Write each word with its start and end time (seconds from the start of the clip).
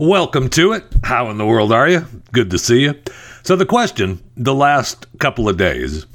Welcome 0.00 0.48
to 0.50 0.72
it. 0.72 0.84
How 1.04 1.28
in 1.28 1.36
the 1.36 1.44
world 1.44 1.74
are 1.74 1.86
you? 1.86 2.06
Good 2.32 2.50
to 2.52 2.58
see 2.58 2.84
you. 2.84 2.94
So, 3.42 3.54
the 3.54 3.66
question 3.66 4.18
the 4.34 4.54
last 4.54 5.04
couple 5.18 5.46
of 5.46 5.58
days 5.58 6.06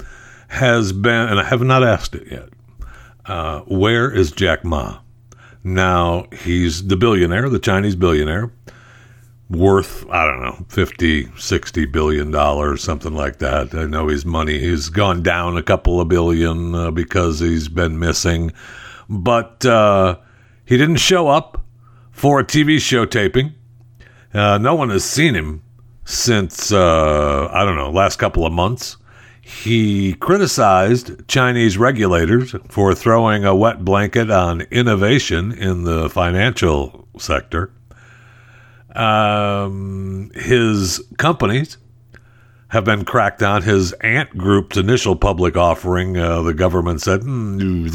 has 0.48 0.92
been, 0.92 1.28
and 1.28 1.38
I 1.38 1.44
have 1.44 1.62
not 1.62 1.84
asked 1.84 2.16
it 2.16 2.26
yet 2.28 2.48
uh, 3.26 3.60
where 3.60 4.10
is 4.10 4.32
Jack 4.32 4.64
Ma? 4.64 4.98
Now, 5.62 6.26
he's 6.32 6.88
the 6.88 6.96
billionaire, 6.96 7.48
the 7.48 7.60
Chinese 7.60 7.94
billionaire, 7.94 8.50
worth, 9.48 10.04
I 10.10 10.26
don't 10.26 10.40
know, 10.40 10.66
50, 10.68 11.28
60 11.38 11.84
billion 11.84 12.32
dollars, 12.32 12.82
something 12.82 13.14
like 13.14 13.38
that. 13.38 13.72
I 13.72 13.84
know 13.84 14.08
his 14.08 14.26
money 14.26 14.68
has 14.68 14.88
gone 14.88 15.22
down 15.22 15.56
a 15.56 15.62
couple 15.62 16.00
of 16.00 16.08
billion 16.08 16.74
uh, 16.74 16.90
because 16.90 17.38
he's 17.38 17.68
been 17.68 18.00
missing, 18.00 18.50
but 19.08 19.64
uh, 19.64 20.18
he 20.64 20.76
didn't 20.76 20.96
show 20.96 21.28
up 21.28 21.64
for 22.10 22.40
a 22.40 22.44
TV 22.44 22.80
show 22.80 23.06
taping. 23.06 23.54
Uh, 24.36 24.58
no 24.58 24.74
one 24.74 24.90
has 24.90 25.02
seen 25.02 25.34
him 25.34 25.62
since, 26.04 26.70
uh, 26.70 27.48
I 27.50 27.64
don't 27.64 27.76
know, 27.76 27.90
last 27.90 28.16
couple 28.16 28.44
of 28.44 28.52
months. 28.52 28.98
He 29.40 30.12
criticized 30.14 31.26
Chinese 31.26 31.78
regulators 31.78 32.54
for 32.68 32.94
throwing 32.94 33.46
a 33.46 33.54
wet 33.54 33.82
blanket 33.82 34.30
on 34.30 34.62
innovation 34.62 35.52
in 35.52 35.84
the 35.84 36.10
financial 36.10 37.08
sector. 37.16 37.70
Um, 38.94 40.30
his 40.34 41.02
companies 41.16 41.78
have 42.68 42.84
been 42.84 43.06
cracked 43.06 43.42
on. 43.42 43.62
His 43.62 43.92
Ant 43.94 44.36
Group's 44.36 44.76
initial 44.76 45.16
public 45.16 45.56
offering, 45.56 46.18
uh, 46.18 46.42
the 46.42 46.52
government 46.52 47.00
said, 47.00 47.20
mm, 47.20 47.88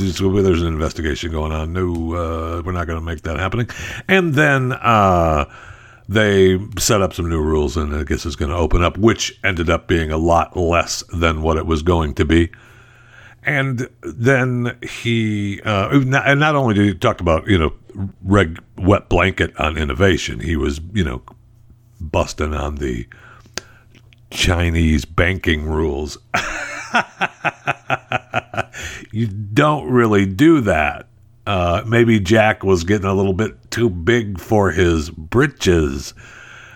there's 0.44 0.62
an 0.62 0.68
investigation 0.68 1.32
going 1.32 1.52
on. 1.52 1.74
No, 1.74 2.16
uh, 2.16 2.62
we're 2.66 2.72
not 2.72 2.88
going 2.88 3.00
to 3.00 3.06
make 3.06 3.22
that 3.24 3.38
happening. 3.38 3.68
And 4.08 4.34
then 4.34 4.72
uh, 4.72 5.46
they 6.12 6.60
set 6.78 7.02
up 7.02 7.14
some 7.14 7.30
new 7.30 7.42
rules, 7.42 7.78
and 7.78 7.96
I 7.96 8.04
guess 8.04 8.26
it's 8.26 8.36
going 8.36 8.52
to 8.52 8.58
open 8.58 8.84
up, 8.84 8.98
which 8.98 9.40
ended 9.46 9.70
up 9.70 9.88
being 9.88 10.12
a 10.12 10.18
lot 10.18 10.58
less 10.58 11.06
than 11.14 11.42
what 11.42 11.56
it 11.56 11.66
was 11.66 11.84
going 11.84 12.16
to 12.16 12.26
be. 12.26 12.52
And 13.44 13.88
then 14.02 14.78
he, 14.82 15.62
uh, 15.62 15.88
and 15.90 16.40
not 16.40 16.56
only 16.56 16.74
did 16.74 16.86
he 16.86 16.94
talk 16.96 17.22
about, 17.22 17.48
you 17.48 17.58
know, 17.58 17.74
reg, 18.24 18.62
wet 18.78 19.08
blanket 19.08 19.58
on 19.58 19.78
innovation, 19.78 20.42
he 20.42 20.58
was, 20.58 20.82
you 20.92 21.06
know, 21.06 21.22
busting 22.02 22.54
on 22.54 22.76
the 22.76 23.08
Chinese 24.32 25.06
banking 25.06 25.64
rules. 25.64 26.18
you 29.14 29.28
don't 29.28 29.90
really 29.90 30.26
do 30.26 30.60
that 30.60 31.08
uh, 31.46 31.84
maybe 31.86 32.20
Jack 32.20 32.64
was 32.64 32.84
getting 32.84 33.08
a 33.08 33.14
little 33.14 33.34
bit 33.34 33.72
too 33.72 33.90
big 33.90 34.40
for 34.40 34.72
his 34.72 35.10
britches, 35.10 36.14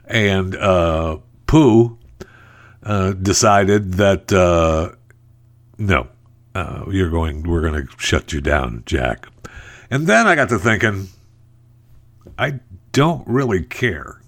and 0.05 0.55
uh, 0.55 1.17
Pooh 1.47 1.97
uh, 2.83 3.13
decided 3.13 3.93
that 3.93 4.31
uh, 4.31 4.95
no, 5.77 6.07
uh, 6.53 6.85
you're 6.89 7.09
going. 7.09 7.43
We're 7.43 7.61
going 7.61 7.85
to 7.85 7.93
shut 7.97 8.33
you 8.33 8.41
down, 8.41 8.83
Jack. 8.85 9.27
And 9.89 10.07
then 10.07 10.25
I 10.25 10.35
got 10.35 10.49
to 10.49 10.57
thinking, 10.57 11.09
I 12.37 12.59
don't 12.91 13.27
really 13.27 13.63
care. 13.63 14.21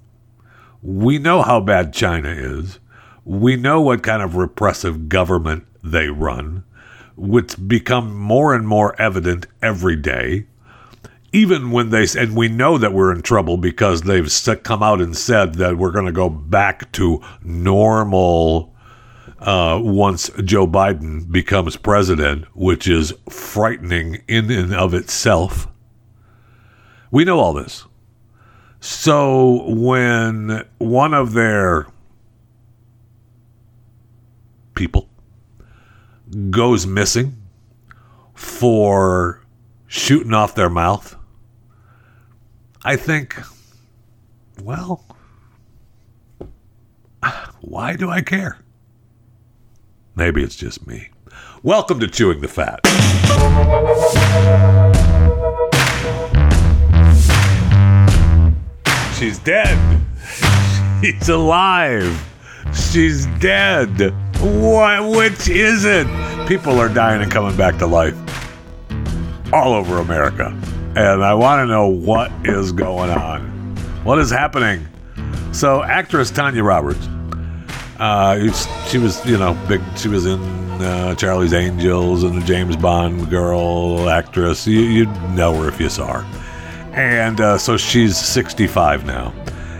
We 0.81 1.17
know 1.17 1.41
how 1.41 1.59
bad 1.59 1.93
China 1.93 2.29
is. 2.29 2.79
We 3.25 3.55
know 3.55 3.81
what 3.81 4.03
kind 4.03 4.21
of 4.21 4.35
repressive 4.35 5.09
government 5.09 5.65
they 5.83 6.07
run 6.07 6.63
which 7.17 7.55
become 7.67 8.15
more 8.15 8.53
and 8.53 8.67
more 8.67 8.99
evident 9.01 9.47
every 9.61 9.95
day. 9.95 10.45
Even 11.33 11.71
when 11.71 11.89
they, 11.89 12.05
and 12.17 12.37
we 12.37 12.47
know 12.47 12.77
that 12.77 12.93
we're 12.93 13.11
in 13.11 13.21
trouble 13.21 13.57
because 13.57 14.03
they've 14.03 14.31
come 14.63 14.81
out 14.81 15.01
and 15.01 15.17
said 15.17 15.55
that 15.55 15.77
we're 15.77 15.91
going 15.91 16.05
to 16.05 16.11
go 16.11 16.29
back 16.29 16.89
to 16.93 17.21
normal 17.43 18.73
uh, 19.39 19.79
once 19.81 20.29
Joe 20.43 20.67
Biden 20.67 21.29
becomes 21.29 21.75
president, 21.75 22.45
which 22.55 22.87
is 22.87 23.13
frightening 23.29 24.23
in 24.27 24.49
and 24.49 24.73
of 24.73 24.93
itself. 24.93 25.67
We 27.11 27.25
know 27.25 27.39
all 27.39 27.53
this. 27.53 27.85
So 28.79 29.63
when 29.67 30.65
one 30.77 31.13
of 31.13 31.33
their 31.33 31.87
people 34.75 35.09
goes 36.49 36.85
missing 36.85 37.35
for 38.33 39.41
shooting 39.87 40.33
off 40.33 40.55
their 40.55 40.69
mouth, 40.69 41.15
I 42.83 42.95
think, 42.95 43.39
well, 44.63 45.03
why 47.61 47.95
do 47.95 48.09
I 48.09 48.21
care? 48.21 48.57
Maybe 50.15 50.43
it's 50.43 50.55
just 50.55 50.87
me. 50.87 51.09
Welcome 51.63 51.99
to 51.99 52.07
Chewing 52.07 52.41
the 52.41 52.47
Fat. 52.47 52.79
She's 59.17 59.39
dead. 59.39 59.77
She's 61.03 61.29
alive. 61.29 62.23
She's 62.73 63.25
dead. 63.39 64.13
What? 64.39 65.09
Which 65.09 65.49
is 65.49 65.83
it? 65.85 66.07
People 66.47 66.79
are 66.79 66.89
dying 66.89 67.23
and 67.23 67.31
coming 67.31 67.57
back 67.57 67.77
to 67.79 67.87
life 67.87 68.15
all 69.51 69.73
over 69.73 69.97
America. 69.97 70.47
And 70.95 71.23
I 71.23 71.33
want 71.33 71.61
to 71.61 71.65
know 71.65 71.87
what 71.87 72.31
is 72.43 72.71
going 72.71 73.09
on. 73.09 73.41
What 74.03 74.19
is 74.19 74.29
happening? 74.29 74.87
So, 75.53 75.83
actress 75.83 76.29
Tanya 76.29 76.63
Roberts, 76.63 77.07
uh, 77.99 78.51
she 78.87 78.99
was, 78.99 79.25
you 79.25 79.37
know, 79.37 79.57
big. 79.67 79.81
She 79.95 80.07
was 80.07 80.27
in 80.27 80.39
uh, 80.81 81.15
Charlie's 81.15 81.53
Angels 81.53 82.23
and 82.23 82.39
the 82.39 82.45
James 82.45 82.75
Bond 82.75 83.29
girl 83.31 84.07
actress. 84.07 84.67
You, 84.67 84.81
you'd 84.81 85.31
know 85.31 85.61
her 85.61 85.67
if 85.67 85.79
you 85.79 85.89
saw 85.89 86.21
her. 86.21 86.91
And 86.93 87.41
uh, 87.41 87.57
so 87.57 87.77
she's 87.77 88.17
65 88.17 89.05
now. 89.05 89.31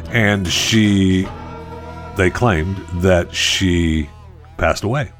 And 0.09 0.47
she, 0.47 1.28
they 2.16 2.29
claimed 2.31 2.78
that 3.01 3.34
she 3.35 4.09
passed 4.57 4.84
away. 4.84 5.12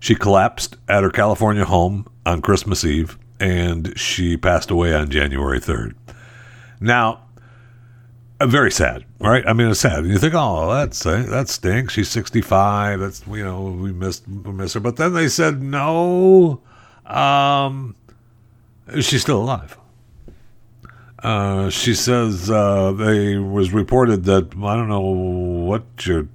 She 0.00 0.14
collapsed 0.14 0.76
at 0.88 1.02
her 1.02 1.10
California 1.10 1.64
home 1.64 2.06
on 2.24 2.42
Christmas 2.42 2.84
Eve, 2.84 3.18
and 3.40 3.98
she 3.98 4.36
passed 4.36 4.70
away 4.70 4.94
on 4.94 5.10
January 5.10 5.60
3rd. 5.60 5.94
Now, 6.80 7.22
very 8.42 8.70
sad, 8.70 9.04
right? 9.18 9.46
I 9.46 9.52
mean, 9.54 9.68
it's 9.68 9.80
sad. 9.80 10.04
You 10.04 10.18
think, 10.18 10.34
oh, 10.36 10.72
that's 10.74 11.06
uh, 11.06 11.24
that 11.28 11.48
stinks. 11.48 11.94
She's 11.94 12.10
65. 12.10 13.00
That's 13.00 13.26
you 13.26 13.42
know, 13.42 13.62
we 13.62 13.92
missed 13.92 14.28
we 14.28 14.52
miss 14.52 14.74
her. 14.74 14.80
But 14.80 14.96
then 14.96 15.14
they 15.14 15.28
said 15.28 15.62
no, 15.62 16.60
um, 17.06 17.96
she's 19.00 19.22
still 19.22 19.40
alive. 19.40 19.78
Uh, 21.22 21.70
she 21.70 21.94
says 21.94 22.50
uh, 22.50 22.92
they 22.92 23.38
was 23.38 23.72
reported 23.72 24.24
that 24.24 24.54
I 24.54 24.76
don't 24.76 24.88
know 24.88 25.00
what 25.00 25.84
you're 26.04 26.28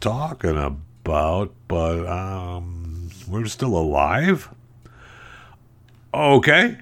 talking 0.00 0.50
about 0.50 0.76
about, 1.04 1.52
but 1.68 2.06
um, 2.06 3.10
we're 3.28 3.44
still 3.44 3.76
alive. 3.76 4.48
Okay. 6.14 6.78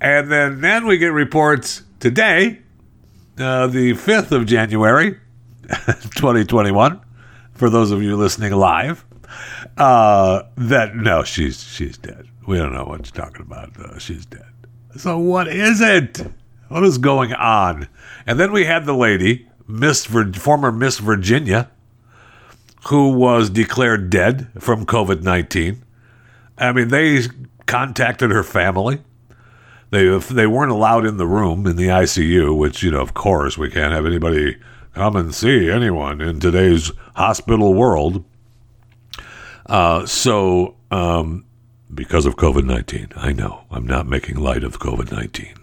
And 0.00 0.32
then, 0.32 0.60
then 0.60 0.86
we 0.86 0.98
get 0.98 1.12
reports 1.12 1.82
today, 2.00 2.62
uh, 3.38 3.68
the 3.68 3.92
5th 3.92 4.32
of 4.32 4.46
January, 4.46 5.12
2021, 5.68 7.00
for 7.54 7.70
those 7.70 7.92
of 7.92 8.02
you 8.02 8.16
listening 8.16 8.52
live, 8.52 9.04
uh, 9.76 10.42
that 10.56 10.96
no, 10.96 11.22
she's 11.22 11.62
she's 11.62 11.96
dead. 11.96 12.26
We 12.48 12.56
don't 12.58 12.72
know 12.72 12.84
what 12.84 13.06
you're 13.06 13.24
talking 13.24 13.42
about. 13.42 13.78
Uh, 13.78 13.98
she's 13.98 14.26
dead. 14.26 14.50
So 14.96 15.18
what 15.18 15.46
is 15.46 15.80
it? 15.80 16.20
What 16.68 16.82
is 16.82 16.98
going 16.98 17.32
on? 17.34 17.86
And 18.26 18.40
then 18.40 18.50
we 18.50 18.64
had 18.64 18.84
the 18.84 18.94
lady, 18.94 19.48
Miss 19.68 20.06
Vir- 20.06 20.32
former 20.32 20.72
Miss 20.72 20.98
Virginia, 20.98 21.70
who 22.86 23.10
was 23.10 23.50
declared 23.50 24.10
dead 24.10 24.48
from 24.58 24.86
COVID 24.86 25.22
19. 25.22 25.82
I 26.58 26.72
mean, 26.72 26.88
they 26.88 27.22
contacted 27.66 28.30
her 28.30 28.42
family. 28.42 29.00
They, 29.90 30.16
they 30.18 30.46
weren't 30.46 30.70
allowed 30.70 31.04
in 31.04 31.16
the 31.16 31.26
room 31.26 31.66
in 31.66 31.76
the 31.76 31.88
ICU, 31.88 32.56
which, 32.56 32.82
you 32.82 32.90
know, 32.90 33.00
of 33.00 33.14
course, 33.14 33.58
we 33.58 33.70
can't 33.70 33.92
have 33.92 34.06
anybody 34.06 34.56
come 34.94 35.16
and 35.16 35.34
see 35.34 35.70
anyone 35.70 36.20
in 36.20 36.38
today's 36.38 36.92
hospital 37.16 37.74
world. 37.74 38.24
Uh, 39.66 40.06
so, 40.06 40.76
um, 40.90 41.44
because 41.92 42.26
of 42.26 42.36
COVID 42.36 42.64
19, 42.64 43.08
I 43.16 43.32
know 43.32 43.64
I'm 43.70 43.86
not 43.86 44.06
making 44.06 44.36
light 44.36 44.64
of 44.64 44.78
COVID 44.78 45.10
19. 45.10 45.54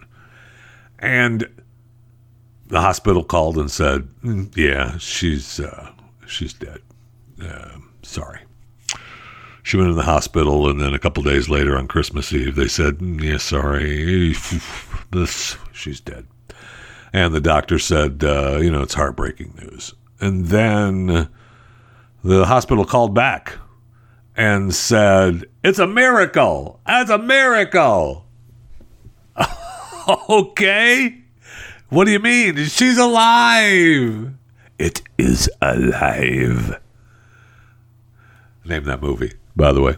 And 0.98 1.48
the 2.66 2.80
hospital 2.80 3.24
called 3.24 3.56
and 3.56 3.70
said, 3.70 4.08
mm, 4.22 4.54
yeah, 4.56 4.98
she's, 4.98 5.58
uh, 5.58 5.90
she's 6.26 6.52
dead. 6.52 6.80
Uh, 7.42 7.78
sorry. 8.02 8.40
She 9.62 9.76
went 9.76 9.90
in 9.90 9.96
the 9.96 10.02
hospital, 10.02 10.68
and 10.68 10.80
then 10.80 10.94
a 10.94 10.98
couple 10.98 11.22
days 11.22 11.48
later 11.48 11.76
on 11.76 11.88
Christmas 11.88 12.32
Eve, 12.32 12.54
they 12.54 12.68
said, 12.68 12.98
"Yeah, 13.00 13.36
sorry, 13.36 14.34
this 15.10 15.56
she's 15.72 16.00
dead." 16.00 16.26
And 17.12 17.34
the 17.34 17.40
doctor 17.40 17.78
said, 17.78 18.22
uh, 18.22 18.58
you 18.58 18.70
know, 18.70 18.82
it's 18.82 18.94
heartbreaking 18.94 19.54
news. 19.60 19.94
And 20.20 20.46
then 20.46 21.28
the 22.22 22.46
hospital 22.46 22.84
called 22.84 23.14
back 23.14 23.56
and 24.36 24.74
said, 24.74 25.44
it's 25.64 25.78
a 25.78 25.86
miracle. 25.86 26.80
That's 26.86 27.10
a 27.10 27.18
miracle. 27.18 28.26
okay. 30.28 31.18
What 31.88 32.04
do 32.04 32.10
you 32.10 32.18
mean? 32.18 32.56
She's 32.66 32.98
alive. 32.98 34.34
It 34.78 35.02
is 35.16 35.50
alive. 35.62 36.78
Name 38.68 38.84
that 38.84 39.00
movie, 39.02 39.32
by 39.56 39.72
the 39.72 39.80
way. 39.80 39.96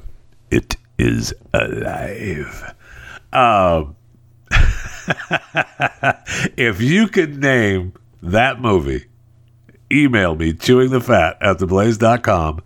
It 0.50 0.76
is 0.96 1.34
alive. 1.52 2.74
Um, 3.32 3.96
if 6.56 6.80
you 6.80 7.08
could 7.08 7.38
name 7.38 7.94
that 8.22 8.60
movie, 8.60 9.06
email 9.90 10.36
me 10.36 10.52
chewingthefat 10.52 11.36
at 11.40 11.58
theblaze.com. 11.58 12.62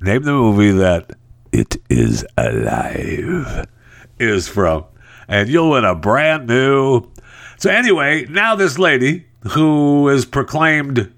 Name 0.00 0.22
the 0.22 0.32
movie 0.32 0.72
that 0.72 1.12
It 1.52 1.76
is 1.90 2.24
Alive 2.38 3.66
is 4.18 4.48
from. 4.48 4.84
And 5.28 5.48
you'll 5.48 5.70
win 5.70 5.84
a 5.84 5.94
brand 5.94 6.46
new. 6.46 7.10
So, 7.58 7.70
anyway, 7.70 8.26
now 8.26 8.54
this 8.54 8.78
lady 8.78 9.26
who 9.50 10.08
is 10.08 10.24
proclaimed 10.24 11.12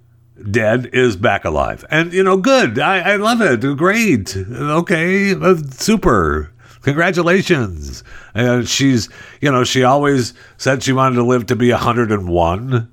dead 0.50 0.90
is 0.92 1.16
back 1.16 1.44
alive. 1.44 1.84
And, 1.90 2.12
you 2.12 2.22
know, 2.22 2.36
good. 2.36 2.78
I, 2.78 3.12
I 3.12 3.16
love 3.16 3.40
it. 3.40 3.60
Great. 3.76 4.36
Okay. 4.36 5.34
Uh, 5.34 5.56
super. 5.70 6.52
Congratulations. 6.82 8.04
And 8.34 8.68
she's, 8.68 9.08
you 9.40 9.50
know, 9.50 9.64
she 9.64 9.82
always 9.82 10.34
said 10.56 10.82
she 10.82 10.92
wanted 10.92 11.16
to 11.16 11.24
live 11.24 11.46
to 11.46 11.56
be 11.56 11.70
101. 11.70 12.92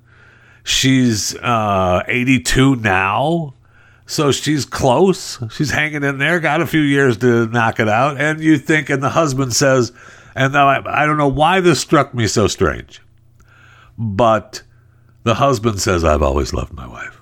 She's 0.64 1.36
uh, 1.36 2.02
82 2.06 2.76
now. 2.76 3.54
So 4.06 4.30
she's 4.32 4.64
close. 4.64 5.38
She's 5.50 5.70
hanging 5.70 6.04
in 6.04 6.18
there, 6.18 6.38
got 6.38 6.60
a 6.60 6.66
few 6.66 6.80
years 6.80 7.18
to 7.18 7.46
knock 7.46 7.80
it 7.80 7.88
out. 7.88 8.20
And 8.20 8.40
you 8.40 8.56
think, 8.58 8.88
and 8.88 9.02
the 9.02 9.10
husband 9.10 9.52
says, 9.52 9.92
and 10.34 10.52
now 10.52 10.68
I, 10.68 11.02
I 11.02 11.06
don't 11.06 11.18
know 11.18 11.28
why 11.28 11.60
this 11.60 11.80
struck 11.80 12.14
me 12.14 12.26
so 12.26 12.46
strange, 12.46 13.00
but 13.98 14.62
the 15.24 15.34
husband 15.34 15.80
says, 15.80 16.04
I've 16.04 16.22
always 16.22 16.52
loved 16.52 16.72
my 16.72 16.86
wife. 16.86 17.15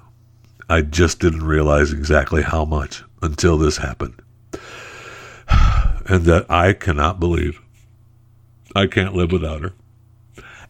I 0.68 0.82
just 0.82 1.20
didn't 1.20 1.44
realize 1.44 1.92
exactly 1.92 2.42
how 2.42 2.64
much 2.64 3.02
until 3.22 3.58
this 3.58 3.78
happened. 3.78 4.20
And 6.06 6.26
that 6.26 6.50
I 6.50 6.74
cannot 6.74 7.18
believe 7.18 7.62
I 8.76 8.86
can't 8.86 9.14
live 9.14 9.32
without 9.32 9.62
her. 9.62 9.72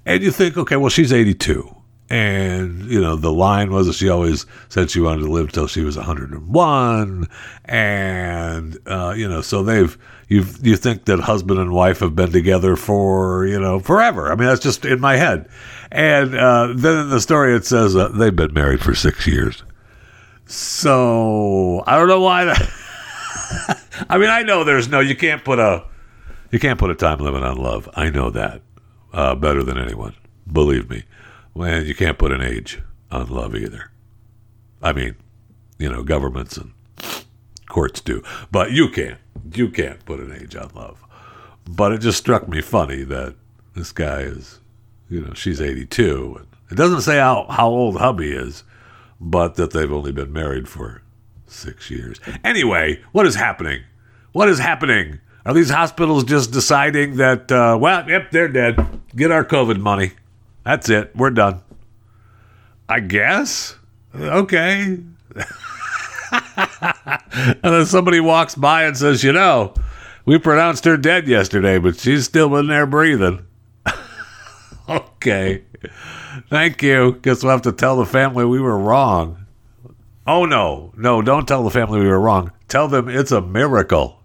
And 0.07 0.23
you 0.23 0.31
think, 0.31 0.57
okay, 0.57 0.77
well, 0.77 0.91
she's 0.91 1.13
82. 1.13 1.75
And, 2.11 2.85
you 2.85 3.01
know, 3.01 3.17
the 3.17 3.33
line 3.33 3.73
was 3.73 3.87
that 3.87 3.95
she 3.95 4.11
always 4.11 4.45
said 4.69 4.91
she 4.91 5.01
wanted 5.01 5.23
to 5.23 5.33
live 5.33 5.51
till 5.53 5.67
she 5.67 5.81
was 5.81 5.97
101. 5.97 7.27
And, 7.65 8.79
uh, 8.87 9.15
you 9.17 9.27
know, 9.27 9.41
so 9.41 9.63
they've, 9.63 9.97
you 10.29 10.45
you 10.63 10.77
think 10.77 11.07
that 11.07 11.21
husband 11.21 11.59
and 11.59 11.73
wife 11.73 12.01
have 12.01 12.15
been 12.15 12.31
together 12.31 12.77
for, 12.77 13.47
you 13.47 13.59
know, 13.59 13.81
forever. 13.81 14.31
I 14.31 14.35
mean, 14.35 14.47
that's 14.49 14.63
just 14.63 14.85
in 14.85 15.01
my 15.01 15.17
head. 15.17 15.49
And 15.91 16.35
uh, 16.37 16.75
then 16.77 16.99
in 16.99 17.11
the 17.11 17.21
story, 17.21 17.57
it 17.57 17.65
says 17.65 17.97
uh, 17.97 18.09
they've 18.09 18.37
been 18.37 18.53
married 18.53 18.83
for 18.83 18.95
six 18.95 19.27
years. 19.27 19.63
So 20.47 21.83
I 21.87 21.97
don't 21.97 22.09
know 22.09 22.21
why 22.21 22.45
that. 22.45 22.71
I 24.09 24.19
mean, 24.19 24.31
I 24.31 24.43
know 24.43 24.65
there's 24.65 24.89
no, 24.89 25.01
you 25.01 25.17
can't 25.17 25.45
put 25.45 25.59
a, 25.59 25.85
you 26.51 26.59
can't 26.59 26.79
put 26.79 26.91
a 26.91 26.95
time 26.95 27.19
limit 27.19 27.43
on 27.43 27.57
love. 27.57 27.89
I 27.95 28.11
know 28.11 28.31
that 28.31 28.63
uh, 29.13 29.35
better 29.35 29.63
than 29.63 29.79
anyone. 29.79 30.15
Believe 30.51 30.91
me. 30.91 31.05
And 31.55 31.87
you 31.87 31.95
can't 31.95 32.19
put 32.19 32.33
an 32.33 32.43
age 32.43 32.81
on 33.11 33.29
love 33.29 33.55
either. 33.55 33.91
I 34.83 34.93
mean, 34.93 35.17
you 35.79 35.89
know, 35.89 36.03
governments 36.03 36.57
and 36.57 36.73
courts 37.69 38.01
do, 38.01 38.23
but 38.51 38.73
you 38.73 38.89
can't. 38.89 39.19
You 39.53 39.69
can't 39.69 40.05
put 40.05 40.21
an 40.21 40.33
age 40.33 40.57
on 40.57 40.71
love. 40.75 41.03
But 41.67 41.93
it 41.93 41.99
just 42.01 42.19
struck 42.19 42.49
me 42.49 42.61
funny 42.61 43.03
that 43.05 43.35
this 43.75 43.93
guy 43.93 44.21
is, 44.21 44.61
you 45.09 45.23
know, 45.23 45.33
she's 45.35 45.61
82. 45.61 46.37
And 46.39 46.47
it 46.71 46.75
doesn't 46.75 47.03
say 47.03 47.19
how, 47.19 47.47
how 47.49 47.69
old 47.69 47.99
hubby 47.99 48.33
is, 48.33 48.65
but 49.25 49.55
that 49.55 49.73
they've 49.73 49.91
only 49.91 50.13
been 50.13 50.33
married 50.33 50.69
for 50.69 51.03
six 51.47 51.91
years. 51.91 52.21
Anyway, 52.45 53.03
what 53.13 53.27
is 53.27 53.35
happening? 53.35 53.83
What 54.33 54.49
is 54.51 54.59
happening? 54.59 55.21
Are 55.47 55.55
these 55.55 55.71
hospitals 55.71 56.25
just 56.25 56.53
deciding 56.53 57.17
that, 57.17 57.51
uh, 57.51 57.79
well, 57.81 58.09
yep, 58.09 58.31
they're 58.31 58.49
dead. 58.49 59.01
Get 59.17 59.31
our 59.31 59.45
COVID 59.45 59.79
money. 59.79 60.13
That's 60.65 60.91
it. 60.91 61.17
We're 61.17 61.31
done. 61.31 61.61
I 62.89 63.01
guess. 63.01 63.77
Okay. 64.15 64.99
and 66.33 67.59
then 67.63 67.87
somebody 67.87 68.21
walks 68.21 68.55
by 68.55 68.85
and 68.85 68.97
says, 68.97 69.25
you 69.25 69.33
know, 69.33 69.75
we 70.27 70.39
pronounced 70.39 70.85
her 70.85 70.97
dead 70.97 71.27
yesterday, 71.29 71.79
but 71.79 71.99
she's 71.99 72.25
still 72.25 72.57
in 72.57 72.67
there 72.67 72.87
breathing. 72.87 73.47
okay. 74.89 75.63
Thank 76.51 76.83
you. 76.83 77.19
Guess 77.23 77.43
we'll 77.43 77.53
have 77.53 77.63
to 77.63 77.73
tell 77.73 77.97
the 77.97 78.07
family 78.07 78.45
we 78.45 78.61
were 78.61 78.79
wrong. 78.79 79.47
Oh, 80.27 80.45
no. 80.45 80.93
No, 80.97 81.23
don't 81.23 81.47
tell 81.47 81.65
the 81.65 81.71
family 81.71 82.01
we 82.01 82.07
were 82.07 82.21
wrong. 82.21 82.53
Tell 82.69 82.89
them 82.89 83.09
it's 83.09 83.33
a 83.33 83.41
miracle. 83.41 84.21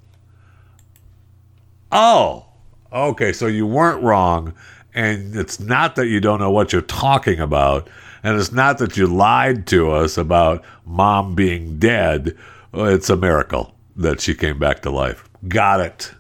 Oh, 1.92 2.46
okay. 2.92 3.34
So 3.34 3.48
you 3.48 3.66
weren't 3.66 4.04
wrong. 4.04 4.54
And 4.94 5.36
it's 5.36 5.60
not 5.60 5.96
that 5.96 6.08
you 6.08 6.20
don't 6.20 6.40
know 6.40 6.52
what 6.52 6.74
you're 6.74 6.82
talking 6.82 7.40
about. 7.40 7.90
And 8.24 8.40
it's 8.40 8.52
not 8.52 8.80
that 8.80 8.98
you 8.98 9.08
lied 9.08 9.66
to 9.68 9.92
us 9.92 10.18
about 10.18 10.64
mom 10.86 11.36
being 11.36 11.80
dead. 11.80 12.38
Uh, 12.74 12.86
it's 12.86 13.10
a 13.10 13.16
miracle 13.16 13.74
that 13.96 14.22
she 14.22 14.34
came 14.36 14.60
back 14.60 14.82
to 14.82 14.90
life. 14.90 15.28
Got 15.48 15.80
it. 15.80 16.14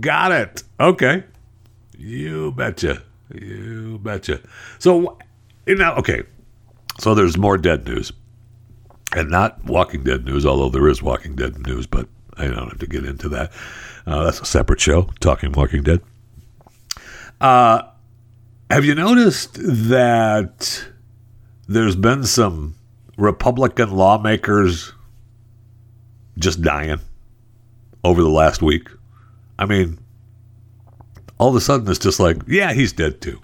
Got 0.00 0.32
it. 0.32 0.62
Okay. 0.80 1.24
You 1.96 2.52
betcha. 2.52 3.02
You 3.32 3.98
betcha. 4.02 4.40
So, 4.78 5.18
you 5.66 5.82
okay. 5.82 6.22
So 6.98 7.14
there's 7.14 7.36
more 7.36 7.56
dead 7.56 7.86
news. 7.86 8.12
And 9.14 9.30
not 9.30 9.64
Walking 9.64 10.02
Dead 10.02 10.24
news, 10.24 10.44
although 10.44 10.70
there 10.70 10.88
is 10.88 11.02
Walking 11.02 11.36
Dead 11.36 11.64
news, 11.66 11.86
but 11.86 12.08
I 12.36 12.46
don't 12.46 12.68
have 12.68 12.78
to 12.80 12.86
get 12.86 13.04
into 13.04 13.28
that. 13.30 13.52
Uh, 14.06 14.24
that's 14.24 14.40
a 14.40 14.44
separate 14.44 14.80
show, 14.80 15.10
Talking 15.20 15.52
Walking 15.52 15.82
Dead. 15.82 16.00
Uh, 17.40 17.82
have 18.70 18.84
you 18.84 18.94
noticed 18.94 19.54
that 19.54 20.84
there's 21.68 21.96
been 21.96 22.24
some 22.24 22.74
Republican 23.16 23.92
lawmakers 23.92 24.92
just 26.38 26.60
dying 26.62 26.98
over 28.02 28.20
the 28.20 28.28
last 28.28 28.62
week? 28.62 28.88
I 29.58 29.66
mean, 29.66 29.98
all 31.38 31.50
of 31.50 31.54
a 31.56 31.60
sudden 31.60 31.88
it's 31.88 32.00
just 32.00 32.18
like, 32.18 32.38
yeah, 32.48 32.72
he's 32.72 32.92
dead 32.92 33.20
too. 33.20 33.40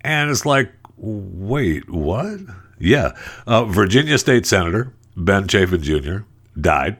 And 0.00 0.30
it's 0.30 0.46
like, 0.46 0.72
wait, 0.98 1.88
what? 1.90 2.40
Yeah. 2.78 3.16
Uh, 3.46 3.64
Virginia 3.64 4.18
State 4.18 4.46
Senator 4.46 4.92
Ben 5.16 5.48
Chafin 5.48 5.82
Jr. 5.82 6.18
died. 6.60 6.98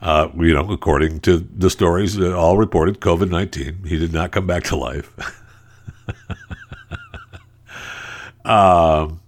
Uh, 0.00 0.28
you 0.36 0.52
know, 0.52 0.68
according 0.70 1.20
to 1.20 1.38
the 1.38 1.70
stories, 1.70 2.20
all 2.20 2.58
reported 2.58 3.00
COVID 3.00 3.30
19. 3.30 3.84
He 3.84 3.98
did 3.98 4.12
not 4.12 4.32
come 4.32 4.46
back 4.46 4.64
to 4.64 4.76
life. 4.76 5.12
Um, 8.44 9.20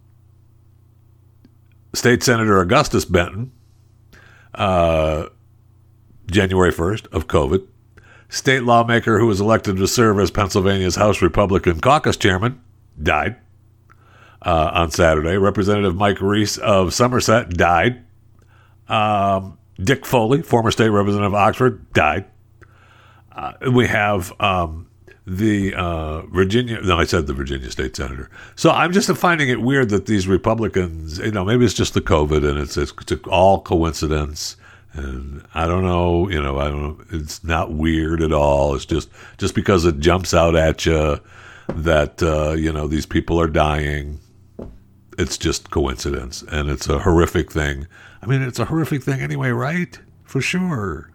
State 1.95 2.23
Senator 2.23 2.61
Augustus 2.61 3.05
Benton, 3.05 3.53
uh, 4.55 5.26
January 6.26 6.73
1st, 6.73 7.07
of 7.12 7.29
COVID. 7.29 7.67
State 8.29 8.64
lawmaker 8.64 9.21
who 9.21 9.26
was 9.26 9.41
elected 9.41 9.76
to 9.76 9.87
serve 9.87 10.19
as 10.19 10.31
Pennsylvania's 10.31 10.97
House 10.97 11.23
Republican 11.23 11.81
caucus 11.81 12.17
chairman 12.17 12.61
died 13.00 13.37
uh, 14.44 14.70
on 14.74 14.90
Saturday. 14.90 15.36
Representative 15.36 15.96
Mike 15.96 16.20
Reese 16.20 16.58
of 16.58 16.92
Somerset 16.94 17.50
died. 17.50 18.04
Um, 18.88 19.58
Dick 19.82 20.06
Foley, 20.06 20.42
former 20.42 20.70
state 20.70 20.90
representative 20.90 21.32
of 21.32 21.34
Oxford, 21.34 21.92
died. 21.92 22.26
Uh, 23.32 23.52
we 23.72 23.86
have 23.86 24.38
um, 24.40 24.88
the 25.26 25.74
uh, 25.74 26.22
Virginia. 26.26 26.80
No, 26.80 26.98
I 26.98 27.04
said 27.04 27.26
the 27.26 27.32
Virginia 27.32 27.70
state 27.70 27.96
senator. 27.96 28.30
So 28.54 28.70
I'm 28.70 28.92
just 28.92 29.10
finding 29.16 29.48
it 29.48 29.60
weird 29.60 29.88
that 29.88 30.06
these 30.06 30.28
Republicans, 30.28 31.18
you 31.18 31.32
know, 31.32 31.44
maybe 31.44 31.64
it's 31.64 31.74
just 31.74 31.94
the 31.94 32.00
COVID 32.00 32.48
and 32.48 32.58
it's, 32.58 32.76
it's, 32.76 32.92
it's 33.10 33.26
all 33.28 33.60
coincidence. 33.60 34.56
And 34.92 35.44
I 35.54 35.66
don't 35.66 35.82
know, 35.82 36.28
you 36.28 36.40
know, 36.40 36.60
I 36.60 36.68
don't 36.68 36.82
know. 36.82 37.04
It's 37.10 37.42
not 37.42 37.72
weird 37.72 38.22
at 38.22 38.32
all. 38.32 38.76
It's 38.76 38.84
just 38.84 39.08
just 39.38 39.56
because 39.56 39.84
it 39.84 39.98
jumps 39.98 40.32
out 40.32 40.54
at 40.54 40.86
you 40.86 41.18
that 41.68 42.22
uh, 42.22 42.52
you 42.52 42.72
know 42.72 42.86
these 42.86 43.06
people 43.06 43.40
are 43.40 43.48
dying. 43.48 44.20
It's 45.18 45.38
just 45.38 45.71
coincidence, 45.71 46.42
and 46.50 46.68
it's 46.68 46.88
a 46.88 47.00
horrific 47.00 47.52
thing. 47.52 47.87
I 48.23 48.26
mean, 48.26 48.42
it's 48.42 48.59
a 48.59 48.64
horrific 48.64 49.02
thing 49.02 49.21
anyway, 49.21 49.50
right? 49.50 49.99
For 50.25 50.40
sure. 50.40 51.11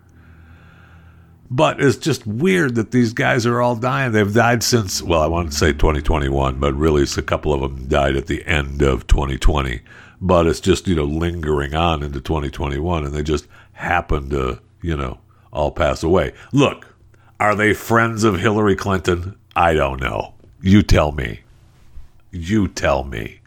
But 1.52 1.82
it's 1.82 1.98
just 1.98 2.28
weird 2.28 2.76
that 2.76 2.92
these 2.92 3.14
guys 3.14 3.46
are 3.46 3.60
all 3.60 3.76
dying. 3.76 4.12
They've 4.12 4.34
died 4.34 4.62
since, 4.62 5.02
well, 5.02 5.22
I 5.22 5.28
want 5.28 5.52
to 5.52 5.58
say 5.58 5.72
2021, 5.74 6.60
but 6.60 6.76
really 6.76 7.02
it's 7.02 7.18
a 7.18 7.24
couple 7.24 7.54
of 7.54 7.62
them 7.62 7.88
died 7.88 8.16
at 8.16 8.28
the 8.28 8.46
end 8.46 8.84
of 8.84 9.08
2020. 9.08 9.82
But 10.22 10.46
it's 10.46 10.60
just, 10.60 10.88
you 10.88 10.96
know, 10.96 11.06
lingering 11.06 11.74
on 11.74 12.04
into 12.04 12.22
2021 12.22 13.06
and 13.06 13.14
they 13.14 13.24
just 13.24 13.48
happen 13.74 14.30
to, 14.30 14.62
you 14.82 14.96
know, 14.96 15.20
all 15.52 15.72
pass 15.72 16.04
away. 16.04 16.34
Look, 16.52 16.96
are 17.40 17.56
they 17.56 17.74
friends 17.74 18.24
of 18.24 18.40
Hillary 18.40 18.76
Clinton? 18.76 19.36
I 19.56 19.74
don't 19.74 20.00
know. 20.00 20.36
You 20.62 20.84
tell 20.84 21.12
me. 21.12 21.40
You 22.32 22.68
tell 22.68 23.04
me. 23.04 23.39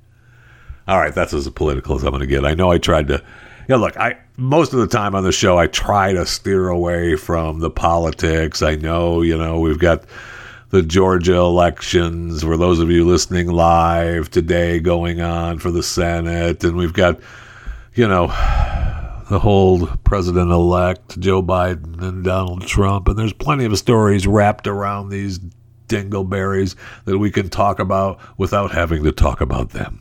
All 0.89 0.99
right, 0.99 1.15
that's 1.15 1.33
as 1.33 1.49
political 1.51 1.97
as 1.97 2.03
I'm 2.03 2.11
going 2.11 2.21
to 2.21 2.27
get. 2.27 2.45
I 2.45 2.55
know 2.55 2.71
I 2.71 2.79
tried 2.79 3.09
to. 3.09 3.23
Yeah, 3.69 3.77
look, 3.77 3.97
I 3.97 4.19
most 4.37 4.73
of 4.73 4.81
the 4.81 4.89
time 4.89 5.15
on 5.15 5.23
the 5.23 5.33
show 5.33 5.57
I 5.59 5.69
try 5.69 6.13
to 6.13 6.27
steer 6.27 6.69
away 6.69 7.17
from 7.17 7.61
the 7.61 7.71
politics. 7.71 8.63
I 8.63 8.75
know, 8.75 9.23
you 9.23 9.39
know, 9.39 9.61
we've 9.61 9.79
got 9.79 10.05
the 10.71 10.83
Georgia 10.83 11.37
elections 11.37 12.43
for 12.43 12.57
those 12.57 12.81
of 12.81 12.91
you 12.91 13.07
listening 13.07 13.49
live 13.49 14.31
today 14.31 14.81
going 14.81 15.21
on 15.21 15.59
for 15.59 15.71
the 15.71 15.83
Senate, 15.83 16.65
and 16.65 16.77
we've 16.77 16.95
got, 16.95 17.21
you 17.95 18.09
know, 18.09 18.27
the 19.31 19.39
whole 19.39 19.87
president 20.05 20.51
elect 20.51 21.19
Joe 21.21 21.43
Biden 21.43 22.03
and 22.03 22.25
Donald 22.25 22.67
Trump, 22.67 23.07
and 23.07 23.19
there's 23.19 23.33
plenty 23.33 23.65
of 23.65 23.79
stories 23.79 24.27
wrapped 24.27 24.67
around 24.67 25.11
these 25.11 25.39
dingleberries 25.89 26.75
that 27.05 27.19
we 27.19 27.31
can 27.31 27.49
talk 27.49 27.79
about 27.79 28.19
without 28.39 28.73
having 28.73 29.05
to 29.05 29.13
talk 29.13 29.41
about 29.41 29.71
them. 29.71 30.01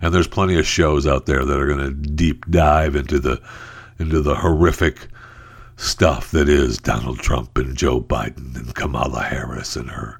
And 0.00 0.14
there's 0.14 0.28
plenty 0.28 0.58
of 0.58 0.66
shows 0.66 1.06
out 1.06 1.26
there 1.26 1.44
that 1.44 1.60
are 1.60 1.66
going 1.66 1.78
to 1.78 2.10
deep 2.10 2.50
dive 2.50 2.96
into 2.96 3.18
the 3.18 3.40
into 3.98 4.22
the 4.22 4.34
horrific 4.34 5.08
stuff 5.76 6.30
that 6.30 6.48
is 6.48 6.78
Donald 6.78 7.18
Trump 7.18 7.56
and 7.58 7.76
Joe 7.76 8.00
Biden 8.00 8.56
and 8.56 8.74
Kamala 8.74 9.22
Harris 9.22 9.76
and 9.76 9.90
her 9.90 10.18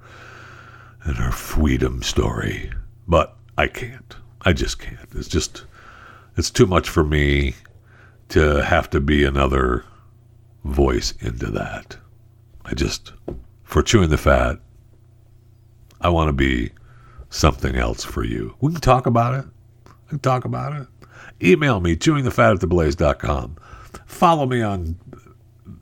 and 1.04 1.16
her 1.16 1.32
freedom 1.32 2.02
story. 2.02 2.70
But 3.08 3.37
I 3.56 3.68
can't. 3.68 4.16
I 4.42 4.52
just 4.52 4.78
can't. 4.78 5.08
It's 5.14 5.28
just 5.28 5.64
it's 6.37 6.50
too 6.50 6.66
much 6.66 6.88
for 6.88 7.04
me 7.04 7.54
to 8.28 8.62
have 8.62 8.90
to 8.90 9.00
be 9.00 9.25
another 9.25 9.84
voice 10.64 11.14
into 11.20 11.46
that. 11.52 11.96
I 12.66 12.75
just 12.75 13.14
for 13.64 13.82
chewing 13.82 14.10
the 14.10 14.18
fat, 14.18 14.58
I 16.02 16.10
want 16.10 16.28
to 16.28 16.34
be 16.34 16.70
something 17.30 17.76
else 17.76 18.04
for 18.04 18.25
you. 18.25 18.54
We 18.60 18.72
can 18.72 18.80
talk 18.80 19.06
about 19.06 19.34
it 19.34 19.46
and 20.11 20.23
talk 20.23 20.45
about 20.45 20.73
it. 20.73 20.87
Email 21.43 21.81
me, 21.81 21.97
chewingthefat 21.97 22.57
at 22.57 22.61
theblaze.com. 22.61 23.57
Follow 24.07 24.47
me 24.47 24.62
on 24.62 24.97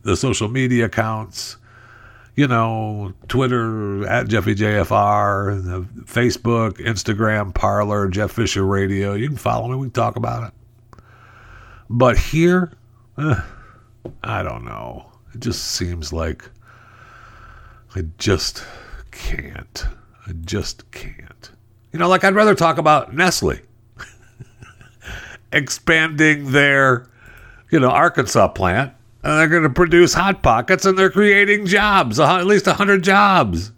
the 0.03 0.17
social 0.17 0.49
media 0.49 0.87
accounts, 0.87 1.57
you 2.37 2.47
know, 2.47 3.13
Twitter 3.27 4.07
at 4.07 4.27
JeffyJFR, 4.27 5.87
Facebook, 6.05 6.79
Instagram, 6.79 7.53
Parler, 7.55 8.09
Jeff 8.09 8.33
Fisher 8.33 8.65
Radio. 8.65 9.15
You 9.15 9.29
can 9.29 9.37
follow 9.37 9.69
me. 9.69 9.77
We 9.77 9.87
can 9.87 9.93
talk 9.93 10.17
about 10.17 10.49
it. 10.49 11.03
But 11.91 12.17
here, 12.19 12.73
eh, 13.19 13.41
I 14.23 14.43
don't 14.43 14.65
know. 14.65 15.11
It 15.35 15.41
just 15.41 15.65
seems 15.73 16.13
like 16.13 16.49
I 17.97 18.03
just 18.19 18.65
can't. 19.11 19.87
I 20.27 20.33
just 20.45 20.91
can't. 20.91 21.51
You 21.93 21.99
know, 21.99 22.09
like 22.09 22.25
I'd 22.25 22.35
rather 22.35 22.55
talk 22.55 22.79
about 22.79 23.15
Nestle 23.15 23.59
expanding 25.53 26.53
their, 26.53 27.09
you 27.71 27.81
know, 27.81 27.91
Arkansas 27.91 28.49
plant, 28.49 28.93
and 29.23 29.39
they're 29.39 29.49
going 29.49 29.63
to 29.63 29.71
produce 29.71 30.15
hot 30.15 30.43
pockets, 30.43 30.85
and 30.85 30.97
they're 30.97 31.11
creating 31.11 31.67
jobs, 31.67 32.21
at 32.21 32.47
least 32.47 32.67
hundred 32.67 33.03
jobs. 33.03 33.73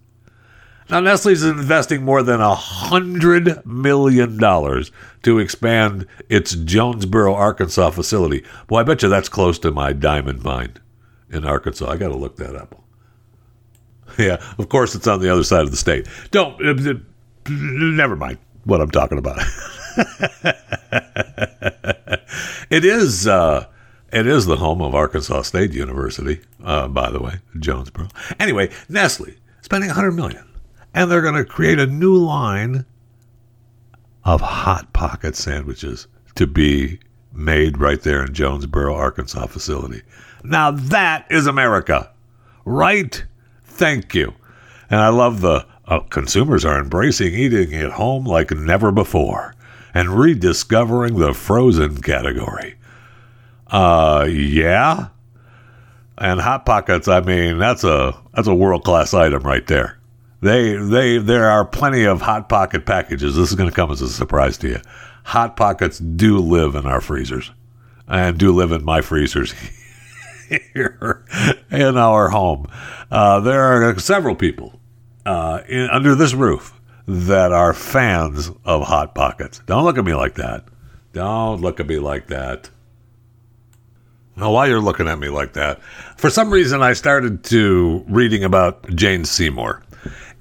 Now 0.90 0.98
Nestle's 0.98 1.44
investing 1.44 2.02
more 2.02 2.22
than 2.22 2.40
a 2.40 2.54
hundred 2.54 3.64
million 3.64 4.38
dollars 4.38 4.90
to 5.22 5.38
expand 5.38 6.06
its 6.28 6.56
Jonesboro, 6.56 7.32
Arkansas 7.32 7.90
facility. 7.90 8.44
Well, 8.68 8.80
I 8.80 8.82
bet 8.82 9.02
you 9.02 9.08
that's 9.08 9.28
close 9.28 9.58
to 9.60 9.70
my 9.70 9.92
diamond 9.92 10.42
mine 10.42 10.74
in 11.30 11.44
Arkansas. 11.44 11.88
I 11.88 11.96
got 11.96 12.08
to 12.08 12.16
look 12.16 12.36
that 12.36 12.56
up. 12.56 12.82
Yeah, 14.18 14.42
of 14.58 14.68
course 14.68 14.96
it's 14.96 15.06
on 15.06 15.20
the 15.20 15.32
other 15.32 15.44
side 15.44 15.62
of 15.62 15.70
the 15.70 15.76
state. 15.76 16.08
Don't. 16.32 16.60
Uh, 16.60 16.94
never 17.48 18.16
mind 18.16 18.38
what 18.64 18.80
I'm 18.80 18.90
talking 18.90 19.18
about. 19.18 19.38
it 22.70 22.84
is 22.84 23.26
uh, 23.26 23.66
it 24.12 24.26
is 24.26 24.46
the 24.46 24.56
home 24.56 24.80
of 24.80 24.94
Arkansas 24.94 25.42
State 25.42 25.72
University, 25.72 26.40
uh, 26.64 26.88
by 26.88 27.10
the 27.10 27.20
way, 27.20 27.34
Jonesboro. 27.58 28.08
Anyway, 28.38 28.70
Nestle 28.88 29.34
spending 29.62 29.88
100 29.88 30.12
million, 30.12 30.48
and 30.94 31.10
they're 31.10 31.22
going 31.22 31.34
to 31.34 31.44
create 31.44 31.78
a 31.78 31.86
new 31.86 32.16
line 32.16 32.84
of 34.24 34.40
hot 34.40 34.92
pocket 34.92 35.36
sandwiches 35.36 36.06
to 36.34 36.46
be 36.46 36.98
made 37.32 37.78
right 37.78 38.02
there 38.02 38.24
in 38.24 38.34
Jonesboro, 38.34 38.94
Arkansas 38.94 39.46
facility. 39.46 40.02
Now 40.42 40.70
that 40.70 41.26
is 41.30 41.46
America, 41.46 42.10
right? 42.64 43.24
Thank 43.64 44.14
you. 44.14 44.34
And 44.90 45.00
I 45.00 45.08
love 45.08 45.40
the 45.40 45.66
uh, 45.86 46.00
consumers 46.00 46.64
are 46.64 46.80
embracing 46.80 47.34
eating 47.34 47.74
at 47.74 47.92
home 47.92 48.24
like 48.24 48.50
never 48.50 48.90
before 48.90 49.54
and 49.94 50.10
rediscovering 50.10 51.16
the 51.16 51.34
frozen 51.34 52.00
category. 52.00 52.76
Uh, 53.66 54.26
yeah. 54.30 55.08
And 56.18 56.40
hot 56.40 56.66
pockets, 56.66 57.08
I 57.08 57.20
mean, 57.20 57.58
that's 57.58 57.84
a 57.84 58.20
that's 58.34 58.48
a 58.48 58.54
world 58.54 58.84
class 58.84 59.14
item 59.14 59.42
right 59.42 59.66
there. 59.66 59.98
They 60.42 60.76
they 60.76 61.18
there 61.18 61.48
are 61.48 61.64
plenty 61.64 62.04
of 62.04 62.20
hot 62.20 62.48
pocket 62.48 62.84
packages. 62.86 63.36
This 63.36 63.50
is 63.50 63.56
going 63.56 63.68
to 63.68 63.74
come 63.74 63.90
as 63.90 64.02
a 64.02 64.08
surprise 64.08 64.58
to 64.58 64.68
you. 64.68 64.80
Hot 65.24 65.56
pockets 65.56 65.98
do 65.98 66.38
live 66.38 66.74
in 66.74 66.86
our 66.86 67.00
freezers, 67.00 67.50
and 68.08 68.38
do 68.38 68.52
live 68.52 68.72
in 68.72 68.84
my 68.84 69.00
freezers 69.00 69.54
here 70.74 71.24
in 71.70 71.96
our 71.96 72.30
home. 72.30 72.66
Uh, 73.10 73.40
there 73.40 73.62
are 73.62 73.98
several 73.98 74.34
people 74.34 74.78
uh, 75.26 75.60
in, 75.68 75.88
under 75.90 76.14
this 76.14 76.34
roof 76.34 76.79
that 77.10 77.50
are 77.50 77.74
fans 77.74 78.52
of 78.64 78.82
Hot 78.86 79.14
Pockets. 79.14 79.60
Don't 79.66 79.84
look 79.84 79.98
at 79.98 80.04
me 80.04 80.14
like 80.14 80.36
that. 80.36 80.64
Don't 81.12 81.60
look 81.60 81.80
at 81.80 81.86
me 81.88 81.98
like 81.98 82.28
that. 82.28 82.70
Now, 84.36 84.52
while 84.52 84.68
you're 84.68 84.80
looking 84.80 85.08
at 85.08 85.18
me 85.18 85.28
like 85.28 85.54
that, 85.54 85.82
for 86.16 86.30
some 86.30 86.50
reason 86.50 86.82
I 86.82 86.92
started 86.92 87.42
to 87.44 88.04
reading 88.08 88.44
about 88.44 88.88
Jane 88.94 89.24
Seymour. 89.24 89.82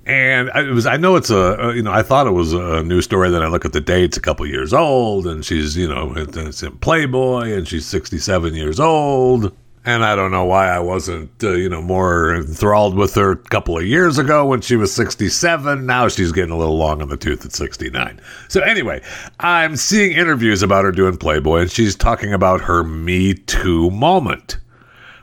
And 0.05 0.51
I, 0.51 0.61
was, 0.63 0.85
I 0.85 0.97
know 0.97 1.15
it's 1.15 1.31
a, 1.31 1.73
you 1.75 1.81
know, 1.81 1.91
I 1.91 2.03
thought 2.03 2.27
it 2.27 2.31
was 2.31 2.53
a 2.53 2.83
new 2.83 3.01
story. 3.01 3.29
Then 3.29 3.41
I 3.41 3.47
look 3.47 3.65
at 3.65 3.73
the 3.73 3.81
dates, 3.81 4.15
a 4.15 4.21
couple 4.21 4.45
years 4.45 4.73
old, 4.73 5.27
and 5.27 5.43
she's, 5.43 5.75
you 5.75 5.88
know, 5.88 6.13
it's 6.15 6.63
in 6.63 6.77
Playboy, 6.77 7.51
and 7.51 7.67
she's 7.67 7.85
67 7.85 8.53
years 8.53 8.79
old. 8.79 9.55
And 9.89 10.05
I 10.05 10.15
don't 10.15 10.29
know 10.29 10.46
why 10.46 10.67
I 10.67 10.77
wasn't, 10.77 11.31
uh, 11.43 11.53
you 11.53 11.67
know, 11.67 11.81
more 11.81 12.36
enthralled 12.36 12.93
with 12.93 13.15
her 13.15 13.31
a 13.31 13.36
couple 13.36 13.75
of 13.75 13.88
years 13.88 14.19
ago 14.19 14.46
when 14.46 14.62
she 14.62 14.75
was 14.75 14.93
67. 14.93 15.84
Now 15.84 16.08
she's 16.08 16.31
getting 16.31 16.51
a 16.51 16.58
little 16.58 16.77
long 16.77 17.01
on 17.01 17.10
the 17.10 17.17
tooth 17.17 17.43
at 17.43 17.53
69. 17.53 18.22
So, 18.50 18.62
anyway, 18.62 19.01
I'm 19.39 19.75
seeing 19.75 20.12
interviews 20.12 20.62
about 20.62 20.86
her 20.86 20.91
doing 20.91 21.17
Playboy, 21.17 21.62
and 21.62 21.72
she's 21.72 21.96
talking 21.96 22.34
about 22.34 22.62
her 22.62 22.84
Me 22.84 23.34
Too 23.34 23.89
moment. 23.89 24.60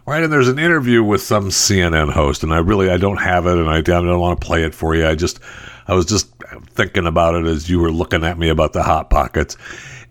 Right, 0.04 0.24
and 0.24 0.32
there's 0.32 0.48
an 0.48 0.58
interview 0.58 1.00
with 1.04 1.22
some 1.22 1.50
CNN 1.50 2.10
host, 2.10 2.42
and 2.42 2.52
I 2.52 2.58
really 2.58 2.90
I 2.90 2.96
don't 2.96 3.18
have 3.18 3.46
it, 3.46 3.58
and 3.58 3.68
I, 3.68 3.76
I 3.76 3.80
don't 3.82 4.18
want 4.18 4.40
to 4.40 4.44
play 4.44 4.64
it 4.64 4.74
for 4.74 4.96
you. 4.96 5.06
I 5.06 5.14
just 5.14 5.38
I 5.86 5.94
was 5.94 6.06
just 6.06 6.32
thinking 6.70 7.06
about 7.06 7.36
it 7.36 7.46
as 7.46 7.70
you 7.70 7.78
were 7.78 7.92
looking 7.92 8.24
at 8.24 8.36
me 8.36 8.48
about 8.48 8.72
the 8.72 8.82
hot 8.82 9.10
pockets, 9.10 9.56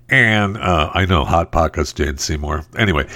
and 0.08 0.56
uh, 0.58 0.92
I 0.94 1.06
know 1.06 1.26
hot 1.26 1.52
pockets, 1.52 1.92
Jane 1.92 2.18
Seymour. 2.18 2.64
Anyway, 2.78 3.10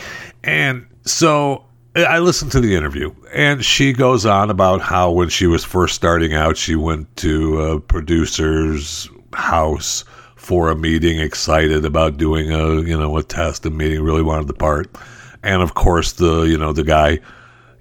and 0.43 0.85
so 1.09 1.65
I 1.95 2.19
listened 2.19 2.51
to 2.53 2.59
the 2.59 2.75
interview, 2.75 3.13
and 3.33 3.65
she 3.65 3.93
goes 3.93 4.25
on 4.25 4.49
about 4.49 4.81
how 4.81 5.11
when 5.11 5.29
she 5.29 5.47
was 5.47 5.63
first 5.63 5.95
starting 5.95 6.33
out, 6.33 6.55
she 6.55 6.75
went 6.75 7.15
to 7.17 7.61
a 7.61 7.79
producer's 7.79 9.09
house 9.33 10.05
for 10.35 10.69
a 10.69 10.75
meeting, 10.75 11.19
excited 11.19 11.85
about 11.85 12.17
doing 12.17 12.51
a 12.51 12.81
you 12.81 12.97
know 12.97 13.17
a 13.17 13.23
test, 13.23 13.65
a 13.65 13.69
meeting, 13.69 14.01
really 14.01 14.21
wanted 14.21 14.47
the 14.47 14.53
part, 14.53 14.95
and 15.43 15.61
of 15.61 15.73
course 15.73 16.13
the 16.13 16.41
you 16.41 16.57
know 16.57 16.73
the 16.73 16.83
guy 16.83 17.19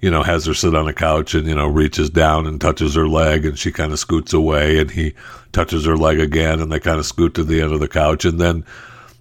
you 0.00 0.10
know, 0.10 0.22
has 0.22 0.46
her 0.46 0.54
sit 0.54 0.74
on 0.74 0.86
a 0.86 0.92
couch 0.92 1.34
and, 1.34 1.48
you 1.48 1.54
know, 1.54 1.66
reaches 1.66 2.08
down 2.08 2.46
and 2.46 2.60
touches 2.60 2.94
her 2.94 3.08
leg 3.08 3.44
and 3.44 3.58
she 3.58 3.72
kind 3.72 3.92
of 3.92 3.98
scoots 3.98 4.32
away 4.32 4.78
and 4.78 4.90
he 4.90 5.12
touches 5.52 5.84
her 5.84 5.96
leg 5.96 6.20
again 6.20 6.60
and 6.60 6.70
they 6.70 6.78
kind 6.78 6.98
of 6.98 7.06
scoot 7.06 7.34
to 7.34 7.42
the 7.42 7.60
end 7.60 7.72
of 7.72 7.80
the 7.80 7.88
couch. 7.88 8.24
And 8.24 8.40
then, 8.40 8.64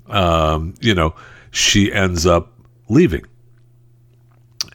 um, 0.08 0.76
you 0.80 0.94
know, 0.94 1.16
she 1.50 1.92
ends 1.92 2.28
up 2.28 2.54
leaving 2.90 3.26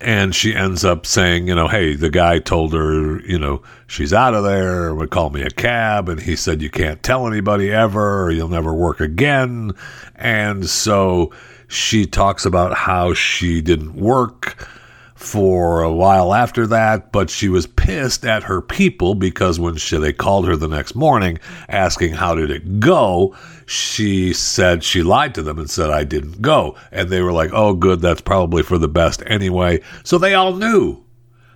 and 0.02 0.35
she 0.35 0.54
ends 0.54 0.85
up 0.85 1.06
saying, 1.06 1.47
you 1.47 1.54
know, 1.54 1.68
hey, 1.68 1.94
the 1.94 2.11
guy 2.11 2.40
told 2.40 2.75
her, 2.75 3.21
you 3.21 3.38
know, 3.38 3.62
she's 3.87 4.12
out 4.12 4.35
of 4.35 4.42
there, 4.42 4.94
would 4.94 5.11
call 5.11 5.30
me 5.30 5.42
a 5.42 5.50
cab, 5.50 6.09
and 6.09 6.21
he 6.21 6.35
said, 6.35 6.61
you 6.61 6.71
can't 6.71 7.02
tell 7.02 7.26
anybody 7.26 7.71
ever, 7.71 8.25
or 8.25 8.30
you'll 8.30 8.49
never 8.49 8.75
work 8.75 9.00
again. 9.00 9.73
And 10.16 10.68
so 10.68 11.32
she 11.68 12.04
talks 12.04 12.44
about 12.44 12.76
how 12.76 13.14
she 13.14 13.62
didn't 13.62 13.94
work 13.94 14.68
for 15.14 15.82
a 15.82 15.92
while 15.92 16.35
after 16.35 16.66
that, 16.66 17.12
but 17.12 17.30
she 17.30 17.49
was 17.49 17.66
pissed 17.66 18.25
at 18.25 18.42
her 18.42 18.61
people 18.61 19.14
because 19.14 19.61
when 19.61 19.76
she, 19.76 19.97
they 19.97 20.12
called 20.12 20.49
her 20.49 20.56
the 20.56 20.66
next 20.66 20.97
morning 20.97 21.38
asking 21.68 22.12
how 22.12 22.35
did 22.35 22.50
it 22.50 22.80
go, 22.80 23.35
she 23.73 24.33
said 24.35 24.85
she 24.85 25.02
lied 25.02 25.35
to 25.35 25.43
them 25.43 25.59
and 25.59 25.71
said 25.71 25.91
I 25.91 26.05
didn't 26.05 26.43
go. 26.43 26.76
And 26.91 27.09
they 27.09 27.23
were 27.23 27.33
like, 27.33 27.50
"Oh 27.52 27.75
good, 27.75 28.00
that's 28.00 28.21
probably 28.21 28.62
for 28.62 28.79
the 28.79 28.88
best 28.88 29.23
anyway." 29.26 29.81
So 30.05 30.19
they 30.19 30.35
all 30.35 30.55
knew. 30.55 31.02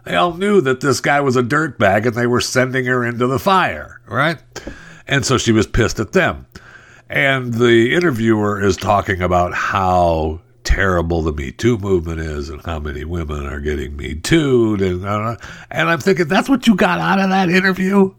They 0.04 0.14
all 0.14 0.34
knew 0.34 0.60
that 0.62 0.80
this 0.80 1.00
guy 1.00 1.20
was 1.20 1.36
a 1.36 1.42
dirtbag 1.42 2.06
and 2.06 2.14
they 2.14 2.26
were 2.26 2.40
sending 2.40 2.86
her 2.86 3.04
into 3.04 3.26
the 3.26 3.40
fire, 3.40 4.00
right? 4.06 4.38
And 5.06 5.26
so 5.26 5.36
she 5.36 5.52
was 5.52 5.66
pissed 5.66 6.00
at 6.00 6.12
them. 6.12 6.46
And 7.08 7.54
the 7.54 7.94
interviewer 7.94 8.62
is 8.62 8.76
talking 8.76 9.20
about 9.20 9.52
how 9.52 10.40
terrible 10.64 11.22
the 11.22 11.32
Me 11.32 11.52
Too 11.52 11.76
movement 11.78 12.20
is 12.20 12.48
and 12.48 12.64
how 12.64 12.78
many 12.78 13.04
women 13.04 13.46
are 13.46 13.60
getting 13.60 13.96
Me 13.96 14.14
Too'd. 14.14 14.80
And, 14.80 15.04
uh, 15.04 15.36
and 15.70 15.88
I'm 15.88 16.00
thinking, 16.00 16.28
that's 16.28 16.48
what 16.48 16.66
you 16.66 16.76
got 16.76 16.98
out 16.98 17.20
of 17.20 17.30
that 17.30 17.48
interview? 17.48 18.14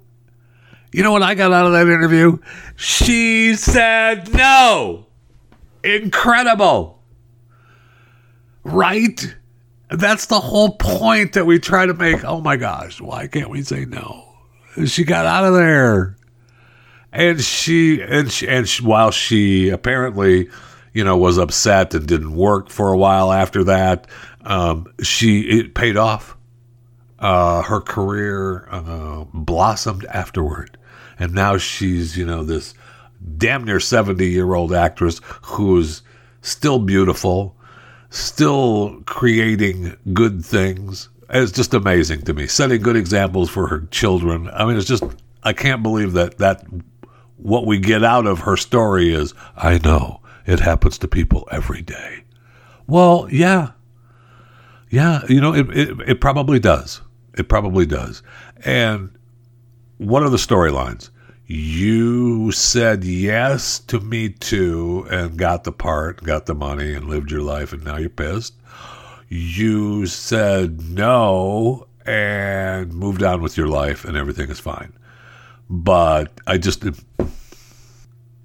You 0.92 1.04
know 1.04 1.12
what 1.12 1.24
I 1.24 1.36
got 1.36 1.52
out 1.52 1.66
of 1.66 1.74
that 1.74 1.88
interview? 1.88 2.38
She 2.76 3.56
said 3.56 4.34
no. 4.34 5.06
Incredible. 5.84 7.02
Right? 8.64 9.36
That's 9.90 10.26
the 10.26 10.40
whole 10.40 10.72
point 10.72 11.34
that 11.34 11.46
we 11.46 11.60
try 11.60 11.86
to 11.86 11.94
make. 11.94 12.24
Oh 12.26 12.42
my 12.42 12.58
gosh, 12.58 13.00
why 13.00 13.28
can't 13.28 13.50
we 13.50 13.64
say 13.64 13.86
no? 13.86 14.24
She 14.86 15.04
got 15.04 15.26
out 15.26 15.44
of 15.44 15.54
there. 15.54 16.18
And 17.12 17.42
she 17.42 18.02
and 18.02 18.32
she, 18.32 18.48
and 18.48 18.68
she, 18.68 18.84
while 18.84 19.12
she 19.12 19.70
apparently 19.70 20.50
you 20.98 21.04
know, 21.04 21.16
was 21.16 21.38
upset 21.38 21.94
and 21.94 22.08
didn't 22.08 22.36
work 22.36 22.72
for 22.72 22.92
a 22.92 22.98
while 22.98 23.32
after 23.32 23.64
that. 23.66 24.08
Um, 24.42 24.92
she 25.04 25.42
it 25.42 25.76
paid 25.76 25.96
off. 25.96 26.36
Uh, 27.20 27.62
her 27.62 27.82
career 27.82 28.68
uh, 28.72 29.26
blossomed 29.32 30.06
afterward, 30.06 30.77
and 31.20 31.34
now 31.34 31.58
she's 31.58 32.18
you 32.18 32.26
know 32.26 32.44
this 32.44 32.74
damn 33.38 33.64
near 33.64 33.80
seventy 33.80 34.30
year 34.30 34.54
old 34.54 34.74
actress 34.74 35.22
who's 35.42 36.02
still 36.42 36.80
beautiful, 36.80 37.56
still 38.10 39.02
creating 39.06 39.96
good 40.14 40.44
things. 40.44 41.10
It's 41.30 41.52
just 41.52 41.74
amazing 41.74 42.22
to 42.24 42.34
me, 42.34 42.48
setting 42.48 42.82
good 42.82 42.96
examples 42.96 43.50
for 43.50 43.68
her 43.68 43.82
children. 43.92 44.50
I 44.54 44.66
mean, 44.66 44.78
it's 44.78 44.88
just 44.88 45.04
I 45.44 45.54
can't 45.54 45.84
believe 45.84 46.14
that 46.14 46.38
that 46.38 46.64
what 47.38 47.66
we 47.66 47.80
get 47.80 48.04
out 48.04 48.26
of 48.26 48.40
her 48.40 48.58
story 48.58 49.14
is 49.14 49.34
I 49.56 49.78
know 49.80 50.22
it 50.46 50.60
happens 50.60 50.98
to 51.00 51.08
people 51.08 51.48
every 51.52 51.82
day. 51.82 52.24
Well, 52.88 53.28
yeah. 53.32 53.72
Yeah, 54.90 55.22
you 55.28 55.42
know, 55.42 55.54
it, 55.54 55.70
it, 55.78 56.00
it 56.08 56.22
probably 56.22 56.60
does. 56.60 57.02
It 57.38 57.50
probably 57.50 57.86
does. 57.86 58.24
And 58.64 59.17
what 59.98 60.24
are 60.24 60.30
the 60.30 60.38
storylines? 60.38 61.10
You 61.46 62.52
said 62.52 63.04
yes 63.04 63.80
to 63.80 64.00
me 64.00 64.30
too 64.30 65.08
and 65.10 65.38
got 65.38 65.64
the 65.64 65.72
part, 65.72 66.24
got 66.24 66.46
the 66.46 66.56
money, 66.56 66.94
and 66.94 67.08
lived 67.08 67.32
your 67.32 67.42
life, 67.42 67.72
and 67.72 67.84
now 67.84 67.98
you're 67.98 68.10
pissed. 68.10 68.54
You 69.30 70.06
said 70.06 70.82
no 70.90 71.88
and 72.06 72.94
moved 72.94 73.24
on 73.24 73.42
with 73.42 73.58
your 73.58 73.68
life, 73.68 74.06
and 74.06 74.18
everything 74.18 74.50
is 74.50 74.60
fine. 74.60 74.94
But 75.70 76.32
I 76.48 76.58
just 76.58 76.86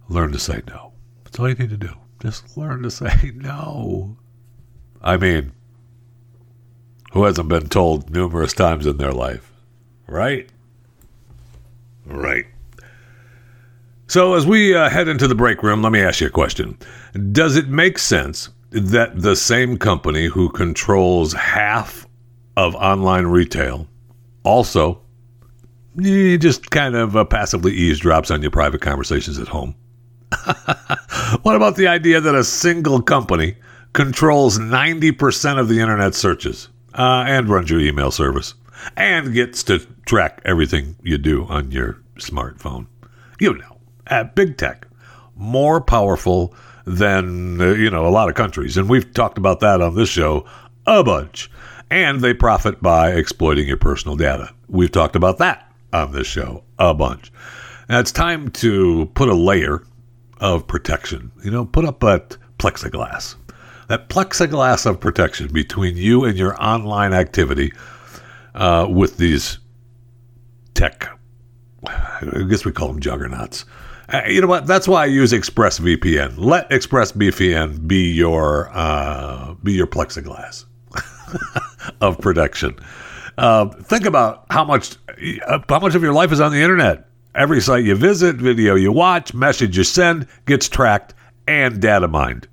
learned 0.09 0.32
to 0.32 0.38
say 0.38 0.62
no. 0.68 0.92
That's 1.25 1.38
all 1.38 1.49
you 1.49 1.54
need 1.54 1.71
to 1.71 1.76
do. 1.76 1.94
Just 2.21 2.56
learn 2.56 2.82
to 2.82 2.90
say 2.90 3.32
no. 3.35 4.16
I 5.00 5.16
mean, 5.16 5.52
who 7.12 7.25
hasn't 7.25 7.49
been 7.49 7.68
told 7.68 8.11
numerous 8.11 8.52
times 8.52 8.87
in 8.87 8.97
their 8.97 9.12
life? 9.12 9.52
Right? 10.06 10.49
Right. 12.06 12.47
So, 14.06 14.35
as 14.35 14.47
we 14.47 14.75
uh, 14.75 14.90
head 14.90 15.09
into 15.09 15.26
the 15.26 15.35
break 15.35 15.62
room, 15.62 15.82
let 15.82 15.92
me 15.92 16.00
ask 16.00 16.21
you 16.21 16.26
a 16.26 16.30
question. 16.30 16.76
Does 17.32 17.56
it 17.56 17.68
make 17.68 17.99
sense 17.99 18.50
that 18.71 19.21
the 19.21 19.37
same 19.37 19.78
company 19.78 20.26
who 20.26 20.50
controls 20.50 21.33
half 21.33 22.07
of 22.57 22.74
online 22.74 23.26
retail 23.26 23.87
also 24.42 25.00
just 26.00 26.70
kind 26.70 26.94
of 26.94 27.16
uh, 27.16 27.24
passively 27.24 27.72
eavesdrops 27.72 28.31
on 28.31 28.42
your 28.42 28.50
private 28.50 28.81
conversations 28.81 29.38
at 29.38 29.48
home? 29.48 29.74
what 31.42 31.55
about 31.55 31.76
the 31.76 31.87
idea 31.87 32.20
that 32.20 32.35
a 32.35 32.44
single 32.44 33.00
company 33.03 33.57
controls 33.92 34.59
90% 34.59 35.59
of 35.59 35.68
the 35.68 35.81
internet 35.81 36.14
searches 36.14 36.68
uh, 36.94 37.24
and 37.26 37.48
runs 37.48 37.70
your 37.70 37.81
email 37.81 38.11
service 38.11 38.55
and 38.96 39.35
gets 39.35 39.62
to 39.64 39.79
track 40.07 40.40
everything 40.44 40.96
you 41.03 41.18
do 41.18 41.44
on 41.44 41.70
your 41.70 42.01
smartphone? 42.16 42.87
You 43.38 43.55
know, 43.55 43.79
at 44.07 44.35
big 44.35 44.57
tech, 44.57 44.87
more 45.35 45.81
powerful 45.81 46.55
than, 46.85 47.61
uh, 47.61 47.72
you 47.72 47.90
know, 47.90 48.07
a 48.07 48.11
lot 48.11 48.29
of 48.29 48.35
countries. 48.35 48.77
And 48.77 48.88
we've 48.88 49.12
talked 49.14 49.38
about 49.38 49.61
that 49.61 49.81
on 49.81 49.94
this 49.94 50.09
show 50.09 50.46
a 50.87 51.03
bunch. 51.05 51.51
And 51.90 52.20
they 52.20 52.35
profit 52.35 52.83
by 52.83 53.12
exploiting 53.12 53.68
your 53.68 53.77
personal 53.77 54.16
data. 54.16 54.53
We've 54.68 54.90
talked 54.90 55.16
about 55.16 55.38
that 55.38 55.70
on 55.92 56.12
this 56.12 56.27
show 56.27 56.64
a 56.79 56.94
bunch. 56.94 57.31
Now 57.88 58.01
it's 58.01 58.12
time 58.12 58.51
to 58.53 59.11
put 59.14 59.29
a 59.29 59.35
layer 59.35 59.83
of 60.40 60.66
protection. 60.66 61.31
You 61.44 61.51
know, 61.51 61.64
put 61.66 61.85
up 61.85 62.01
that 62.01 62.37
plexiglass. 62.59 63.37
That 63.88 64.09
plexiglass 64.09 64.87
of 64.87 65.01
protection 65.01 65.53
between 65.53 65.96
you 65.96 66.25
and 66.25 66.38
your 66.38 66.61
online 66.62 67.12
activity 67.12 67.72
uh, 68.55 68.87
with 68.88 69.18
these 69.18 69.59
tech, 70.75 71.09
I 71.87 72.45
guess 72.49 72.64
we 72.64 72.73
call 72.73 72.88
them 72.88 73.01
juggernauts. 73.01 73.64
Uh, 74.09 74.23
you 74.27 74.40
know 74.40 74.47
what? 74.47 74.66
That's 74.66 74.87
why 74.87 75.03
I 75.03 75.07
use 75.07 75.33
ExpressVPN. 75.33 76.35
Let 76.37 76.68
ExpressVPN 76.71 77.87
be 77.87 78.12
your 78.12 78.71
uh, 78.73 79.55
be 79.62 79.73
your 79.73 79.87
plexiglass 79.87 80.64
of 82.01 82.18
protection. 82.18 82.77
Uh, 83.38 83.66
think 83.66 84.05
about 84.05 84.45
how 84.51 84.64
much 84.64 84.97
uh, 85.47 85.61
how 85.68 85.81
much 85.81 85.95
of 85.95 86.03
your 86.03 86.12
life 86.12 86.33
is 86.33 86.40
on 86.40 86.53
the 86.53 86.61
internet. 86.61 87.09
Every 87.35 87.62
site 87.62 87.85
you 87.85 87.95
visit, 87.95 88.37
video 88.37 88.75
you 88.75 88.92
watch, 88.92 89.33
message 89.33 89.79
you 89.79 89.85
send 89.85 90.27
gets 90.45 90.68
tracked 90.68 91.14
and 91.47 91.81
data 91.81 92.07
mined. 92.07 92.47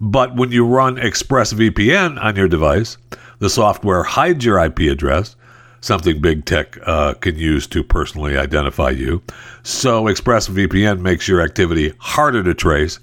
But 0.00 0.36
when 0.36 0.52
you 0.52 0.64
run 0.66 0.96
ExpressVPN 0.96 2.22
on 2.22 2.36
your 2.36 2.48
device, 2.48 2.96
the 3.38 3.50
software 3.50 4.02
hides 4.02 4.44
your 4.44 4.58
IP 4.58 4.80
address, 4.80 5.36
something 5.80 6.20
big 6.20 6.44
tech 6.44 6.78
uh, 6.86 7.14
can 7.14 7.36
use 7.36 7.66
to 7.68 7.82
personally 7.82 8.36
identify 8.36 8.90
you. 8.90 9.22
So 9.62 10.04
ExpressVPN 10.04 11.00
makes 11.00 11.28
your 11.28 11.40
activity 11.40 11.92
harder 11.98 12.42
to 12.42 12.54
trace 12.54 12.98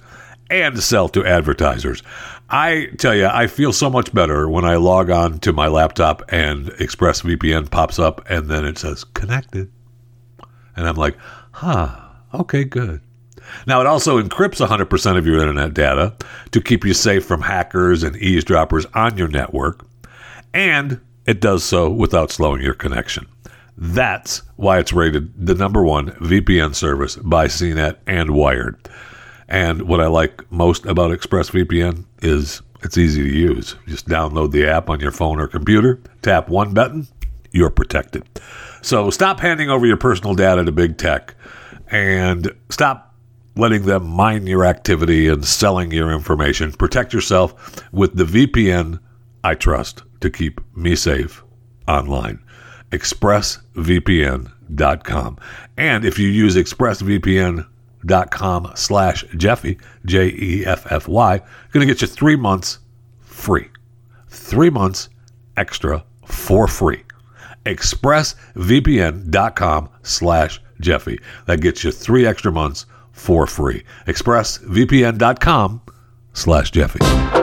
and 0.50 0.80
sell 0.80 1.10
to 1.10 1.26
advertisers. 1.26 2.04
I 2.50 2.90
tell 2.98 3.16
you, 3.16 3.28
I 3.28 3.48
feel 3.48 3.74
so 3.74 3.90
much 3.90 4.14
better 4.14 4.48
when 4.48 4.66
I 4.66 4.76
log 4.76 5.10
on 5.10 5.40
to 5.40 5.54
my 5.54 5.68
laptop 5.68 6.22
and 6.30 6.68
ExpressVPN 6.74 7.72
pops 7.72 7.98
up 7.98 8.30
and 8.30 8.50
then 8.50 8.66
it 8.66 8.78
says 8.78 9.04
connected. 9.04 9.72
And 10.76 10.88
I'm 10.88 10.96
like, 10.96 11.18
huh, 11.52 11.96
okay, 12.34 12.64
good. 12.64 13.02
Now, 13.68 13.82
it 13.82 13.88
also 13.88 14.22
encrypts 14.22 14.66
100% 14.66 15.18
of 15.18 15.26
your 15.26 15.40
internet 15.40 15.74
data 15.74 16.16
to 16.52 16.62
keep 16.62 16.86
you 16.86 16.94
safe 16.94 17.26
from 17.26 17.42
hackers 17.42 18.04
and 18.04 18.16
eavesdroppers 18.18 18.86
on 18.94 19.18
your 19.18 19.28
network, 19.28 19.86
and 20.54 21.00
it 21.26 21.40
does 21.40 21.64
so 21.64 21.90
without 21.90 22.32
slowing 22.32 22.62
your 22.62 22.74
connection. 22.74 23.28
That's 23.78 24.44
why 24.56 24.80
it's 24.80 24.94
rated 24.94 25.48
the 25.48 25.56
number 25.56 25.84
one 25.84 26.12
VPN 26.12 26.76
service 26.76 27.16
by 27.16 27.48
CNET 27.48 27.98
and 28.06 28.32
Wired. 28.32 28.90
And 29.48 29.84
what 29.84 30.00
I 30.00 30.08
like 30.08 30.50
most 30.52 30.86
about 30.86 31.12
ExpressVPN 31.12 32.06
is 32.22 32.62
it's 32.82 32.98
easy 32.98 33.24
to 33.24 33.30
use. 33.30 33.76
Just 33.88 34.08
download 34.08 34.52
the 34.52 34.68
app 34.68 34.90
on 34.90 35.00
your 35.00 35.12
phone 35.12 35.40
or 35.40 35.48
computer, 35.48 36.02
tap 36.22 36.50
one 36.50 36.74
button, 36.74 37.08
you're 37.52 37.70
protected. 37.70 38.28
So 38.82 39.10
stop 39.10 39.40
handing 39.40 39.70
over 39.70 39.86
your 39.86 39.98
personal 39.98 40.36
data 40.36 40.64
to 40.66 40.72
big 40.72 40.98
tech 40.98 41.36
and 41.88 42.52
stop 42.70 43.16
letting 43.56 43.84
them 43.84 44.08
mine 44.08 44.48
your 44.48 44.66
activity 44.66 45.28
and 45.28 45.46
selling 45.46 45.92
your 45.92 46.12
information. 46.12 46.72
Protect 46.72 47.14
yourself 47.14 47.84
with 47.92 48.16
the 48.16 48.24
VPN 48.24 49.00
I 49.44 49.56
trust 49.56 50.04
to 50.24 50.30
keep 50.30 50.60
me 50.76 50.96
safe 50.96 51.44
online. 51.88 52.44
ExpressVPN.com. 52.92 55.38
And 55.78 56.06
if 56.06 56.20
you 56.20 56.28
use 56.28 56.56
ExpressVPN.com 56.56 58.72
slash 58.76 59.24
Jeffy, 59.38 59.78
J 60.06 60.28
E 60.28 60.66
F 60.66 60.92
F 60.92 61.08
Y, 61.08 61.38
going 61.72 61.88
to 61.88 61.94
get 61.94 62.02
you 62.02 62.08
three 62.08 62.36
months 62.36 62.80
free. 63.22 63.70
Three 64.28 64.72
months 64.72 65.10
extra 65.56 66.04
for 66.26 66.68
free 66.68 67.04
expressvpn.com 67.66 69.90
slash 70.02 70.62
Jeffy. 70.80 71.20
That 71.46 71.62
gets 71.62 71.84
you 71.84 71.92
three 71.92 72.26
extra 72.26 72.52
months 72.52 72.88
for 73.12 73.46
free. 73.48 73.84
expressvpn.com 74.08 75.82
slash 76.34 76.72
Jeffy. 76.72 77.43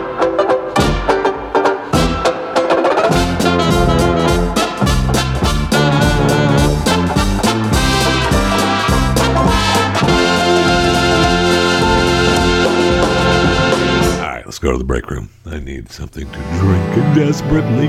Go 14.61 14.73
to 14.73 14.79
the 14.79 14.85
break 14.85 15.11
room. 15.11 15.31
I 15.47 15.59
need 15.59 15.91
something 15.91 16.31
to 16.31 16.39
drink 16.59 17.15
desperately. 17.15 17.89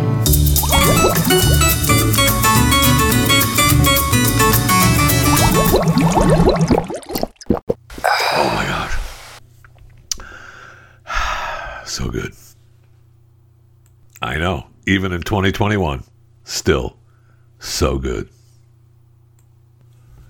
Oh 8.33 8.51
my 8.55 8.65
god. 8.65 8.91
So 11.87 12.09
good. 12.09 12.33
I 14.21 14.37
know. 14.37 14.67
Even 14.87 15.11
in 15.11 15.21
2021, 15.23 16.03
still 16.45 16.95
so 17.59 17.97
good. 17.97 18.29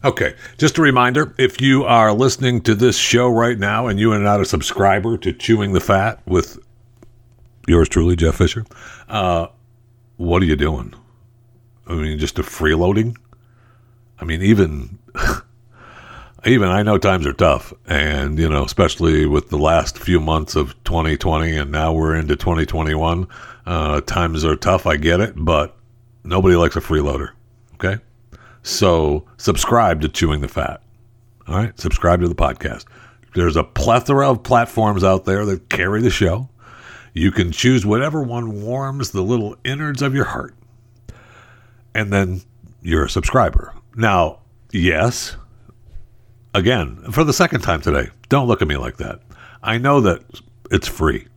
Okay, 0.03 0.33
just 0.57 0.79
a 0.79 0.81
reminder 0.81 1.35
if 1.37 1.61
you 1.61 1.83
are 1.83 2.11
listening 2.11 2.61
to 2.61 2.73
this 2.73 2.97
show 2.97 3.29
right 3.29 3.57
now 3.57 3.85
and 3.85 3.99
you 3.99 4.11
are 4.11 4.19
not 4.19 4.41
a 4.41 4.45
subscriber 4.45 5.15
to 5.19 5.31
Chewing 5.31 5.73
the 5.73 5.79
Fat 5.79 6.19
with 6.25 6.57
yours 7.67 7.87
truly, 7.87 8.15
Jeff 8.15 8.35
Fisher, 8.35 8.65
uh, 9.09 9.47
what 10.17 10.41
are 10.41 10.45
you 10.45 10.55
doing? 10.55 10.95
I 11.85 11.93
mean, 11.93 12.17
just 12.17 12.39
a 12.39 12.41
freeloading? 12.41 13.15
I 14.19 14.25
mean, 14.25 14.41
even. 14.41 14.97
even 16.45 16.69
I 16.69 16.81
know 16.81 16.97
times 16.97 17.27
are 17.27 17.33
tough, 17.33 17.71
and 17.85 18.39
you 18.39 18.49
know, 18.49 18.63
especially 18.63 19.27
with 19.27 19.49
the 19.49 19.57
last 19.57 19.99
few 19.99 20.19
months 20.19 20.55
of 20.55 20.83
2020, 20.83 21.55
and 21.55 21.71
now 21.71 21.93
we're 21.93 22.15
into 22.15 22.35
2021. 22.35 23.27
Uh, 23.67 24.01
times 24.01 24.43
are 24.43 24.55
tough. 24.55 24.87
I 24.87 24.97
get 24.97 25.19
it, 25.19 25.33
but 25.35 25.77
nobody 26.23 26.55
likes 26.55 26.75
a 26.75 26.81
freeloader. 26.81 27.31
Okay, 27.75 28.01
so 28.63 29.25
subscribe 29.37 30.01
to 30.01 30.09
Chewing 30.09 30.41
the 30.41 30.47
Fat. 30.47 30.81
All 31.47 31.55
right, 31.55 31.77
subscribe 31.79 32.21
to 32.21 32.27
the 32.27 32.35
podcast. 32.35 32.85
There's 33.33 33.55
a 33.55 33.63
plethora 33.63 34.29
of 34.29 34.43
platforms 34.43 35.03
out 35.03 35.25
there 35.25 35.45
that 35.45 35.69
carry 35.69 36.01
the 36.01 36.09
show. 36.09 36.49
You 37.13 37.31
can 37.31 37.51
choose 37.51 37.85
whatever 37.85 38.23
one 38.23 38.61
warms 38.61 39.11
the 39.11 39.21
little 39.21 39.55
innards 39.63 40.01
of 40.01 40.13
your 40.13 40.25
heart, 40.25 40.55
and 41.93 42.11
then 42.11 42.41
you're 42.81 43.05
a 43.05 43.09
subscriber. 43.09 43.73
Now, 43.95 44.39
yes 44.71 45.35
again, 46.53 46.97
for 47.11 47.23
the 47.23 47.33
second 47.33 47.61
time 47.61 47.81
today, 47.81 48.09
don't 48.29 48.47
look 48.47 48.61
at 48.61 48.67
me 48.67 48.77
like 48.77 48.97
that. 48.97 49.21
I 49.63 49.77
know 49.77 50.01
that 50.01 50.23
it's 50.69 50.87
free 50.87 51.27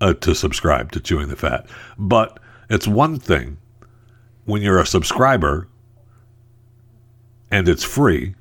uh, 0.00 0.14
to 0.14 0.34
subscribe 0.34 0.92
to 0.92 1.00
Chewing 1.00 1.28
the 1.28 1.36
Fat, 1.36 1.66
but 1.98 2.38
it's 2.68 2.86
one 2.86 3.18
thing 3.18 3.58
when 4.44 4.62
you're 4.62 4.80
a 4.80 4.86
subscriber 4.86 5.68
and 7.52 7.68
it's 7.68 7.84
free, 7.84 8.34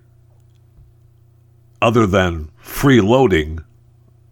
other 1.81 2.07
than 2.07 2.49
freeloading 2.63 3.63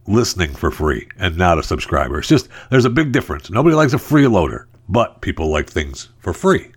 listening 0.07 0.55
for 0.55 0.71
free 0.71 1.07
and 1.17 1.37
not 1.37 1.59
a 1.59 1.63
subscriber. 1.63 2.17
It's 2.17 2.27
just, 2.27 2.49
there's 2.71 2.85
a 2.85 2.89
big 2.89 3.11
difference. 3.11 3.51
Nobody 3.51 3.75
likes 3.75 3.93
a 3.93 3.97
freeloader, 3.97 4.65
but 4.87 5.21
people 5.21 5.49
like 5.49 5.69
things 5.69 6.09
for 6.17 6.33
free. 6.33 6.71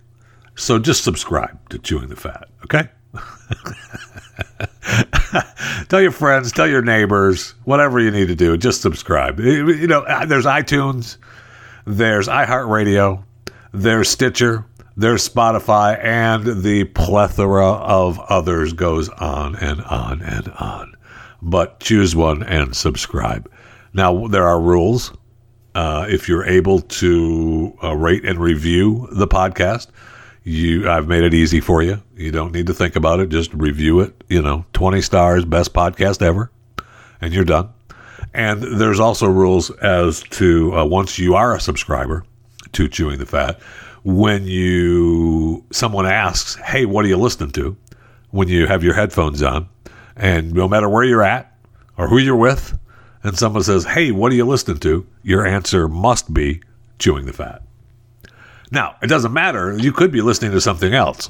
So 0.55 0.77
just 0.77 1.03
subscribe 1.03 1.69
to 1.69 1.79
Chewing 1.79 2.09
the 2.09 2.15
Fat, 2.15 2.49
okay? 2.63 2.89
tell 5.89 6.01
your 6.01 6.11
friends, 6.11 6.51
tell 6.51 6.67
your 6.67 6.83
neighbors, 6.83 7.55
whatever 7.63 7.99
you 7.99 8.11
need 8.11 8.27
to 8.27 8.35
do. 8.35 8.55
Just 8.57 8.81
subscribe. 8.81 9.39
You 9.39 9.87
know, 9.87 10.05
there's 10.27 10.45
iTunes, 10.45 11.17
there's 11.85 12.27
iHeartRadio, 12.27 13.23
there's 13.71 14.09
Stitcher, 14.09 14.65
there's 14.95 15.27
Spotify, 15.27 15.97
and 16.03 16.63
the 16.63 16.83
plethora 16.85 17.67
of 17.67 18.19
others 18.19 18.73
goes 18.73 19.09
on 19.09 19.55
and 19.55 19.81
on 19.81 20.21
and 20.21 20.49
on. 20.49 20.95
But 21.41 21.79
choose 21.79 22.15
one 22.15 22.43
and 22.43 22.75
subscribe. 22.75 23.49
Now, 23.93 24.27
there 24.27 24.47
are 24.47 24.59
rules. 24.59 25.11
Uh, 25.75 26.05
if 26.07 26.29
you're 26.29 26.45
able 26.45 26.81
to 26.81 27.77
uh, 27.83 27.95
rate 27.95 28.23
and 28.23 28.39
review 28.39 29.07
the 29.11 29.27
podcast, 29.27 29.87
you 30.43 30.89
I've 30.89 31.07
made 31.07 31.23
it 31.23 31.33
easy 31.33 31.59
for 31.59 31.81
you. 31.81 32.01
You 32.15 32.31
don't 32.31 32.51
need 32.51 32.67
to 32.67 32.73
think 32.73 32.95
about 32.95 33.19
it. 33.19 33.29
Just 33.29 33.53
review 33.53 34.01
it. 34.01 34.23
You 34.29 34.41
know, 34.41 34.65
20 34.73 35.01
stars, 35.01 35.45
best 35.45 35.73
podcast 35.73 36.21
ever, 36.21 36.51
and 37.21 37.33
you're 37.33 37.45
done. 37.45 37.69
And 38.33 38.61
there's 38.61 38.99
also 38.99 39.27
rules 39.27 39.69
as 39.69 40.21
to 40.31 40.75
uh, 40.75 40.85
once 40.85 41.17
you 41.17 41.35
are 41.35 41.55
a 41.55 41.59
subscriber 41.59 42.25
to 42.73 42.87
Chewing 42.87 43.19
the 43.19 43.25
Fat, 43.25 43.59
when 44.03 44.45
you 44.45 45.63
someone 45.71 46.05
asks, 46.05 46.55
"Hey, 46.55 46.85
what 46.85 47.05
are 47.05 47.07
you 47.07 47.17
listening 47.17 47.51
to?" 47.51 47.77
when 48.31 48.47
you 48.47 48.65
have 48.65 48.83
your 48.83 48.95
headphones 48.95 49.43
on, 49.43 49.69
and 50.15 50.53
no 50.53 50.67
matter 50.67 50.89
where 50.89 51.03
you're 51.03 51.21
at 51.21 51.55
or 51.97 52.07
who 52.07 52.17
you're 52.17 52.35
with, 52.35 52.77
and 53.23 53.37
someone 53.37 53.61
says, 53.61 53.85
"Hey, 53.85 54.11
what 54.11 54.31
are 54.31 54.35
you 54.35 54.45
listening 54.45 54.79
to?" 54.79 55.05
your 55.21 55.45
answer 55.45 55.87
must 55.87 56.33
be 56.33 56.61
Chewing 56.99 57.25
the 57.25 57.33
Fat. 57.33 57.61
Now, 58.71 58.95
it 59.03 59.07
doesn't 59.07 59.33
matter. 59.33 59.77
You 59.77 59.91
could 59.91 60.11
be 60.11 60.21
listening 60.21 60.51
to 60.51 60.61
something 60.61 60.95
else. 60.95 61.29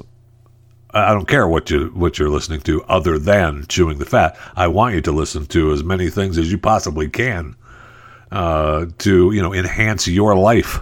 I 0.94 1.14
don't 1.14 1.28
care 1.28 1.48
what 1.48 1.70
you 1.70 1.88
what 1.96 2.20
you're 2.20 2.30
listening 2.30 2.62
to 2.62 2.84
other 2.84 3.18
than 3.18 3.66
chewing 3.68 3.98
the 3.98 4.06
fat. 4.06 4.38
I 4.56 4.68
want 4.68 4.94
you 4.94 5.02
to 5.02 5.12
listen 5.12 5.48
to 5.48 5.72
as 5.72 5.84
many 5.84 6.10
things 6.10 6.38
as 6.38 6.52
you 6.52 6.58
possibly 6.58 7.10
can 7.10 7.56
uh, 8.32 8.86
to 9.00 9.32
you 9.32 9.42
know 9.42 9.54
enhance 9.54 10.08
your 10.08 10.36
life. 10.36 10.82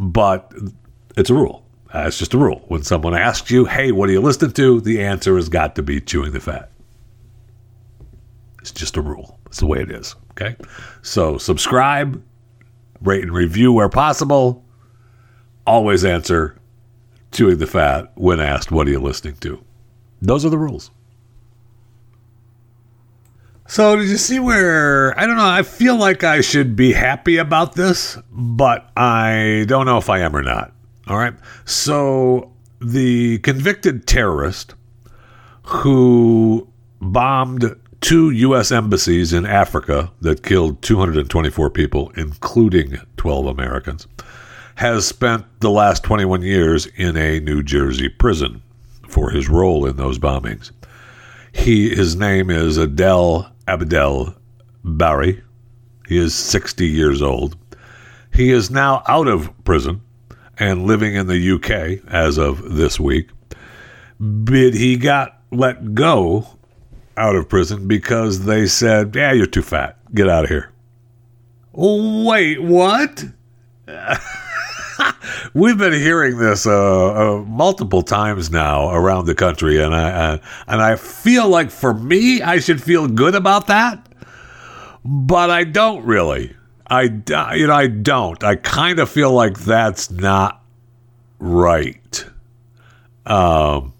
But 0.00 0.52
it's 1.16 1.30
a 1.30 1.34
rule. 1.34 1.64
Uh, 1.94 2.04
it's 2.06 2.18
just 2.18 2.34
a 2.34 2.38
rule. 2.38 2.64
When 2.68 2.82
someone 2.82 3.14
asks 3.14 3.50
you, 3.50 3.66
"Hey, 3.66 3.92
what 3.92 4.08
are 4.08 4.12
you 4.12 4.20
listening 4.20 4.52
to?" 4.52 4.80
the 4.80 5.00
answer 5.02 5.36
has 5.36 5.48
got 5.48 5.76
to 5.76 5.82
be 5.82 6.00
chewing 6.00 6.32
the 6.32 6.40
fat. 6.40 6.70
It's 8.60 8.72
just 8.72 8.96
a 8.96 9.02
rule. 9.02 9.38
It's 9.46 9.60
the 9.60 9.66
way 9.66 9.80
it 9.80 9.90
is. 9.90 10.16
Okay. 10.32 10.56
So 11.02 11.38
subscribe, 11.38 12.22
rate 13.00 13.22
and 13.22 13.32
review 13.32 13.72
where 13.72 13.88
possible 13.88 14.64
always 15.66 16.04
answer 16.04 16.56
chewing 17.32 17.58
the 17.58 17.66
fat 17.66 18.10
when 18.16 18.40
asked, 18.40 18.72
What 18.72 18.86
are 18.86 18.90
you 18.90 19.00
listening 19.00 19.36
to? 19.36 19.62
Those 20.20 20.44
are 20.44 20.50
the 20.50 20.58
rules. 20.58 20.90
So, 23.70 23.94
did 23.94 24.08
you 24.08 24.16
see 24.16 24.40
where 24.40 25.16
I 25.16 25.26
don't 25.26 25.36
know? 25.36 25.48
I 25.48 25.62
feel 25.62 25.94
like 25.94 26.24
I 26.24 26.40
should 26.40 26.74
be 26.74 26.92
happy 26.92 27.36
about 27.36 27.76
this, 27.76 28.18
but 28.32 28.90
I 28.96 29.64
don't 29.68 29.86
know 29.86 29.96
if 29.96 30.10
I 30.10 30.18
am 30.18 30.34
or 30.34 30.42
not. 30.42 30.72
All 31.06 31.16
right. 31.16 31.34
So, 31.66 32.50
the 32.80 33.38
convicted 33.38 34.08
terrorist 34.08 34.74
who 35.62 36.66
bombed 37.00 37.76
two 38.00 38.30
U.S. 38.30 38.72
embassies 38.72 39.32
in 39.32 39.46
Africa 39.46 40.10
that 40.20 40.42
killed 40.42 40.82
224 40.82 41.70
people, 41.70 42.10
including 42.16 42.98
12 43.18 43.46
Americans 43.46 44.08
has 44.74 45.06
spent 45.06 45.44
the 45.60 45.70
last 45.70 46.02
21 46.02 46.42
years 46.42 46.86
in 46.96 47.16
a 47.16 47.38
New 47.38 47.62
Jersey 47.62 48.08
prison 48.08 48.62
for 49.06 49.30
his 49.30 49.48
role 49.48 49.86
in 49.86 49.96
those 49.96 50.18
bombings. 50.18 50.72
He 51.52 51.94
his 51.94 52.16
name 52.16 52.50
is 52.50 52.76
Adel 52.76 53.52
Abdel 53.70 54.34
Bary. 54.82 55.44
He 56.08 56.18
is 56.18 56.34
60 56.34 56.88
years 56.88 57.22
old. 57.22 57.56
He 58.34 58.50
is 58.50 58.68
now 58.68 59.04
out 59.06 59.28
of 59.28 59.52
prison 59.62 60.00
and 60.58 60.86
living 60.86 61.14
in 61.14 61.28
the 61.28 61.52
UK 61.52 62.04
as 62.12 62.36
of 62.36 62.74
this 62.74 62.98
week. 62.98 63.28
But 64.18 64.74
he 64.74 64.96
got 64.96 65.40
let 65.52 65.94
go 65.94 66.46
out 67.16 67.36
of 67.36 67.48
prison 67.48 67.86
because 67.86 68.44
they 68.44 68.66
said, 68.66 69.14
"Yeah, 69.14 69.32
you're 69.32 69.46
too 69.46 69.62
fat. 69.62 69.98
Get 70.12 70.28
out 70.28 70.44
of 70.44 70.50
here." 70.50 70.72
Wait, 71.72 72.60
what? 72.60 73.24
We've 75.52 75.76
been 75.76 75.92
hearing 75.92 76.38
this 76.38 76.66
uh, 76.66 77.38
uh, 77.38 77.44
multiple 77.44 78.02
times 78.02 78.50
now 78.50 78.90
around 78.90 79.26
the 79.26 79.34
country, 79.34 79.82
and 79.82 79.94
I 79.94 80.40
and 80.68 80.82
I 80.82 80.96
feel 80.96 81.48
like 81.48 81.70
for 81.70 81.92
me, 81.92 82.40
I 82.40 82.60
should 82.60 82.82
feel 82.82 83.08
good 83.08 83.34
about 83.34 83.66
that, 83.66 84.06
but 85.04 85.50
I 85.50 85.64
don't 85.64 86.04
really. 86.04 86.54
I 86.86 87.02
you 87.02 87.66
know 87.66 87.74
I 87.74 87.88
don't. 87.88 88.42
I 88.44 88.56
kind 88.56 88.98
of 89.00 89.08
feel 89.10 89.32
like 89.32 89.58
that's 89.58 90.10
not 90.10 90.62
right. 91.38 92.24
Um, 93.26 93.94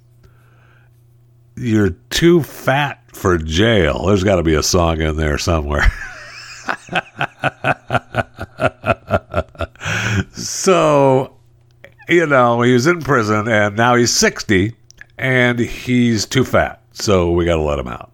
you're 1.56 1.90
too 2.10 2.42
fat 2.42 3.02
for 3.12 3.38
jail. 3.38 4.06
There's 4.06 4.24
got 4.24 4.36
to 4.36 4.42
be 4.42 4.54
a 4.54 4.62
song 4.62 5.00
in 5.00 5.16
there 5.16 5.38
somewhere. 5.38 5.92
so, 10.32 11.29
you 12.10 12.26
know, 12.26 12.60
he 12.62 12.72
was 12.72 12.86
in 12.86 13.00
prison 13.00 13.48
and 13.48 13.76
now 13.76 13.94
he's 13.94 14.12
60 14.12 14.74
and 15.16 15.58
he's 15.58 16.26
too 16.26 16.44
fat. 16.44 16.82
So 16.92 17.30
we 17.30 17.44
got 17.44 17.56
to 17.56 17.62
let 17.62 17.78
him 17.78 17.88
out. 17.88 18.12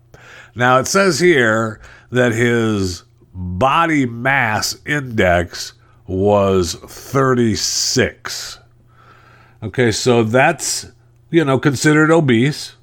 Now, 0.54 0.78
it 0.78 0.86
says 0.86 1.18
here 1.18 1.80
that 2.10 2.32
his 2.32 3.04
body 3.32 4.06
mass 4.06 4.76
index 4.86 5.72
was 6.06 6.74
36. 6.74 8.58
Okay, 9.62 9.90
so 9.90 10.22
that's, 10.22 10.86
you 11.30 11.44
know, 11.44 11.58
considered 11.58 12.10
obese. 12.10 12.74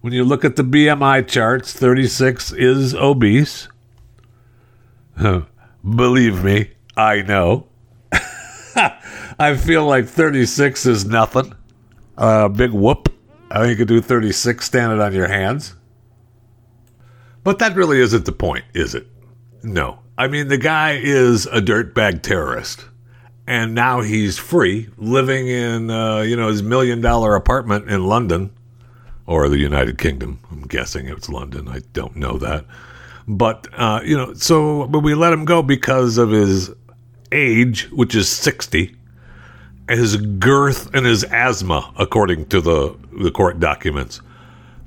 When 0.00 0.12
you 0.12 0.24
look 0.24 0.44
at 0.44 0.56
the 0.56 0.62
BMI 0.62 1.26
charts, 1.26 1.72
36 1.72 2.52
is 2.52 2.94
obese. 2.94 3.68
Believe 5.84 6.44
me, 6.44 6.70
I 6.96 7.22
know. 7.22 7.66
I 9.38 9.56
feel 9.56 9.86
like 9.86 10.06
36 10.06 10.86
is 10.86 11.04
nothing. 11.04 11.54
A 12.16 12.20
uh, 12.20 12.48
big 12.48 12.70
whoop. 12.70 13.12
I 13.50 13.60
think 13.60 13.70
you 13.70 13.76
could 13.76 13.88
do 13.88 14.00
36 14.00 14.64
standing 14.64 15.00
on 15.00 15.12
your 15.12 15.28
hands. 15.28 15.74
But 17.42 17.58
that 17.58 17.76
really 17.76 18.00
isn't 18.00 18.24
the 18.24 18.32
point, 18.32 18.64
is 18.74 18.94
it? 18.94 19.06
No. 19.62 20.00
I 20.16 20.28
mean, 20.28 20.48
the 20.48 20.58
guy 20.58 20.92
is 20.92 21.46
a 21.46 21.60
dirtbag 21.60 22.22
terrorist. 22.22 22.84
And 23.46 23.74
now 23.74 24.00
he's 24.00 24.38
free, 24.38 24.88
living 24.96 25.48
in, 25.48 25.90
uh, 25.90 26.20
you 26.20 26.36
know, 26.36 26.48
his 26.48 26.62
million 26.62 27.00
dollar 27.02 27.34
apartment 27.34 27.90
in 27.90 28.06
London 28.06 28.50
or 29.26 29.48
the 29.48 29.58
United 29.58 29.98
Kingdom. 29.98 30.40
I'm 30.50 30.62
guessing 30.62 31.08
it's 31.08 31.28
London. 31.28 31.68
I 31.68 31.80
don't 31.92 32.16
know 32.16 32.38
that. 32.38 32.64
But, 33.28 33.68
uh, 33.74 34.00
you 34.02 34.16
know, 34.16 34.32
so 34.34 34.86
but 34.86 35.00
we 35.00 35.14
let 35.14 35.32
him 35.32 35.44
go 35.44 35.62
because 35.62 36.16
of 36.16 36.30
his 36.30 36.70
age, 37.32 37.90
which 37.90 38.14
is 38.14 38.28
60, 38.28 38.96
his 39.88 40.16
girth 40.16 40.94
and 40.94 41.04
his 41.04 41.24
asthma, 41.24 41.92
according 41.98 42.46
to 42.46 42.60
the, 42.60 42.96
the 43.12 43.30
court 43.30 43.60
documents. 43.60 44.20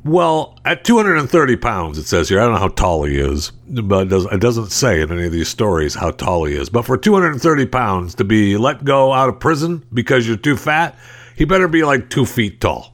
Well, 0.03 0.57
at 0.63 0.85
230 0.85 1.57
pounds, 1.57 1.97
it 1.97 2.05
says 2.07 2.29
here. 2.29 2.39
I 2.39 2.45
don't 2.45 2.53
know 2.53 2.59
how 2.59 2.69
tall 2.69 3.03
he 3.03 3.17
is, 3.17 3.51
but 3.67 4.03
it, 4.03 4.09
does, 4.09 4.25
it 4.25 4.39
doesn't 4.39 4.71
say 4.71 5.01
in 5.01 5.11
any 5.11 5.25
of 5.25 5.33
these 5.33 5.49
stories 5.49 5.95
how 5.95 6.11
tall 6.11 6.45
he 6.45 6.55
is. 6.55 6.69
But 6.69 6.83
for 6.83 6.97
230 6.97 7.65
pounds 7.65 8.15
to 8.15 8.23
be 8.23 8.55
let 8.57 8.85
go 8.85 9.11
out 9.11 9.27
of 9.27 9.39
prison 9.39 9.85
because 9.93 10.25
you're 10.25 10.37
too 10.37 10.55
fat, 10.55 10.95
he 11.35 11.43
better 11.45 11.67
be 11.67 11.83
like 11.83 12.09
two 12.09 12.25
feet 12.25 12.61
tall. 12.61 12.93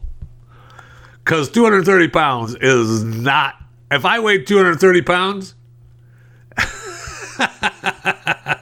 Because 1.23 1.49
230 1.51 2.07
pounds 2.07 2.55
is 2.55 3.03
not. 3.03 3.55
If 3.91 4.05
I 4.05 4.19
weighed 4.19 4.47
230 4.47 5.01
pounds, 5.03 5.53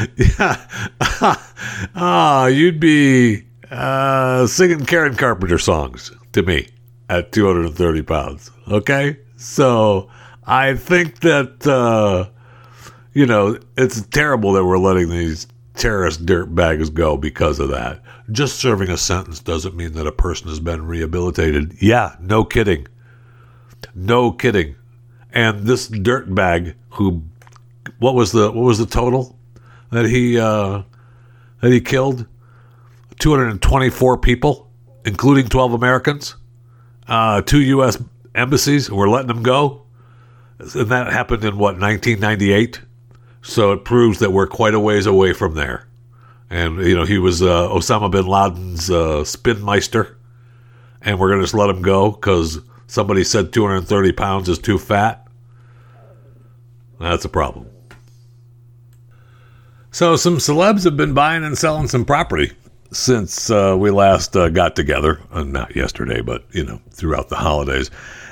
yeah. 0.16 0.66
Ah, 1.94 2.46
you'd 2.46 2.80
be 2.80 3.44
uh, 3.70 4.46
singing 4.46 4.84
Karen 4.84 5.14
Carpenter 5.14 5.58
songs 5.58 6.10
to 6.32 6.42
me 6.42 6.68
at 7.08 7.32
230 7.32 8.02
pounds. 8.02 8.50
Okay? 8.68 9.18
So 9.36 10.10
I 10.44 10.74
think 10.74 11.20
that, 11.20 11.66
uh, 11.66 12.28
you 13.12 13.26
know, 13.26 13.58
it's 13.76 14.02
terrible 14.08 14.52
that 14.54 14.64
we're 14.64 14.78
letting 14.78 15.08
these 15.08 15.46
terrorist 15.74 16.26
dirt 16.26 16.54
bags 16.54 16.90
go 16.90 17.16
because 17.16 17.58
of 17.58 17.70
that. 17.70 18.02
Just 18.30 18.58
serving 18.58 18.90
a 18.90 18.96
sentence 18.96 19.40
doesn't 19.40 19.76
mean 19.76 19.92
that 19.92 20.06
a 20.06 20.12
person 20.12 20.48
has 20.48 20.60
been 20.60 20.86
rehabilitated. 20.86 21.76
Yeah, 21.80 22.16
no 22.20 22.44
kidding. 22.44 22.86
No 23.94 24.32
kidding. 24.32 24.76
And 25.32 25.64
this 25.66 25.88
dirt 25.88 26.34
bag 26.34 26.74
who 26.90 27.22
what 27.98 28.14
was 28.14 28.32
the 28.32 28.50
what 28.52 28.64
was 28.64 28.78
the 28.78 28.86
total 28.86 29.36
that 29.92 30.06
he 30.06 30.38
uh, 30.38 30.82
that 31.60 31.70
he 31.70 31.80
killed? 31.80 32.26
224 33.18 34.18
people, 34.18 34.68
including 35.04 35.46
12 35.46 35.74
Americans, 35.74 36.34
uh, 37.06 37.40
two 37.42 37.60
U.S. 37.60 38.02
embassies. 38.34 38.90
We're 38.90 39.08
letting 39.08 39.28
them 39.28 39.44
go, 39.44 39.82
and 40.58 40.88
that 40.88 41.12
happened 41.12 41.44
in 41.44 41.56
what 41.56 41.78
1998. 41.78 42.80
So 43.42 43.72
it 43.72 43.84
proves 43.84 44.18
that 44.20 44.32
we're 44.32 44.46
quite 44.46 44.74
a 44.74 44.80
ways 44.80 45.06
away 45.06 45.32
from 45.32 45.54
there. 45.54 45.86
And 46.50 46.78
you 46.84 46.94
know, 46.94 47.04
he 47.04 47.18
was 47.18 47.42
uh, 47.42 47.68
Osama 47.68 48.10
bin 48.10 48.26
Laden's 48.26 48.90
uh, 48.90 49.22
spinmeister, 49.22 50.16
and 51.00 51.18
we're 51.18 51.30
gonna 51.30 51.42
just 51.42 51.54
let 51.54 51.70
him 51.70 51.82
go 51.82 52.10
because 52.10 52.60
somebody 52.86 53.24
said 53.24 53.52
230 53.52 54.12
pounds 54.12 54.48
is 54.48 54.58
too 54.58 54.78
fat. 54.78 55.26
That's 56.98 57.24
a 57.24 57.28
problem. 57.28 57.71
So, 59.94 60.16
some 60.16 60.38
celebs 60.38 60.84
have 60.84 60.96
been 60.96 61.12
buying 61.12 61.44
and 61.44 61.56
selling 61.56 61.86
some 61.86 62.06
property 62.06 62.50
since 62.92 63.50
uh, 63.50 63.76
we 63.78 63.90
last 63.90 64.34
uh, 64.34 64.48
got 64.48 64.74
together. 64.74 65.20
Uh, 65.30 65.44
not 65.44 65.76
yesterday, 65.76 66.22
but, 66.22 66.46
you 66.52 66.64
know, 66.64 66.80
throughout 66.90 67.28
the 67.28 67.36
holidays. 67.36 67.90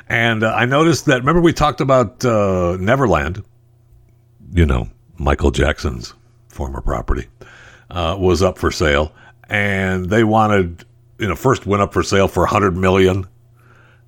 And 0.08 0.42
uh, 0.42 0.54
I 0.54 0.64
noticed 0.64 1.04
that, 1.04 1.18
remember, 1.18 1.42
we 1.42 1.52
talked 1.52 1.82
about 1.82 2.24
uh, 2.24 2.78
Neverland, 2.80 3.44
you 4.54 4.64
know, 4.64 4.88
Michael 5.18 5.50
Jackson's 5.50 6.14
former 6.48 6.80
property, 6.80 7.26
uh, 7.90 8.16
was 8.18 8.42
up 8.42 8.56
for 8.56 8.70
sale. 8.70 9.12
And 9.50 10.08
they 10.08 10.24
wanted, 10.24 10.86
you 11.18 11.28
know, 11.28 11.36
first 11.36 11.66
went 11.66 11.82
up 11.82 11.92
for 11.92 12.02
sale 12.02 12.26
for 12.26 12.40
100 12.40 12.74
million 12.74 13.26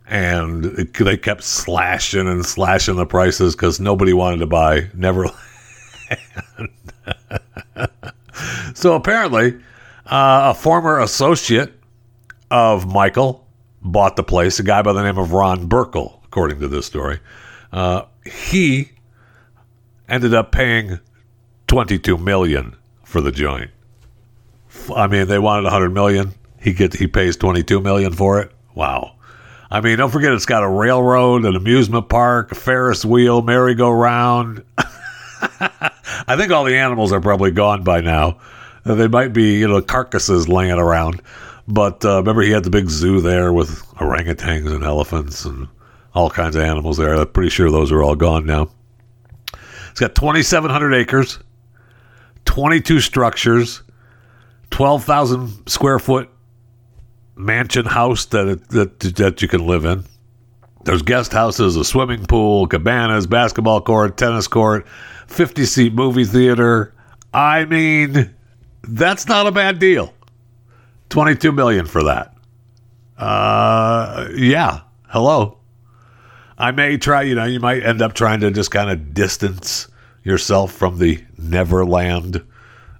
and 0.06 0.64
it, 0.64 0.94
they 0.94 1.18
kept 1.18 1.42
slashing 1.42 2.28
and 2.28 2.46
slashing 2.46 2.96
the 2.96 3.06
prices 3.06 3.54
because 3.54 3.78
nobody 3.78 4.14
wanted 4.14 4.38
to 4.38 4.46
buy 4.46 4.88
Neverland. 4.94 5.36
so 8.74 8.94
apparently, 8.94 9.54
uh, 10.06 10.52
a 10.52 10.54
former 10.54 11.00
associate 11.00 11.72
of 12.50 12.86
Michael 12.86 13.46
bought 13.82 14.16
the 14.16 14.22
place, 14.22 14.58
a 14.58 14.62
guy 14.62 14.82
by 14.82 14.92
the 14.92 15.02
name 15.02 15.18
of 15.18 15.32
Ron 15.32 15.68
Burkle, 15.68 16.20
according 16.24 16.60
to 16.60 16.68
this 16.68 16.86
story. 16.86 17.20
Uh, 17.72 18.02
he 18.24 18.90
ended 20.08 20.34
up 20.34 20.52
paying 20.52 21.00
22 21.66 22.18
million 22.18 22.76
for 23.04 23.20
the 23.20 23.32
joint. 23.32 23.70
I 24.94 25.06
mean, 25.06 25.26
they 25.26 25.38
wanted 25.38 25.64
100 25.64 25.90
million. 25.90 26.32
He 26.60 26.72
get 26.72 26.94
he 26.94 27.06
pays 27.06 27.36
22 27.36 27.80
million 27.80 28.12
for 28.12 28.40
it. 28.40 28.52
Wow. 28.74 29.16
I 29.70 29.80
mean, 29.80 29.98
don't 29.98 30.10
forget 30.10 30.32
it's 30.32 30.46
got 30.46 30.62
a 30.62 30.68
railroad, 30.68 31.44
an 31.46 31.56
amusement 31.56 32.08
park, 32.10 32.52
a 32.52 32.54
Ferris 32.54 33.04
wheel, 33.06 33.40
merry-go-round. 33.40 34.62
I 36.26 36.36
think 36.36 36.52
all 36.52 36.64
the 36.64 36.76
animals 36.76 37.12
are 37.12 37.20
probably 37.20 37.50
gone 37.50 37.82
by 37.82 38.00
now. 38.00 38.38
Uh, 38.84 38.94
they 38.94 39.08
might 39.08 39.32
be, 39.32 39.58
you 39.58 39.68
know, 39.68 39.80
carcasses 39.80 40.48
laying 40.48 40.72
around. 40.72 41.20
But 41.68 42.04
uh, 42.04 42.18
remember, 42.18 42.42
he 42.42 42.50
had 42.50 42.64
the 42.64 42.70
big 42.70 42.88
zoo 42.88 43.20
there 43.20 43.52
with 43.52 43.84
orangutans 43.96 44.72
and 44.74 44.84
elephants 44.84 45.44
and 45.44 45.68
all 46.14 46.30
kinds 46.30 46.56
of 46.56 46.62
animals 46.62 46.96
there. 46.96 47.14
I'm 47.14 47.28
pretty 47.28 47.50
sure 47.50 47.70
those 47.70 47.92
are 47.92 48.02
all 48.02 48.16
gone 48.16 48.44
now. 48.46 48.68
It's 49.90 50.00
got 50.00 50.14
2,700 50.14 50.94
acres, 50.94 51.38
22 52.46 53.00
structures, 53.00 53.82
12,000 54.70 55.68
square 55.68 55.98
foot 55.98 56.30
mansion 57.36 57.84
house 57.84 58.26
that, 58.26 58.68
that 58.70 59.00
that 59.00 59.42
you 59.42 59.48
can 59.48 59.66
live 59.66 59.84
in. 59.84 60.04
There's 60.84 61.02
guest 61.02 61.32
houses, 61.32 61.76
a 61.76 61.84
swimming 61.84 62.26
pool, 62.26 62.66
cabanas, 62.66 63.26
basketball 63.26 63.80
court, 63.80 64.16
tennis 64.16 64.48
court, 64.48 64.86
50 65.32 65.64
seat 65.64 65.94
movie 65.94 66.24
theater. 66.24 66.94
I 67.32 67.64
mean, 67.64 68.34
that's 68.82 69.26
not 69.26 69.46
a 69.46 69.52
bad 69.52 69.78
deal. 69.78 70.12
22 71.08 71.52
million 71.52 71.86
for 71.86 72.04
that. 72.04 72.34
Uh, 73.16 74.28
yeah. 74.34 74.80
Hello. 75.08 75.58
I 76.58 76.70
may 76.70 76.96
try, 76.96 77.22
you 77.22 77.34
know, 77.34 77.44
you 77.44 77.60
might 77.60 77.82
end 77.82 78.02
up 78.02 78.14
trying 78.14 78.40
to 78.40 78.50
just 78.50 78.70
kind 78.70 78.90
of 78.90 79.14
distance 79.14 79.88
yourself 80.22 80.72
from 80.72 80.98
the 80.98 81.22
Neverland 81.36 82.44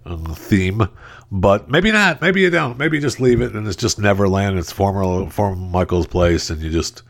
uh, 0.04 0.34
theme, 0.34 0.88
but 1.30 1.70
maybe 1.70 1.92
not. 1.92 2.20
Maybe 2.20 2.40
you 2.40 2.50
don't. 2.50 2.78
Maybe 2.78 2.96
you 2.96 3.00
just 3.00 3.20
leave 3.20 3.40
it 3.40 3.54
and 3.54 3.66
it's 3.66 3.76
just 3.76 3.98
Neverland. 3.98 4.58
It's 4.58 4.72
former, 4.72 5.30
former 5.30 5.56
Michael's 5.56 6.06
place, 6.06 6.50
and 6.50 6.60
you 6.60 6.70
just 6.70 7.02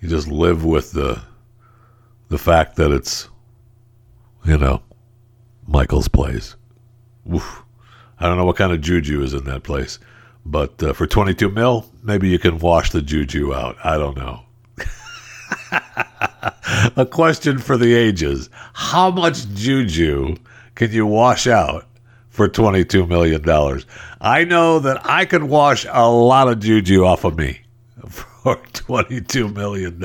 you 0.00 0.08
just 0.08 0.28
live 0.28 0.64
with 0.64 0.92
the 0.92 1.20
the 2.28 2.38
fact 2.38 2.76
that 2.76 2.92
it's 2.92 3.28
you 4.44 4.58
know, 4.58 4.82
Michael's 5.66 6.08
place. 6.08 6.56
Oof. 7.32 7.64
I 8.20 8.26
don't 8.26 8.36
know 8.36 8.44
what 8.44 8.56
kind 8.56 8.72
of 8.72 8.80
juju 8.80 9.22
is 9.22 9.34
in 9.34 9.44
that 9.44 9.62
place, 9.62 9.98
but 10.44 10.82
uh, 10.82 10.92
for 10.92 11.06
22 11.06 11.50
mil, 11.50 11.86
maybe 12.02 12.28
you 12.28 12.38
can 12.38 12.58
wash 12.58 12.90
the 12.90 13.02
juju 13.02 13.54
out. 13.54 13.76
I 13.84 13.96
don't 13.96 14.16
know. 14.16 14.42
A 16.96 17.06
question 17.06 17.58
for 17.58 17.76
the 17.76 17.94
ages. 17.94 18.50
How 18.72 19.10
much 19.10 19.48
juju 19.54 20.36
can 20.74 20.92
you 20.92 21.06
wash 21.06 21.46
out 21.46 21.86
for 22.28 22.48
$22 22.48 23.08
million? 23.08 23.44
I 24.20 24.44
know 24.44 24.78
that 24.80 25.04
I 25.06 25.24
can 25.24 25.48
wash 25.48 25.86
a 25.88 26.08
lot 26.08 26.48
of 26.48 26.60
juju 26.60 27.04
off 27.04 27.24
of 27.24 27.38
me 27.38 27.60
for 28.08 28.56
$22 28.56 29.54
million. 29.54 30.02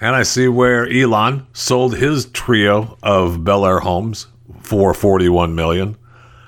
And 0.00 0.14
I 0.14 0.24
see 0.24 0.46
where 0.48 0.86
Elon 0.90 1.46
sold 1.52 1.96
his 1.96 2.26
trio 2.26 2.98
of 3.02 3.44
Bel 3.44 3.64
Air 3.64 3.80
homes 3.80 4.26
for 4.60 4.92
41 4.92 5.54
million. 5.54 5.96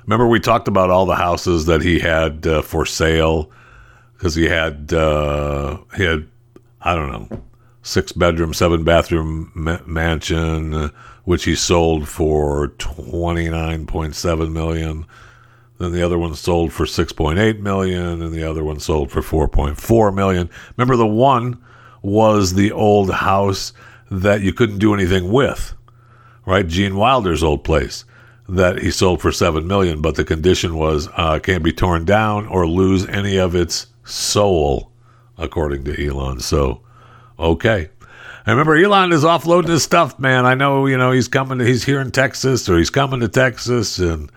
Remember 0.04 0.26
we 0.26 0.40
talked 0.40 0.68
about 0.68 0.90
all 0.90 1.06
the 1.06 1.16
houses 1.16 1.66
that 1.66 1.82
he 1.82 1.98
had 1.98 2.46
uh, 2.46 2.62
for 2.62 2.84
sale 2.84 3.50
because 4.14 4.34
he 4.34 4.44
had 4.44 4.92
uh, 4.92 5.78
he 5.96 6.04
had 6.04 6.26
I 6.82 6.94
don't 6.94 7.12
know 7.30 7.42
six 7.82 8.12
bedroom, 8.12 8.52
seven 8.52 8.84
bathroom 8.84 9.50
ma- 9.54 9.80
mansion, 9.86 10.74
uh, 10.74 10.88
which 11.24 11.44
he 11.44 11.54
sold 11.54 12.08
for 12.08 12.68
twenty 12.78 13.48
nine 13.48 13.86
point 13.86 14.14
seven 14.14 14.52
million. 14.52 15.06
Then 15.78 15.92
the 15.92 16.02
other 16.02 16.18
one 16.18 16.34
sold 16.34 16.72
for 16.72 16.86
six 16.86 17.12
point 17.12 17.38
eight 17.38 17.60
million, 17.60 18.22
and 18.22 18.32
the 18.32 18.44
other 18.44 18.64
one 18.64 18.80
sold 18.80 19.10
for 19.10 19.22
four 19.22 19.48
point 19.48 19.78
four 19.78 20.10
million. 20.10 20.50
Remember, 20.76 20.96
the 20.96 21.06
one 21.06 21.62
was 22.08 22.54
the 22.54 22.72
old 22.72 23.12
house 23.12 23.72
that 24.10 24.40
you 24.40 24.52
couldn't 24.52 24.78
do 24.78 24.94
anything 24.94 25.30
with, 25.30 25.74
right? 26.46 26.66
Gene 26.66 26.96
Wilder's 26.96 27.42
old 27.42 27.64
place 27.64 28.04
that 28.48 28.78
he 28.78 28.90
sold 28.90 29.20
for 29.20 29.30
seven 29.30 29.66
million, 29.66 30.00
but 30.00 30.14
the 30.14 30.24
condition 30.24 30.74
was 30.74 31.08
uh, 31.16 31.38
can't 31.38 31.62
be 31.62 31.72
torn 31.72 32.04
down 32.04 32.46
or 32.46 32.66
lose 32.66 33.06
any 33.08 33.36
of 33.36 33.54
its 33.54 33.86
soul, 34.04 34.90
according 35.36 35.84
to 35.84 36.06
Elon. 36.06 36.40
So, 36.40 36.80
okay. 37.38 37.90
I 38.46 38.50
remember 38.50 38.76
Elon 38.76 39.12
is 39.12 39.24
offloading 39.24 39.68
his 39.68 39.82
stuff, 39.82 40.18
man. 40.18 40.46
I 40.46 40.54
know, 40.54 40.86
you 40.86 40.96
know, 40.96 41.10
he's 41.10 41.28
coming. 41.28 41.58
To, 41.58 41.66
he's 41.66 41.84
here 41.84 42.00
in 42.00 42.10
Texas, 42.10 42.66
or 42.66 42.78
he's 42.78 42.88
coming 42.88 43.20
to 43.20 43.28
Texas, 43.28 43.98
and 43.98 44.32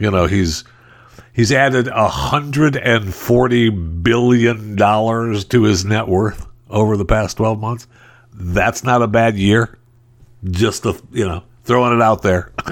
you 0.00 0.10
know, 0.10 0.26
he's 0.26 0.64
he's 1.32 1.52
added 1.52 1.86
a 1.86 2.08
hundred 2.08 2.76
and 2.76 3.14
forty 3.14 3.70
billion 3.70 4.74
dollars 4.74 5.44
to 5.44 5.62
his 5.62 5.84
net 5.84 6.08
worth 6.08 6.48
over 6.72 6.96
the 6.96 7.04
past 7.04 7.36
twelve 7.36 7.60
months. 7.60 7.86
That's 8.34 8.82
not 8.82 9.02
a 9.02 9.06
bad 9.06 9.36
year. 9.36 9.78
Just 10.50 10.82
the 10.82 11.00
you 11.12 11.26
know, 11.26 11.44
throwing 11.62 11.94
it 11.94 12.02
out 12.02 12.22
there. 12.22 12.52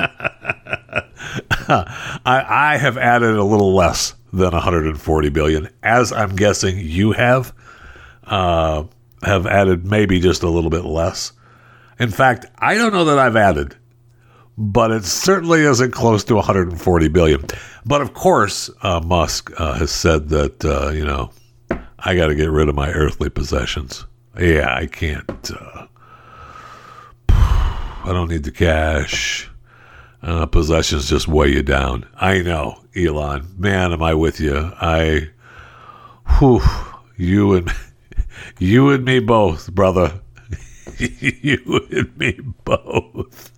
I, 1.68 1.84
I 2.26 2.76
have 2.78 2.98
added 2.98 3.36
a 3.36 3.44
little 3.44 3.74
less 3.74 4.14
than 4.32 4.50
140 4.50 5.28
billion, 5.28 5.68
as 5.82 6.12
I'm 6.12 6.34
guessing 6.34 6.78
you 6.78 7.12
have. 7.12 7.54
Uh, 8.24 8.84
have 9.22 9.46
added 9.46 9.84
maybe 9.86 10.20
just 10.20 10.42
a 10.42 10.48
little 10.48 10.70
bit 10.70 10.84
less. 10.84 11.32
In 11.98 12.10
fact, 12.10 12.46
I 12.58 12.74
don't 12.76 12.92
know 12.92 13.04
that 13.06 13.18
I've 13.18 13.36
added, 13.36 13.76
but 14.56 14.90
it 14.90 15.04
certainly 15.04 15.60
isn't 15.60 15.90
close 15.90 16.24
to 16.24 16.36
140 16.36 17.08
billion. 17.08 17.44
But 17.84 18.00
of 18.00 18.14
course, 18.14 18.70
uh, 18.82 19.00
Musk 19.00 19.50
uh, 19.58 19.74
has 19.74 19.90
said 19.90 20.28
that 20.30 20.64
uh, 20.64 20.90
you 20.90 21.04
know 21.04 21.30
I 22.04 22.14
got 22.14 22.28
to 22.28 22.34
get 22.34 22.50
rid 22.50 22.68
of 22.68 22.74
my 22.74 22.90
earthly 22.90 23.30
possessions. 23.30 24.06
Yeah, 24.38 24.74
I 24.74 24.86
can't. 24.86 25.50
Uh, 25.50 25.86
I 27.28 28.06
don't 28.06 28.30
need 28.30 28.44
the 28.44 28.50
cash. 28.50 29.50
Uh, 30.22 30.46
possessions 30.46 31.08
just 31.08 31.28
weigh 31.28 31.52
you 31.52 31.62
down. 31.62 32.06
I 32.16 32.40
know, 32.42 32.82
Elon. 32.94 33.54
Man, 33.56 33.92
am 33.92 34.02
I 34.02 34.14
with 34.14 34.40
you? 34.40 34.72
I, 34.80 35.30
whew, 36.38 36.62
you 37.16 37.54
and 37.54 37.70
you 38.58 38.90
and 38.90 39.04
me 39.04 39.20
both, 39.20 39.72
brother. 39.74 40.20
you 40.98 41.86
and 41.90 42.16
me 42.18 42.38
both. 42.64 43.50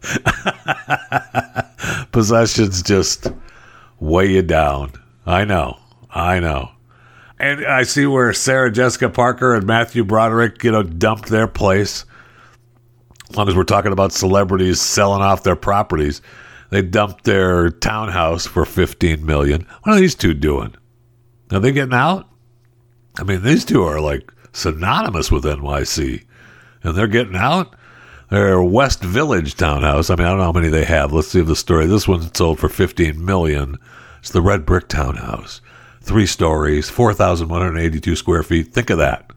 Possessions 2.12 2.82
just 2.82 3.26
weigh 4.00 4.32
you 4.32 4.42
down. 4.42 4.92
I 5.26 5.44
know. 5.44 5.78
I 6.10 6.40
know. 6.40 6.70
And 7.38 7.64
I 7.66 7.82
see 7.82 8.06
where 8.06 8.32
Sarah 8.32 8.70
Jessica 8.70 9.08
Parker 9.08 9.54
and 9.54 9.66
Matthew 9.66 10.04
Broderick, 10.04 10.62
you 10.62 10.70
know, 10.70 10.82
dumped 10.82 11.28
their 11.28 11.48
place. 11.48 12.04
As 13.30 13.36
long 13.36 13.48
as 13.48 13.56
we're 13.56 13.64
talking 13.64 13.92
about 13.92 14.12
celebrities 14.12 14.80
selling 14.80 15.22
off 15.22 15.42
their 15.42 15.56
properties, 15.56 16.22
they 16.70 16.82
dumped 16.82 17.24
their 17.24 17.70
townhouse 17.70 18.46
for 18.46 18.64
15 18.64 19.24
million. 19.24 19.66
What 19.82 19.96
are 19.96 20.00
these 20.00 20.14
two 20.14 20.34
doing? 20.34 20.74
Are 21.50 21.60
they 21.60 21.72
getting 21.72 21.94
out? 21.94 22.28
I 23.18 23.24
mean, 23.24 23.42
these 23.42 23.64
two 23.64 23.82
are 23.82 24.00
like 24.00 24.32
synonymous 24.52 25.30
with 25.30 25.44
NYC, 25.44 26.24
and 26.82 26.96
they're 26.96 27.06
getting 27.06 27.36
out. 27.36 27.74
Their 28.30 28.62
West 28.62 29.02
Village 29.02 29.56
townhouse. 29.56 30.08
I 30.08 30.16
mean, 30.16 30.26
I 30.26 30.30
don't 30.30 30.38
know 30.38 30.44
how 30.44 30.52
many 30.52 30.68
they 30.68 30.86
have. 30.86 31.12
Let's 31.12 31.28
see 31.28 31.40
if 31.40 31.46
the 31.46 31.54
story. 31.54 31.84
This 31.84 32.08
one 32.08 32.34
sold 32.34 32.58
for 32.58 32.70
15 32.70 33.22
million. 33.22 33.76
It's 34.20 34.30
the 34.30 34.40
red 34.40 34.64
brick 34.64 34.88
townhouse, 34.88 35.60
three 36.02 36.26
stories, 36.26 36.90
4,182 36.90 38.16
square 38.16 38.42
feet. 38.42 38.72
Think 38.72 38.90
of 38.90 38.98
that. 38.98 39.30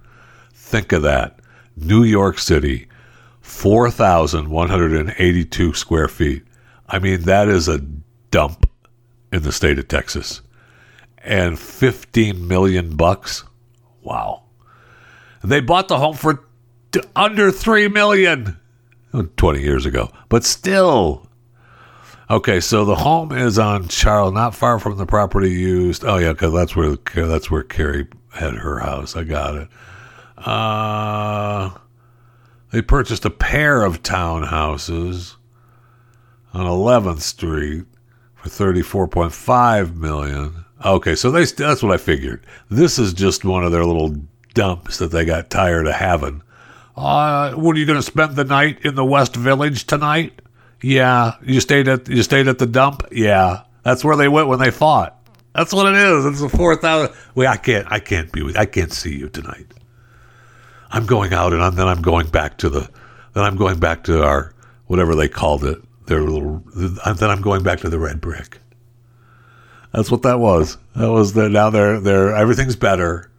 Think 0.53 0.91
of 0.91 1.03
that. 1.03 1.39
New 1.77 2.03
York 2.03 2.39
City, 2.39 2.87
4,182 3.41 5.73
square 5.73 6.07
feet. 6.07 6.43
I 6.87 6.99
mean, 6.99 7.23
that 7.23 7.47
is 7.47 7.67
a 7.67 7.79
dump 8.31 8.69
in 9.31 9.43
the 9.43 9.51
state 9.51 9.79
of 9.79 9.87
Texas. 9.87 10.41
And 11.17 11.59
15 11.59 12.47
million 12.47 12.95
bucks. 12.95 13.43
Wow. 14.01 14.43
They 15.43 15.59
bought 15.59 15.87
the 15.87 15.97
home 15.97 16.15
for 16.15 16.43
under 17.15 17.51
3 17.51 17.87
million 17.89 18.57
20 19.37 19.61
years 19.61 19.85
ago. 19.85 20.11
But 20.29 20.43
still. 20.43 21.27
Okay, 22.29 22.59
so 22.59 22.85
the 22.85 22.95
home 22.95 23.31
is 23.31 23.59
on 23.59 23.87
Charles, 23.87 24.33
not 24.33 24.55
far 24.55 24.79
from 24.79 24.97
the 24.97 25.05
property 25.05 25.51
used. 25.51 26.03
Oh 26.03 26.17
yeah, 26.17 26.33
cuz 26.33 26.51
that's 26.51 26.75
where 26.75 26.95
that's 27.13 27.51
where 27.51 27.63
Carrie 27.63 28.07
had 28.33 28.55
her 28.55 28.79
house. 28.79 29.15
I 29.15 29.23
got 29.23 29.55
it. 29.55 29.67
Uh 30.37 31.71
they 32.71 32.81
purchased 32.81 33.25
a 33.25 33.29
pair 33.29 33.83
of 33.83 34.03
townhouses 34.03 35.35
on 36.53 36.65
11th 36.65 37.21
Street 37.21 37.85
for 38.35 38.49
34.5 38.49 39.95
million. 39.95 40.65
Okay, 40.83 41.15
so 41.15 41.31
they 41.31 41.45
that's 41.45 41.83
what 41.83 41.93
I 41.93 41.97
figured. 41.97 42.45
This 42.69 42.97
is 42.99 43.13
just 43.13 43.45
one 43.45 43.63
of 43.63 43.71
their 43.71 43.85
little 43.85 44.15
dumps 44.53 44.97
that 44.97 45.11
they 45.11 45.25
got 45.25 45.49
tired 45.49 45.87
of 45.87 45.93
having. 45.93 46.41
Uh, 46.97 47.53
what 47.53 47.75
are 47.75 47.79
you 47.79 47.85
going 47.85 47.99
to 47.99 48.03
spend 48.03 48.35
the 48.35 48.43
night 48.43 48.79
in 48.83 48.95
the 48.95 49.05
West 49.05 49.35
Village 49.35 49.85
tonight? 49.85 50.41
Yeah, 50.85 51.37
you 51.41 51.61
stayed 51.61 51.87
at 51.87 52.07
you 52.07 52.21
stayed 52.21 52.47
at 52.47 52.59
the 52.59 52.67
dump. 52.67 53.07
Yeah, 53.11 53.63
that's 53.81 54.05
where 54.05 54.15
they 54.15 54.27
went 54.27 54.49
when 54.49 54.59
they 54.59 54.69
fought. 54.69 55.19
That's 55.55 55.73
what 55.73 55.91
it 55.91 55.95
is. 55.95 56.25
It's 56.27 56.41
a 56.41 56.47
four 56.47 56.75
thousand. 56.75 57.15
Wait, 57.33 57.47
I 57.47 57.57
can't. 57.57 57.91
I 57.91 57.97
can't 57.97 58.31
be 58.31 58.43
with. 58.43 58.55
I 58.55 58.65
can't 58.65 58.93
see 58.93 59.17
you 59.17 59.27
tonight. 59.27 59.65
I'm 60.91 61.07
going 61.07 61.33
out, 61.33 61.53
and 61.53 61.63
I'm, 61.63 61.73
then 61.73 61.87
I'm 61.87 62.03
going 62.03 62.27
back 62.27 62.59
to 62.59 62.69
the. 62.69 62.87
Then 63.33 63.43
I'm 63.43 63.55
going 63.55 63.79
back 63.79 64.03
to 64.03 64.23
our 64.23 64.53
whatever 64.85 65.15
they 65.15 65.27
called 65.27 65.63
it. 65.63 65.81
Their 66.05 66.21
little. 66.21 66.63
Then 66.75 67.31
I'm 67.31 67.41
going 67.41 67.63
back 67.63 67.79
to 67.79 67.89
the 67.89 67.97
red 67.97 68.21
brick. 68.21 68.59
That's 69.91 70.11
what 70.11 70.21
that 70.21 70.37
was. 70.37 70.77
That 70.95 71.11
was 71.11 71.33
the. 71.33 71.49
Now 71.49 71.71
they're 71.71 71.99
they're 71.99 72.35
everything's 72.35 72.75
better. 72.75 73.31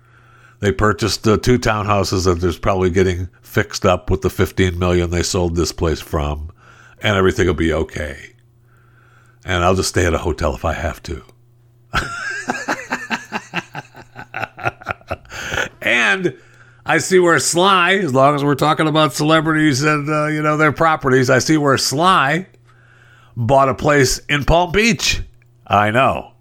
They 0.58 0.72
purchased 0.72 1.28
uh, 1.28 1.36
two 1.36 1.60
townhouses, 1.60 2.26
and 2.26 2.40
there's 2.40 2.58
probably 2.58 2.90
getting 2.90 3.28
fixed 3.42 3.86
up 3.86 4.10
with 4.10 4.22
the 4.22 4.30
15 4.30 4.76
million 4.76 5.10
they 5.10 5.22
sold 5.22 5.54
this 5.54 5.70
place 5.70 6.00
from, 6.00 6.50
and 7.02 7.16
everything 7.16 7.46
will 7.46 7.54
be 7.54 7.72
okay. 7.72 8.32
And 9.44 9.64
I'll 9.64 9.74
just 9.74 9.90
stay 9.90 10.06
at 10.06 10.14
a 10.14 10.18
hotel 10.18 10.54
if 10.54 10.64
I 10.64 10.72
have 10.72 11.02
to. 11.04 11.22
and 15.80 16.36
I 16.84 16.98
see 16.98 17.18
where 17.18 17.38
Sly, 17.38 17.94
as 17.94 18.14
long 18.14 18.34
as 18.34 18.44
we're 18.44 18.54
talking 18.54 18.86
about 18.86 19.12
celebrities 19.12 19.82
and 19.82 20.08
uh, 20.08 20.26
you 20.26 20.40
know 20.40 20.56
their 20.56 20.72
properties, 20.72 21.30
I 21.30 21.40
see 21.40 21.56
where 21.56 21.76
Sly 21.78 22.46
bought 23.36 23.68
a 23.68 23.74
place 23.74 24.18
in 24.28 24.44
Palm 24.44 24.72
Beach. 24.72 25.20
I 25.66 25.90
know, 25.90 26.32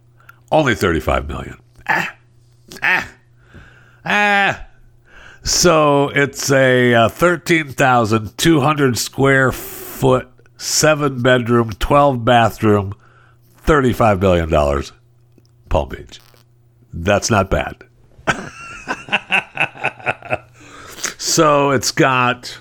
only 0.51 0.75
thirty-five 0.75 1.27
million. 1.27 1.57
Ah, 1.87 2.15
ah, 2.83 3.11
ah. 4.05 4.67
So 5.43 6.09
it's 6.09 6.51
a 6.51 6.93
uh, 6.93 7.09
thirteen 7.09 7.69
thousand 7.69 8.37
two 8.37 8.61
hundred 8.61 8.99
square 8.99 9.51
foot, 9.51 10.29
seven 10.65 11.21
bedroom, 11.21 11.71
twelve 11.71 12.25
bathroom, 12.25 12.93
thirty-five 13.57 14.19
billion 14.19 14.49
dollars, 14.49 14.91
Palm 15.69 15.89
Beach. 15.89 16.19
That's 16.93 17.29
not 17.29 17.49
bad. 17.49 17.83
So 21.35 21.71
it's 21.71 21.91
got 21.91 22.57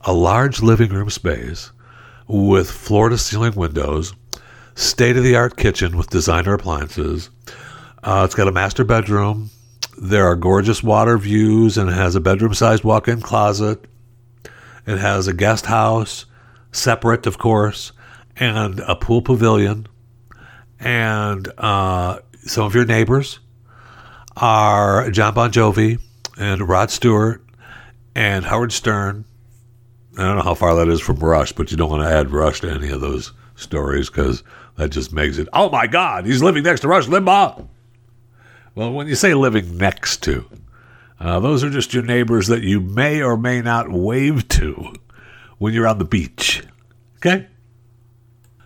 a 0.00 0.12
large 0.12 0.60
living 0.60 0.90
room 0.90 1.08
space 1.08 1.70
with 2.26 2.68
floor 2.68 3.10
to 3.10 3.16
ceiling 3.16 3.54
windows, 3.54 4.12
state 4.74 5.16
of 5.16 5.22
the 5.22 5.36
art 5.36 5.56
kitchen 5.56 5.96
with 5.96 6.10
designer 6.10 6.54
appliances. 6.54 7.30
Uh, 8.02 8.22
it's 8.24 8.34
got 8.34 8.48
a 8.48 8.50
master 8.50 8.82
bedroom. 8.82 9.50
There 9.96 10.26
are 10.26 10.34
gorgeous 10.34 10.82
water 10.82 11.16
views 11.16 11.78
and 11.78 11.90
it 11.90 11.92
has 11.92 12.16
a 12.16 12.20
bedroom 12.20 12.54
sized 12.54 12.82
walk 12.82 13.06
in 13.06 13.20
closet. 13.20 13.84
It 14.84 14.98
has 14.98 15.28
a 15.28 15.32
guest 15.32 15.66
house, 15.66 16.24
separate, 16.72 17.26
of 17.26 17.38
course, 17.38 17.92
and 18.36 18.80
a 18.80 18.96
pool 18.96 19.22
pavilion. 19.22 19.86
And 20.80 21.46
uh, 21.58 22.18
some 22.44 22.64
of 22.64 22.74
your 22.74 22.84
neighbors 22.84 23.38
are 24.36 25.10
John 25.10 25.34
Bon 25.34 25.52
Jovi 25.52 26.00
and 26.36 26.68
Rod 26.68 26.90
Stewart 26.90 27.44
and 28.14 28.44
Howard 28.44 28.72
Stern. 28.72 29.24
I 30.18 30.22
don't 30.22 30.36
know 30.36 30.42
how 30.42 30.54
far 30.54 30.74
that 30.74 30.88
is 30.88 31.00
from 31.00 31.16
Rush, 31.16 31.52
but 31.52 31.70
you 31.70 31.76
don't 31.76 31.90
want 31.90 32.02
to 32.02 32.08
add 32.08 32.30
Rush 32.30 32.60
to 32.62 32.70
any 32.70 32.90
of 32.90 33.00
those 33.00 33.32
stories 33.54 34.10
because 34.10 34.42
that 34.76 34.90
just 34.90 35.12
makes 35.12 35.38
it. 35.38 35.48
Oh 35.52 35.70
my 35.70 35.86
God, 35.86 36.26
he's 36.26 36.42
living 36.42 36.64
next 36.64 36.80
to 36.80 36.88
Rush 36.88 37.06
Limbaugh. 37.06 37.68
Well, 38.74 38.92
when 38.92 39.06
you 39.06 39.14
say 39.14 39.34
living 39.34 39.76
next 39.76 40.22
to, 40.24 40.46
Uh, 41.20 41.38
those 41.38 41.62
are 41.62 41.70
just 41.70 41.94
your 41.94 42.02
neighbors 42.02 42.48
that 42.48 42.62
you 42.62 42.80
may 42.80 43.22
or 43.22 43.36
may 43.36 43.62
not 43.62 43.92
wave 43.92 44.48
to 44.48 44.92
when 45.62 45.72
you're 45.72 45.86
on 45.86 45.98
the 45.98 46.04
beach. 46.04 46.60
Okay? 47.18 47.46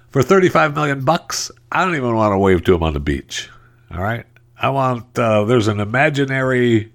For 0.09 0.23
35 0.23 0.75
million 0.75 1.05
bucks, 1.05 1.51
I 1.71 1.85
don't 1.85 1.95
even 1.95 2.15
want 2.15 2.33
to 2.33 2.39
wave 2.39 2.65
to 2.65 2.75
him 2.75 2.83
on 2.83 2.95
the 2.95 3.01
beach. 3.01 3.51
All 3.91 4.03
right? 4.03 4.25
I 4.59 4.71
want, 4.71 5.19
uh, 5.19 5.45
there's 5.45 5.69
an 5.69 5.79
imaginary 5.79 6.95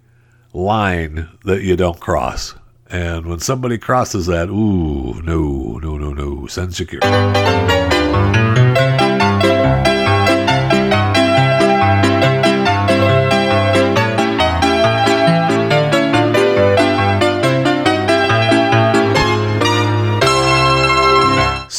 line 0.53 1.29
that 1.45 1.61
you 1.61 1.75
don't 1.75 1.99
cross. 1.99 2.55
And 2.89 3.27
when 3.27 3.41
somebody 3.41 3.77
crosses 3.77 4.25
that, 4.25 4.49
ooh, 4.49 5.21
no, 5.21 5.77
no, 5.77 5.97
no, 5.99 6.13
no, 6.13 6.47
send 6.47 6.73
security. 6.73 7.07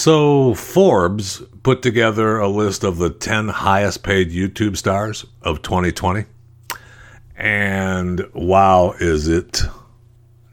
So, 0.05 0.55
Forbes 0.55 1.43
put 1.63 1.81
together 1.81 2.39
a 2.39 2.49
list 2.49 2.83
of 2.83 2.99
the 2.99 3.09
10 3.09 3.47
highest 3.47 4.03
paid 4.03 4.33
YouTube 4.33 4.77
stars 4.77 5.25
of 5.43 5.63
2020. 5.63 6.25
And 7.37 8.29
wow, 8.35 8.97
is 8.99 9.29
it 9.29 9.63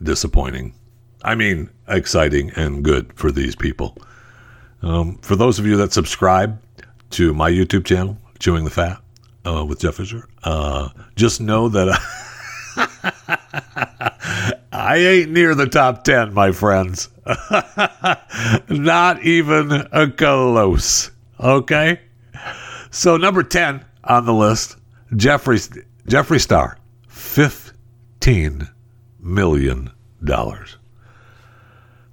disappointing. 0.04 0.76
I 1.24 1.34
mean, 1.34 1.72
exciting 1.88 2.52
and 2.52 2.84
good 2.84 3.12
for 3.14 3.32
these 3.32 3.56
people. 3.56 3.98
Um, 4.84 5.18
for 5.24 5.36
those 5.36 5.58
of 5.58 5.66
you 5.66 5.78
that 5.78 5.94
subscribe 5.94 6.62
to 7.10 7.34
my 7.34 7.50
YouTube 7.50 7.86
channel, 7.86 8.20
Chewing 8.38 8.66
the 8.66 8.70
Fat 8.70 9.02
uh, 9.48 9.66
with 9.66 9.80
Jeff 9.80 9.96
Fisher, 9.96 10.30
uh, 10.44 10.90
just 11.16 11.42
know 11.42 11.70
that 11.70 11.90
I 12.78 14.59
ain't 14.98 15.32
near 15.32 15.56
the 15.56 15.68
top 15.68 16.04
10, 16.04 16.34
my 16.34 16.52
friends. 16.52 17.10
Not 18.70 19.22
even 19.24 19.72
a 19.92 20.10
close. 20.10 21.12
Okay? 21.40 22.00
So, 22.92 23.18
number 23.18 23.44
10 23.44 23.86
on 24.04 24.26
the 24.26 24.34
list, 24.34 24.78
Jeffrey 25.16 25.58
Jeffree 26.08 26.42
Star, 26.42 26.78
15 27.08 28.68
million 29.20 29.92
dollars. 30.24 30.78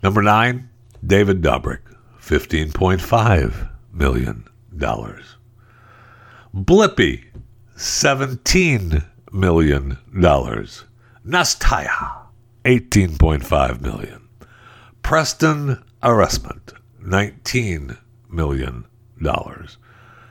Number 0.03 0.23
nine, 0.23 0.69
David 1.07 1.43
Dobrik, 1.43 1.81
$15.5 2.21 3.71
million. 3.93 4.45
Blippi, 6.55 7.25
$17 7.77 9.05
million. 9.33 9.99
Nastya, 11.25 12.26
18.5 12.67 13.81
million. 13.81 14.29
Preston 15.01 15.85
Arsement, 16.03 16.73
$19 17.01 17.97
million. 18.29 18.85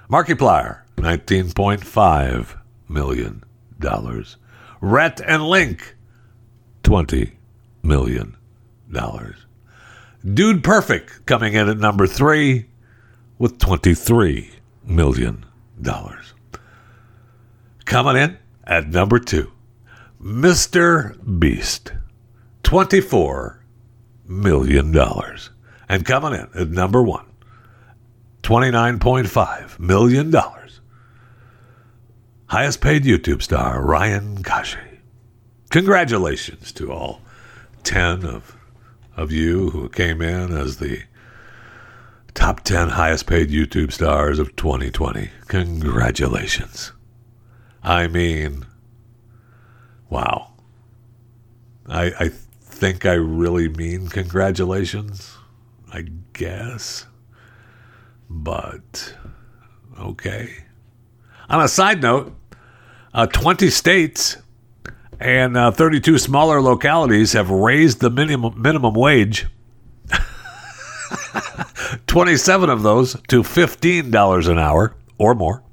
Markiplier, 0.10 0.82
$19.5 0.98 2.60
million. 2.90 3.44
Rhett 4.82 5.22
and 5.22 5.48
Link, 5.48 5.96
$20 6.84 7.32
million. 7.84 8.36
Dude 10.34 10.62
Perfect 10.62 11.26
coming 11.26 11.54
in 11.54 11.70
at 11.70 11.78
number 11.78 12.06
three 12.06 12.66
with 13.38 13.58
$23 13.60 14.52
million. 14.84 15.46
Coming 17.86 18.18
in 18.18 18.38
at 18.66 18.90
number 18.90 19.20
two, 19.20 19.54
Mr. 20.22 21.40
Beast, 21.40 21.94
$24 22.66 23.60
million. 24.26 24.98
And 25.88 26.04
coming 26.06 26.34
in 26.34 26.50
at 26.60 26.70
number 26.70 27.02
one, 27.02 27.26
$29.5 28.42 29.80
million. 29.80 30.34
Highest 32.48 32.82
paid 32.82 33.04
YouTube 33.04 33.42
star, 33.44 33.82
Ryan 33.82 34.42
Kaji. 34.42 34.98
Congratulations 35.70 36.72
to 36.74 36.92
all 36.92 37.22
10 37.84 38.26
of, 38.26 38.58
of 39.16 39.32
you 39.32 39.70
who 39.70 39.88
came 39.90 40.22
in 40.22 40.52
as 40.52 40.78
the 40.78 41.04
top 42.34 42.62
10 42.62 42.90
highest 42.90 43.28
paid 43.28 43.50
YouTube 43.50 43.92
stars 43.92 44.40
of 44.40 44.56
2020. 44.56 45.30
Congratulations. 45.48 46.94
I 47.84 48.08
mean, 48.08 48.66
wow. 50.10 50.52
I, 51.88 52.06
I 52.20 52.32
think 52.76 53.06
I 53.06 53.14
really 53.14 53.70
mean 53.70 54.10
congratulations, 54.10 55.38
I 55.92 56.06
guess. 56.34 57.06
But, 58.30 59.16
okay. 60.00 60.66
On 61.50 61.62
a 61.62 61.68
side 61.68 62.02
note, 62.02 62.36
uh, 63.14 63.28
20 63.28 63.70
states 63.70 64.38
and 65.20 65.56
uh, 65.56 65.72
32 65.72 66.18
smaller 66.18 66.62
localities 66.62 67.34
have 67.34 67.50
raised 67.50 68.02
the 68.02 68.10
minimum 68.10 68.62
minimum 68.62 68.94
wage. 68.94 69.48
27 72.08 72.70
of 72.70 72.84
those 72.84 73.14
to 73.30 73.42
$15 73.42 74.50
an 74.50 74.60
hour 74.60 74.96
or 75.18 75.34
more. 75.34 75.64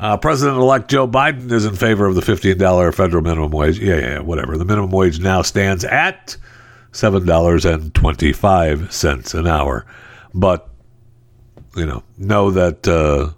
Uh, 0.00 0.16
President 0.16 0.56
elect 0.56 0.88
Joe 0.88 1.06
Biden 1.06 1.52
is 1.52 1.66
in 1.66 1.76
favor 1.76 2.06
of 2.06 2.14
the 2.14 2.22
$15 2.22 2.94
federal 2.94 3.22
minimum 3.22 3.50
wage. 3.50 3.78
Yeah, 3.78 3.98
yeah, 3.98 4.20
whatever. 4.20 4.56
The 4.56 4.64
minimum 4.64 4.90
wage 4.90 5.20
now 5.20 5.42
stands 5.42 5.84
at 5.84 6.38
$7.25 6.92 9.38
an 9.38 9.46
hour. 9.46 9.84
But, 10.32 10.70
you 11.76 11.84
know, 11.84 12.02
know 12.16 12.50
that 12.50 12.88
uh, 12.88 13.32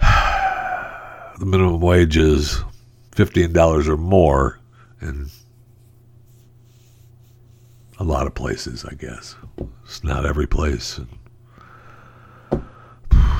the 1.40 1.46
minimum 1.46 1.80
wage 1.80 2.16
is 2.16 2.62
$15 3.10 3.88
or 3.88 3.96
more 3.96 4.60
in 5.00 5.30
a 7.98 8.04
lot 8.04 8.28
of 8.28 8.36
places, 8.36 8.84
I 8.84 8.94
guess. 8.94 9.34
It's 9.84 10.04
not 10.04 10.24
every 10.24 10.46
place. 10.46 11.00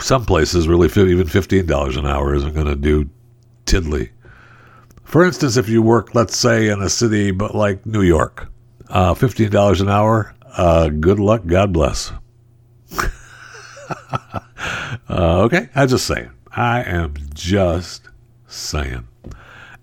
Some 0.00 0.24
places, 0.24 0.68
really, 0.68 0.88
even 0.88 1.26
$15 1.26 1.96
an 1.96 2.06
hour 2.06 2.34
isn't 2.34 2.54
going 2.54 2.66
to 2.66 2.76
do 2.76 3.08
tiddly. 3.66 4.10
For 5.04 5.24
instance, 5.24 5.56
if 5.56 5.68
you 5.68 5.82
work, 5.82 6.14
let's 6.14 6.36
say, 6.36 6.68
in 6.68 6.82
a 6.82 6.88
city 6.88 7.30
but 7.30 7.54
like 7.54 7.84
New 7.86 8.02
York, 8.02 8.48
uh, 8.90 9.14
$15 9.14 9.80
an 9.80 9.88
hour, 9.88 10.34
uh, 10.56 10.88
good 10.88 11.18
luck, 11.18 11.46
God 11.46 11.72
bless. 11.72 12.12
uh, 13.00 13.08
okay, 15.08 15.68
I'm 15.74 15.88
just 15.88 16.06
saying. 16.06 16.30
I 16.50 16.82
am 16.82 17.14
just 17.34 18.08
saying. 18.46 19.06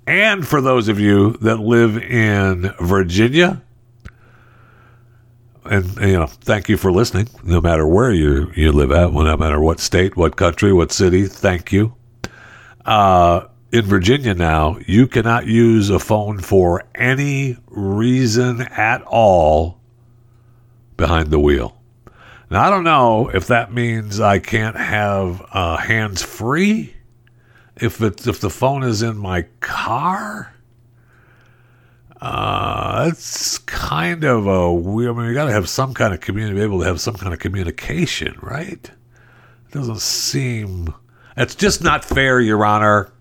And 0.07 0.47
for 0.47 0.61
those 0.61 0.88
of 0.88 0.99
you 0.99 1.34
that 1.38 1.59
live 1.59 1.97
in 1.97 2.74
Virginia, 2.80 3.63
and 5.66 5.95
you 5.97 6.13
know, 6.13 6.28
thank 6.28 6.70
you 6.70 6.78
for 6.78 6.91
listening. 6.91 7.28
No 7.43 7.61
matter 7.61 7.86
where 7.88 8.11
you 8.11 8.51
you 8.55 8.72
live 8.72 8.91
at, 8.91 9.11
no 9.11 9.38
matter 9.38 9.59
what 9.59 9.80
state, 9.80 10.16
what 10.16 10.36
country, 10.36 10.72
what 10.74 10.91
city, 10.91 11.26
thank 11.28 11.72
you. 11.72 11.95
Uh, 12.86 13.47
in 13.72 13.84
Virginia 13.84 14.34
now, 14.34 14.78
you 14.86 15.07
cannot 15.07 15.47
use 15.47 15.89
a 15.89 15.99
phone 15.99 16.39
for 16.39 16.84
any 16.93 17.57
reason 17.68 18.61
at 18.61 19.01
all 19.03 19.80
behind 20.97 21.30
the 21.30 21.39
wheel. 21.39 21.82
Now 22.49 22.66
I 22.66 22.70
don't 22.70 22.84
know 22.84 23.30
if 23.30 23.47
that 23.47 23.74
means 23.74 24.20
I 24.20 24.39
can't 24.39 24.78
have 24.78 25.45
uh, 25.51 25.78
hands 25.78 26.22
free 26.22 26.95
if 27.76 28.01
it 28.01 28.26
if 28.28 28.39
the 28.39 28.49
phone 28.49 28.84
is 28.84 29.01
in 29.01 29.18
my 29.18 29.43
car, 29.59 30.55
uh, 32.26 33.09
it's 33.11 33.59
kind 33.59 34.23
of 34.23 34.47
a 34.47 34.73
weird. 34.73 35.15
I 35.15 35.19
mean, 35.19 35.28
you 35.28 35.36
got 35.36 35.45
to 35.45 35.51
have 35.51 35.69
some 35.69 35.93
kind 35.93 36.11
of 36.11 36.21
community, 36.21 36.55
be 36.55 36.63
able 36.63 36.80
to 36.80 36.86
have 36.86 36.99
some 36.99 37.13
kind 37.13 37.32
of 37.32 37.39
communication, 37.39 38.36
right? 38.41 38.84
It 38.84 39.71
doesn't 39.71 40.01
seem. 40.01 40.91
It's 41.38 41.53
just 41.53 41.84
not 41.84 42.03
fair, 42.03 42.39
Your 42.39 42.65
Honor. 42.65 43.13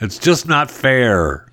It's 0.00 0.18
just 0.18 0.48
not 0.48 0.70
fair. 0.70 1.46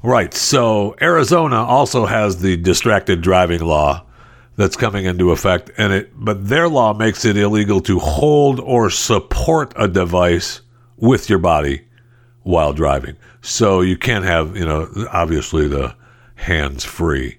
Right. 0.00 0.32
So 0.32 0.94
Arizona 1.02 1.56
also 1.56 2.06
has 2.06 2.40
the 2.40 2.56
distracted 2.56 3.20
driving 3.20 3.62
law 3.62 4.06
that's 4.54 4.76
coming 4.76 5.06
into 5.06 5.32
effect, 5.32 5.72
and 5.76 5.92
it 5.92 6.12
but 6.14 6.46
their 6.46 6.68
law 6.68 6.94
makes 6.94 7.24
it 7.24 7.36
illegal 7.36 7.80
to 7.80 7.98
hold 7.98 8.60
or 8.60 8.90
support 8.90 9.72
a 9.74 9.88
device 9.88 10.60
with 10.96 11.28
your 11.28 11.40
body 11.40 11.85
while 12.46 12.72
driving. 12.72 13.16
So 13.42 13.80
you 13.80 13.96
can't 13.96 14.24
have, 14.24 14.56
you 14.56 14.64
know, 14.64 14.88
obviously 15.12 15.66
the 15.66 15.96
hands 16.36 16.84
free. 16.84 17.38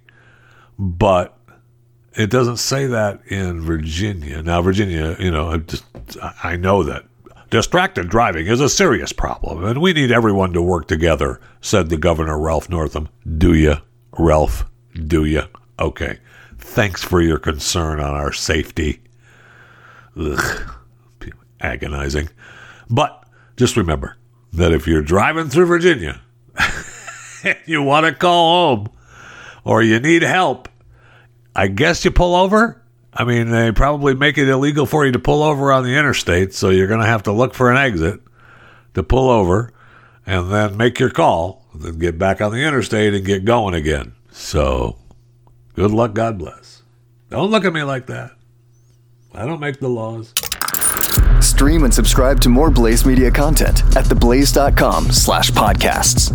But 0.77 1.37
it 2.13 2.29
doesn't 2.29 2.57
say 2.57 2.87
that 2.87 3.21
in 3.27 3.61
Virginia. 3.61 4.43
Now, 4.43 4.61
Virginia, 4.61 5.15
you 5.17 5.31
know, 5.31 5.49
I, 5.51 5.57
just, 5.59 5.85
I 6.43 6.57
know 6.57 6.83
that 6.83 7.05
Distracted 7.49 8.09
driving 8.09 8.47
is 8.47 8.59
a 8.59 8.67
serious 8.67 9.13
problem, 9.13 9.63
and 9.63 9.81
we 9.81 9.93
need 9.93 10.11
everyone 10.11 10.51
to 10.51 10.61
work 10.61 10.85
together, 10.89 11.39
said 11.61 11.87
the 11.87 11.95
governor, 11.95 12.37
Ralph 12.37 12.69
Northam. 12.69 13.07
Do 13.37 13.53
you, 13.53 13.75
Ralph? 14.19 14.65
Do 14.93 15.23
you? 15.23 15.43
Okay. 15.79 16.19
Thanks 16.57 17.01
for 17.01 17.21
your 17.21 17.37
concern 17.37 18.01
on 18.01 18.13
our 18.13 18.33
safety. 18.33 19.01
Ugh. 20.19 20.73
Agonizing. 21.61 22.27
But 22.89 23.23
just 23.55 23.77
remember 23.77 24.17
that 24.57 24.73
if 24.73 24.87
you're 24.87 25.01
driving 25.01 25.49
through 25.49 25.65
Virginia 25.65 26.21
you 27.65 27.81
want 27.81 28.05
to 28.05 28.13
call 28.13 28.75
home 28.75 28.89
or 29.63 29.81
you 29.81 29.99
need 29.99 30.21
help, 30.21 30.69
I 31.55 31.67
guess 31.67 32.03
you 32.05 32.11
pull 32.11 32.35
over. 32.35 32.81
I 33.13 33.23
mean, 33.23 33.49
they 33.49 33.71
probably 33.71 34.13
make 34.13 34.37
it 34.37 34.47
illegal 34.47 34.85
for 34.85 35.05
you 35.05 35.11
to 35.11 35.19
pull 35.19 35.41
over 35.41 35.71
on 35.71 35.83
the 35.83 35.95
interstate, 35.97 36.53
so 36.53 36.69
you're 36.69 36.87
going 36.87 36.99
to 36.99 37.07
have 37.07 37.23
to 37.23 37.31
look 37.31 37.53
for 37.53 37.71
an 37.71 37.77
exit 37.77 38.21
to 38.93 39.03
pull 39.03 39.29
over 39.29 39.73
and 40.25 40.51
then 40.51 40.77
make 40.77 40.99
your 40.99 41.09
call, 41.09 41.65
then 41.73 41.97
get 41.97 42.17
back 42.17 42.41
on 42.41 42.51
the 42.51 42.59
interstate 42.59 43.13
and 43.13 43.25
get 43.25 43.45
going 43.45 43.73
again. 43.73 44.13
So, 44.31 44.97
good 45.73 45.91
luck, 45.91 46.13
God 46.13 46.37
bless. 46.37 46.83
Don't 47.29 47.49
look 47.49 47.65
at 47.65 47.73
me 47.73 47.83
like 47.83 48.07
that. 48.07 48.31
I 49.33 49.45
don't 49.45 49.59
make 49.59 49.79
the 49.79 49.89
laws. 49.89 50.33
Stream 51.41 51.83
and 51.83 51.93
subscribe 51.93 52.39
to 52.41 52.49
more 52.49 52.69
Blaze 52.69 53.05
Media 53.05 53.31
content 53.31 53.83
at 53.95 54.05
theblaze.com 54.05 55.11
slash 55.11 55.51
podcasts. 55.51 56.31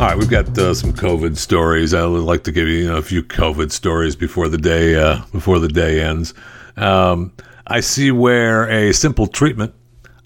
All 0.00 0.08
right, 0.08 0.18
we've 0.18 0.30
got 0.30 0.58
uh, 0.58 0.74
some 0.74 0.92
COVID 0.92 1.36
stories. 1.36 1.94
I 1.94 2.04
would 2.04 2.24
like 2.24 2.42
to 2.44 2.52
give 2.52 2.66
you, 2.66 2.78
you 2.78 2.88
know, 2.88 2.96
a 2.96 3.02
few 3.02 3.22
COVID 3.22 3.70
stories 3.70 4.16
before 4.16 4.48
the 4.48 4.58
day 4.58 4.96
uh, 4.96 5.22
before 5.30 5.60
the 5.60 5.68
day 5.68 6.02
ends. 6.02 6.34
Um, 6.76 7.32
I 7.66 7.80
see 7.80 8.10
where 8.10 8.68
a 8.68 8.92
simple 8.92 9.28
treatment 9.28 9.72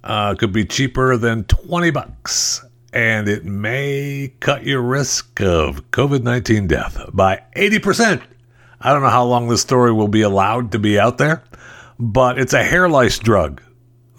uh, 0.04 0.34
could 0.36 0.52
be 0.52 0.64
cheaper 0.64 1.18
than 1.18 1.44
twenty 1.44 1.90
bucks, 1.90 2.64
and 2.94 3.28
it 3.28 3.44
may 3.44 4.32
cut 4.40 4.64
your 4.64 4.80
risk 4.80 5.40
of 5.42 5.90
COVID 5.90 6.22
nineteen 6.22 6.66
death 6.66 6.98
by 7.12 7.42
eighty 7.54 7.78
percent. 7.78 8.22
I 8.80 8.92
don't 8.92 9.02
know 9.02 9.10
how 9.10 9.24
long 9.24 9.48
this 9.48 9.60
story 9.60 9.92
will 9.92 10.08
be 10.08 10.22
allowed 10.22 10.72
to 10.72 10.78
be 10.78 10.98
out 10.98 11.18
there, 11.18 11.42
but 11.98 12.38
it's 12.38 12.54
a 12.54 12.64
hair 12.64 12.88
lice 12.88 13.18
drug. 13.18 13.60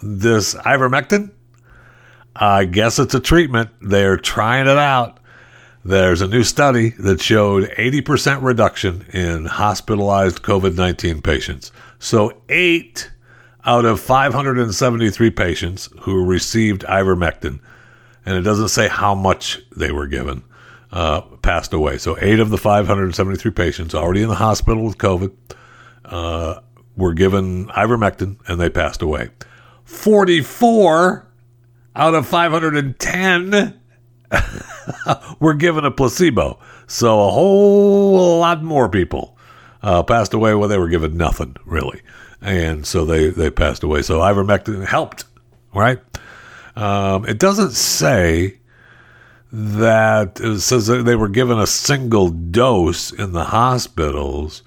This 0.01 0.55
ivermectin. 0.55 1.31
I 2.35 2.65
guess 2.65 2.99
it's 2.99 3.13
a 3.13 3.19
treatment. 3.19 3.69
They're 3.81 4.17
trying 4.17 4.67
it 4.67 4.77
out 4.77 5.19
there's 5.85 6.21
a 6.21 6.27
new 6.27 6.43
study 6.43 6.89
that 6.99 7.21
showed 7.21 7.69
80% 7.69 8.43
reduction 8.43 9.05
in 9.13 9.45
hospitalized 9.45 10.41
COVID 10.41 10.75
19 10.75 11.21
patients. 11.21 11.71
So, 11.99 12.41
eight 12.49 13.09
out 13.65 13.85
of 13.85 13.99
573 13.99 15.29
patients 15.31 15.89
who 16.01 16.25
received 16.25 16.81
ivermectin, 16.83 17.59
and 18.25 18.37
it 18.37 18.41
doesn't 18.41 18.69
say 18.69 18.87
how 18.87 19.15
much 19.15 19.61
they 19.75 19.91
were 19.91 20.07
given, 20.07 20.43
uh, 20.91 21.21
passed 21.21 21.73
away. 21.73 21.97
So, 21.97 22.17
eight 22.19 22.39
of 22.39 22.49
the 22.49 22.57
573 22.57 23.51
patients 23.51 23.95
already 23.95 24.21
in 24.21 24.29
the 24.29 24.35
hospital 24.35 24.83
with 24.83 24.97
COVID 24.97 25.31
uh, 26.05 26.59
were 26.97 27.13
given 27.13 27.67
ivermectin 27.67 28.37
and 28.47 28.59
they 28.59 28.69
passed 28.69 29.01
away. 29.01 29.29
44 29.89 31.27
out 31.95 32.13
of 32.13 32.27
510 32.27 33.81
were 35.39 35.53
given 35.55 35.83
a 35.83 35.91
placebo. 35.91 36.59
So 36.87 37.27
a 37.27 37.31
whole 37.31 38.39
lot 38.39 38.63
more 38.63 38.87
people 38.87 39.35
uh, 39.81 40.03
passed 40.03 40.33
away 40.33 40.53
when 40.53 40.69
they 40.69 40.77
were 40.77 40.89
given 40.89 41.17
nothing, 41.17 41.55
really. 41.65 42.01
And 42.39 42.85
so 42.85 43.03
they, 43.03 43.29
they 43.29 43.49
passed 43.49 43.83
away. 43.83 44.03
So 44.03 44.19
ivermectin 44.19 44.85
helped, 44.85 45.25
right? 45.73 45.99
Um, 46.75 47.25
it 47.25 47.39
doesn't 47.39 47.71
say 47.71 48.59
that 49.51 50.39
it 50.39 50.59
says 50.59 50.85
that 50.87 51.03
they 51.03 51.15
were 51.15 51.29
given 51.29 51.59
a 51.59 51.67
single 51.67 52.29
dose 52.29 53.11
in 53.11 53.33
the 53.33 53.45
hospitals, 53.45 54.61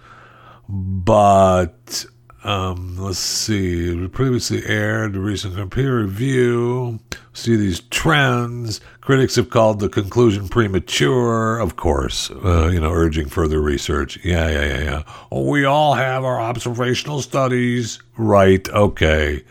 but 0.68 2.04
um, 2.44 2.96
let's 2.98 3.18
see, 3.18 4.08
previously 4.08 4.64
aired, 4.66 5.16
recent 5.16 5.70
peer 5.70 6.00
review. 6.00 6.98
See 7.32 7.56
these 7.56 7.80
trends. 7.90 8.80
Critics 9.00 9.36
have 9.36 9.48
called 9.48 9.80
the 9.80 9.88
conclusion 9.88 10.48
premature, 10.48 11.58
of 11.58 11.76
course, 11.76 12.30
uh, 12.30 12.68
you 12.72 12.80
know, 12.80 12.90
urging 12.92 13.28
further 13.28 13.60
research. 13.60 14.18
Yeah, 14.24 14.48
yeah, 14.48 14.64
yeah, 14.64 14.82
yeah. 14.82 15.02
Oh, 15.30 15.48
we 15.48 15.64
all 15.64 15.94
have 15.94 16.24
our 16.24 16.40
observational 16.40 17.22
studies. 17.22 18.00
Right, 18.16 18.68
okay. 18.68 19.44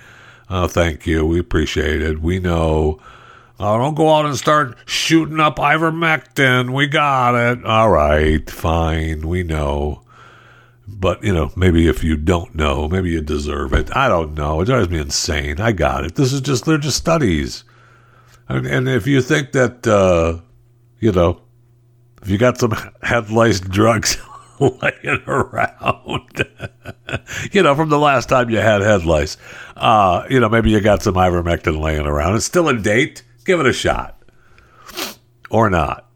Uh, 0.50 0.68
thank 0.68 1.08
you. 1.08 1.26
We 1.26 1.40
appreciate 1.40 2.02
it. 2.02 2.22
We 2.22 2.40
know. 2.40 3.00
Uh, 3.58 3.78
don't 3.78 3.96
go 3.96 4.14
out 4.14 4.26
and 4.26 4.36
start 4.36 4.76
shooting 4.86 5.40
up 5.40 5.58
ivermectin. 5.58 6.74
We 6.74 6.88
got 6.88 7.36
it. 7.36 7.64
All 7.64 7.90
right, 7.90 8.50
fine. 8.50 9.28
We 9.28 9.44
know. 9.44 10.01
But, 10.94 11.24
you 11.24 11.34
know, 11.34 11.52
maybe 11.56 11.88
if 11.88 12.04
you 12.04 12.18
don't 12.18 12.54
know, 12.56 12.88
maybe 12.88 13.10
you 13.10 13.22
deserve 13.22 13.74
it. 13.74 13.96
I 13.96 14.08
don't 14.08 14.34
know. 14.36 14.62
It 14.62 14.66
drives 14.66 14.90
me 14.90 15.00
insane. 15.00 15.60
I 15.60 15.72
got 15.72 16.06
it. 16.06 16.16
This 16.16 16.34
is 16.34 16.42
just, 16.42 16.66
they're 16.66 16.78
just 16.78 16.98
studies. 16.98 17.64
And, 18.48 18.68
and 18.68 18.90
if 18.90 19.08
you 19.08 19.22
think 19.22 19.54
that, 19.54 19.88
uh, 19.88 20.42
you 21.00 21.12
know, 21.12 21.42
if 22.22 22.30
you 22.30 22.38
got 22.38 22.60
some 22.60 22.76
head 23.02 23.30
lice 23.32 23.60
drugs 23.60 24.18
laying 24.60 25.24
around, 25.26 26.46
you 27.52 27.64
know, 27.64 27.76
from 27.76 27.90
the 27.90 27.98
last 27.98 28.30
time 28.30 28.50
you 28.50 28.58
had 28.58 28.82
head 28.82 29.06
lice, 29.06 29.38
uh, 29.76 30.26
you 30.30 30.40
know, 30.40 30.50
maybe 30.50 30.70
you 30.70 30.80
got 30.82 31.02
some 31.02 31.16
ivermectin 31.16 31.80
laying 31.80 32.06
around. 32.06 32.36
It's 32.36 32.46
still 32.46 32.70
a 32.70 32.78
date. 32.78 33.24
Give 33.46 33.60
it 33.60 33.66
a 33.66 33.74
shot. 33.74 34.22
Or 35.50 35.70
not. 35.70 36.11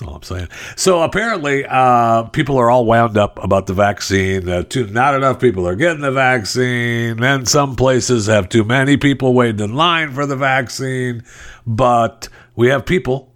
That's 0.00 0.08
all 0.08 0.16
I'm 0.16 0.22
saying. 0.22 0.48
So 0.76 1.02
apparently, 1.02 1.66
uh, 1.66 2.24
people 2.24 2.56
are 2.56 2.70
all 2.70 2.86
wound 2.86 3.18
up 3.18 3.42
about 3.42 3.66
the 3.66 3.74
vaccine. 3.74 4.48
Uh, 4.48 4.62
too, 4.62 4.86
not 4.86 5.14
enough 5.14 5.40
people 5.40 5.66
are 5.68 5.76
getting 5.76 6.00
the 6.00 6.10
vaccine. 6.10 7.22
And 7.22 7.46
some 7.46 7.76
places 7.76 8.26
have 8.26 8.48
too 8.48 8.64
many 8.64 8.96
people 8.96 9.34
waiting 9.34 9.60
in 9.60 9.74
line 9.74 10.12
for 10.12 10.24
the 10.24 10.36
vaccine. 10.36 11.22
But 11.66 12.28
we 12.56 12.68
have 12.68 12.86
people, 12.86 13.32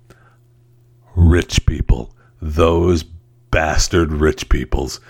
rich 1.14 1.66
people, 1.66 2.14
those 2.40 3.02
bastard 3.02 4.12
rich 4.12 4.48
peoples, 4.48 5.00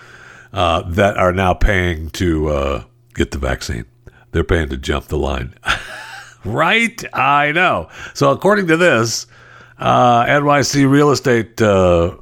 uh, 0.53 0.83
that 0.91 1.17
are 1.17 1.33
now 1.33 1.55
paying 1.55 2.11
to 2.11 2.49
uh, 2.49 2.85
get 3.15 3.31
the 3.31 3.39
vaccine. 3.39 3.85
They're 4.33 4.43
paying 4.43 4.71
to 4.71 4.77
jump 4.77 5.07
the 5.07 5.19
line. 5.19 5.55
right? 6.45 7.05
I 7.15 7.53
know. 7.53 7.89
So 8.13 8.33
according 8.33 8.67
to 8.69 8.77
this, 8.77 9.29
uh, 9.79 10.25
NYC 10.25 10.89
real 10.91 11.11
estate 11.11 11.61
uh, 11.61 12.17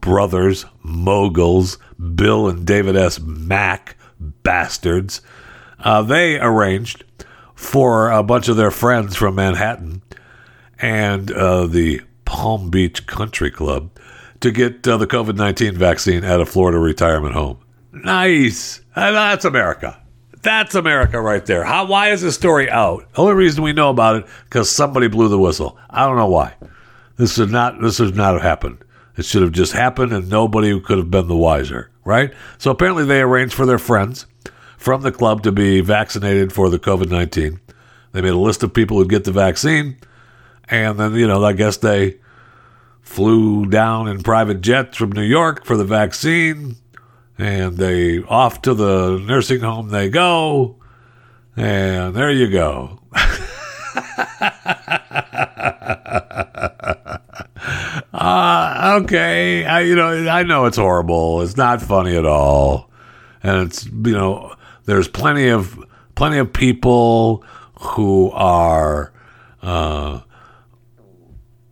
brothers, 0.00 0.66
moguls, 0.82 1.78
Bill 2.14 2.48
and 2.48 2.66
David 2.66 2.96
S. 2.96 3.20
Mack, 3.20 3.96
bastards, 4.42 5.20
uh, 5.80 6.02
they 6.02 6.38
arranged 6.38 7.04
for 7.54 8.10
a 8.10 8.22
bunch 8.22 8.48
of 8.48 8.56
their 8.56 8.70
friends 8.70 9.16
from 9.16 9.36
Manhattan 9.36 10.02
and 10.78 11.30
uh, 11.32 11.66
the 11.66 12.00
Palm 12.24 12.70
Beach 12.70 13.06
Country 13.06 13.50
Club 13.50 13.90
to 14.40 14.50
get 14.50 14.86
uh, 14.86 14.96
the 14.96 15.06
COVID 15.06 15.36
19 15.36 15.76
vaccine 15.76 16.24
at 16.24 16.40
a 16.40 16.46
Florida 16.46 16.78
retirement 16.78 17.34
home. 17.34 17.58
Nice. 17.92 18.80
that's 18.94 19.44
America. 19.44 20.00
That's 20.42 20.74
America 20.74 21.20
right 21.20 21.44
there. 21.46 21.64
How, 21.64 21.86
why 21.86 22.10
is 22.10 22.20
this 22.20 22.34
story 22.34 22.68
out? 22.68 23.08
Only 23.16 23.32
reason 23.32 23.62
we 23.62 23.72
know 23.72 23.88
about 23.88 24.16
it 24.16 24.26
because 24.44 24.70
somebody 24.70 25.08
blew 25.08 25.28
the 25.28 25.38
whistle. 25.38 25.78
I 25.88 26.06
don't 26.06 26.16
know 26.16 26.28
why. 26.28 26.54
This 27.16 27.34
should 27.34 27.50
not 27.50 27.80
this 27.80 27.96
should 27.96 28.16
not 28.16 28.40
happened. 28.40 28.78
It 29.16 29.24
should 29.24 29.42
have 29.42 29.52
just 29.52 29.72
happened 29.72 30.12
and 30.12 30.28
nobody 30.28 30.78
could 30.80 30.98
have 30.98 31.10
been 31.10 31.28
the 31.28 31.36
wiser, 31.36 31.90
right? 32.04 32.32
So 32.58 32.70
apparently 32.70 33.04
they 33.04 33.20
arranged 33.20 33.54
for 33.54 33.66
their 33.66 33.78
friends 33.78 34.26
from 34.76 35.02
the 35.02 35.12
club 35.12 35.42
to 35.44 35.52
be 35.52 35.80
vaccinated 35.80 36.52
for 36.52 36.68
the 36.68 36.78
COVID 36.78 37.10
19. 37.10 37.60
They 38.12 38.20
made 38.20 38.32
a 38.32 38.38
list 38.38 38.62
of 38.62 38.74
people 38.74 38.96
who'd 38.96 39.08
get 39.08 39.24
the 39.24 39.32
vaccine. 39.32 39.98
And 40.68 40.98
then, 40.98 41.14
you 41.14 41.26
know, 41.26 41.44
I 41.44 41.52
guess 41.52 41.76
they 41.76 42.18
flew 43.02 43.66
down 43.66 44.08
in 44.08 44.22
private 44.22 44.60
jets 44.60 44.96
from 44.96 45.12
New 45.12 45.22
York 45.22 45.64
for 45.64 45.76
the 45.76 45.84
vaccine. 45.84 46.76
And 47.36 47.76
they 47.76 48.22
off 48.22 48.62
to 48.62 48.74
the 48.74 49.18
nursing 49.18 49.60
home 49.60 49.88
they 49.88 50.08
go. 50.08 50.76
And 51.56 52.14
there 52.14 52.30
you 52.30 52.50
go. 52.50 53.00
uh, 58.24 59.00
okay, 59.02 59.66
I, 59.66 59.80
you 59.80 59.94
know, 59.94 60.26
I 60.28 60.44
know 60.44 60.64
it's 60.64 60.78
horrible. 60.78 61.42
It's 61.42 61.58
not 61.58 61.82
funny 61.82 62.16
at 62.16 62.24
all, 62.24 62.90
and 63.42 63.66
it's 63.66 63.84
you 63.84 64.12
know, 64.12 64.54
there's 64.86 65.08
plenty 65.08 65.48
of 65.48 65.78
plenty 66.14 66.38
of 66.38 66.50
people 66.50 67.44
who 67.80 68.30
are 68.30 69.12
uh, 69.60 70.20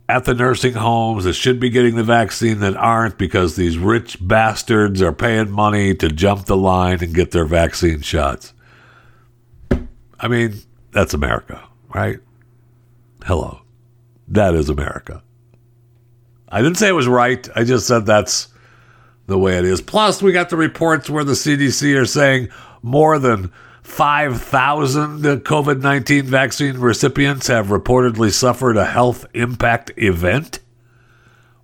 at 0.07 0.25
the 0.25 0.35
nursing 0.35 0.73
homes 0.73 1.23
that 1.23 1.33
should 1.33 1.59
be 1.59 1.71
getting 1.71 1.95
the 1.95 2.03
vaccine 2.03 2.59
that 2.59 2.75
aren't 2.75 3.17
because 3.17 3.55
these 3.55 3.79
rich 3.79 4.17
bastards 4.21 5.01
are 5.01 5.11
paying 5.11 5.49
money 5.49 5.95
to 5.95 6.07
jump 6.07 6.45
the 6.45 6.57
line 6.57 6.99
and 7.01 7.15
get 7.15 7.31
their 7.31 7.45
vaccine 7.45 8.01
shots. 8.01 8.53
I 10.19 10.27
mean, 10.27 10.53
that's 10.91 11.15
America, 11.15 11.63
right? 11.95 12.19
Hello. 13.25 13.61
That 14.27 14.53
is 14.53 14.69
America. 14.69 15.23
I 16.53 16.61
didn't 16.61 16.77
say 16.77 16.87
it 16.87 16.91
was 16.91 17.07
right. 17.07 17.49
I 17.55 17.63
just 17.63 17.87
said 17.87 18.05
that's 18.05 18.47
the 19.25 19.39
way 19.39 19.57
it 19.57 19.65
is. 19.65 19.81
Plus, 19.81 20.21
we 20.21 20.31
got 20.31 20.49
the 20.49 20.55
reports 20.55 21.09
where 21.09 21.23
the 21.23 21.33
CDC 21.33 21.99
are 21.99 22.05
saying 22.05 22.49
more 22.83 23.17
than 23.17 23.51
5,000 23.81 25.23
COVID 25.23 25.81
19 25.81 26.25
vaccine 26.25 26.77
recipients 26.77 27.47
have 27.47 27.67
reportedly 27.67 28.31
suffered 28.31 28.77
a 28.77 28.85
health 28.85 29.25
impact 29.33 29.93
event. 29.97 30.59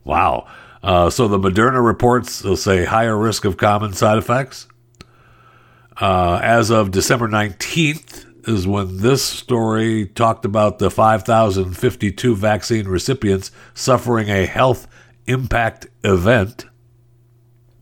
Wow. 0.03 0.47
Uh, 0.81 1.11
so 1.11 1.27
the 1.27 1.37
Moderna 1.37 1.85
reports 1.85 2.43
will 2.43 2.57
say 2.57 2.83
higher 2.83 3.15
risk 3.15 3.45
of 3.45 3.57
common 3.57 3.93
side 3.93 4.17
effects. 4.17 4.67
Uh, 5.97 6.39
as 6.41 6.71
of 6.71 6.89
December 6.89 7.27
19th, 7.27 8.25
is 8.47 8.67
when 8.67 8.97
this 8.97 9.23
story 9.23 10.05
talked 10.05 10.45
about 10.45 10.79
the 10.79 10.89
5,052 10.89 12.35
vaccine 12.35 12.87
recipients 12.87 13.51
suffering 13.73 14.29
a 14.29 14.45
health 14.45 14.87
impact 15.25 15.87
event. 16.03 16.65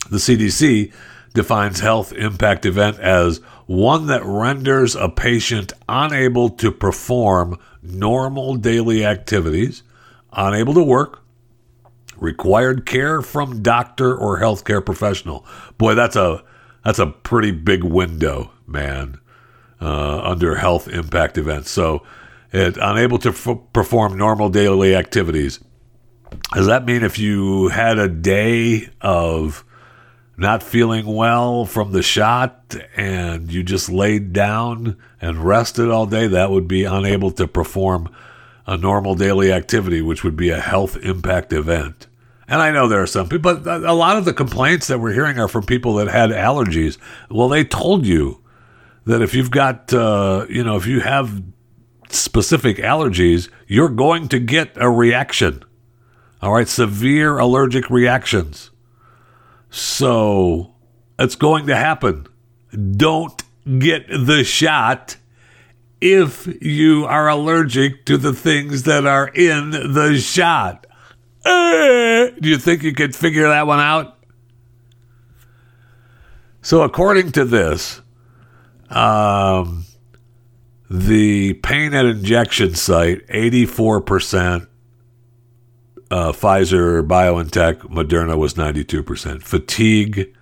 The 0.10 0.18
CDC 0.18 0.93
defines 1.34 1.80
health 1.80 2.14
impact 2.14 2.66
event 2.66 2.99
as 2.99 3.38
one 3.66 4.08
that 4.08 4.24
renders 4.24 4.95
a 4.95 5.10
patient 5.10 5.74
unable 5.88 6.49
to 6.49 6.72
perform 6.72 7.60
normal 7.82 8.55
daily 8.55 9.05
activities, 9.05 9.84
unable 10.32 10.74
to 10.74 10.84
work, 10.84 11.24
required 12.18 12.86
care 12.86 13.22
from 13.22 13.62
doctor 13.62 14.16
or 14.16 14.39
healthcare 14.39 14.84
professional. 14.84 15.45
Boy, 15.78 15.93
that's 15.93 16.16
a 16.16 16.43
that's 16.84 16.99
a 16.99 17.08
pretty 17.08 17.51
big 17.51 17.84
window, 17.84 18.51
man 18.66 19.20
uh, 19.82 20.19
under 20.23 20.55
health 20.55 20.88
impact 20.88 21.38
events. 21.38 21.71
So, 21.71 22.03
it 22.51 22.78
unable 22.78 23.17
to 23.19 23.30
f- 23.30 23.57
perform 23.73 24.17
normal 24.17 24.49
daily 24.49 24.95
activities. 24.95 25.59
Does 26.53 26.67
that 26.67 26.86
mean 26.86 27.03
if 27.03 27.19
you 27.19 27.69
had 27.69 27.99
a 27.99 28.07
day 28.07 28.89
of 29.01 29.63
not 30.38 30.61
feeling 30.61 31.05
well 31.05 31.65
from 31.65 31.91
the 31.91 32.03
shot 32.03 32.75
and 32.95 33.51
you 33.51 33.63
just 33.63 33.89
laid 33.89 34.34
down 34.34 34.97
and 35.19 35.43
rested 35.43 35.89
all 35.89 36.05
day, 36.05 36.28
that 36.28 36.51
would 36.51 36.67
be 36.67 36.84
unable 36.84 37.32
to 37.32 37.47
perform 37.47 38.09
a 38.65 38.78
normal 38.78 39.15
daily 39.15 39.51
activity, 39.51 40.01
which 40.01 40.23
would 40.23 40.36
be 40.36 40.49
a 40.49 40.59
health 40.59 40.97
impact 40.97 41.53
event. 41.53 42.07
And 42.47 42.61
I 42.61 42.71
know 42.71 42.88
there 42.88 43.01
are 43.01 43.07
some 43.07 43.28
people, 43.28 43.55
but 43.55 43.84
a 43.84 43.93
lot 43.93 44.17
of 44.17 44.25
the 44.25 44.34
complaints 44.34 44.88
that 44.88 44.99
we're 44.99 45.13
hearing 45.13 45.39
are 45.39 45.47
from 45.49 45.65
people 45.65 45.95
that 45.95 46.07
had 46.07 46.30
allergies. 46.30 46.97
Well, 47.30 47.49
they 47.49 47.65
told 47.65 48.05
you 48.05 48.41
that 49.08 49.22
if 49.22 49.34
you've 49.34 49.51
got, 49.51 49.93
uh, 49.93 50.45
you 50.49 50.64
know, 50.64 50.76
if 50.76 50.86
you 50.86 50.99
have 50.99 51.41
specific 52.10 52.78
allergies, 52.78 53.49
you're 53.66 53.89
going 53.89 54.28
to 54.28 54.39
get 54.39 54.72
a 54.76 54.89
reaction. 54.89 55.64
All 56.41 56.53
right, 56.53 56.68
severe 56.68 57.39
allergic 57.39 57.89
reactions. 57.89 58.70
So 59.70 60.74
it's 61.18 61.36
going 61.36 61.68
to 61.68 61.76
happen. 61.76 62.28
Don't 62.72 63.41
get 63.80 64.08
the 64.10 64.43
shot 64.43 65.16
if 66.01 66.45
you 66.62 67.05
are 67.05 67.30
allergic 67.30 68.05
to 68.05 68.18
the 68.18 68.34
things 68.34 68.84
that 68.84 69.05
are 69.08 69.30
in 69.30 69.72
the 69.72 70.18
shot. 70.22 70.86
Uh, 71.45 72.28
do 72.41 72.49
you 72.49 72.58
think 72.58 72.84
you 72.84 72.93
could 72.93 73.16
figure 73.16 73.47
that 73.47 73.68
one 73.68 73.80
out? 73.80 74.18
So, 76.62 76.82
according 76.82 77.32
to 77.32 77.45
this, 77.45 78.01
um, 78.89 79.85
the 80.89 81.53
pain 81.55 81.93
at 81.93 82.05
injection 82.05 82.75
site, 82.75 83.25
84%. 83.27 84.67
Uh, 86.09 86.31
Pfizer, 86.31 87.05
BioNTech, 87.05 87.81
Moderna 87.89 88.38
was 88.38 88.53
92%. 88.53 89.43
Fatigue, 89.43 90.33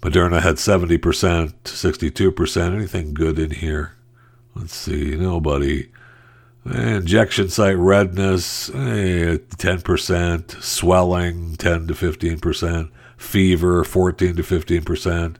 Moderna 0.00 0.40
had 0.40 0.56
70%, 0.56 1.52
62%. 1.64 2.74
Anything 2.74 3.12
good 3.12 3.38
in 3.40 3.50
here? 3.50 3.96
Let's 4.54 4.74
see. 4.74 5.16
Nobody. 5.16 5.90
Injection 6.64 7.48
site 7.48 7.76
redness, 7.76 8.68
eh, 8.70 9.38
10%. 9.56 10.62
Swelling, 10.62 11.56
10 11.56 11.88
to 11.88 11.94
15%. 11.94 12.90
Fever, 13.16 13.84
14 13.84 14.36
to 14.36 14.42
15% 14.42 15.36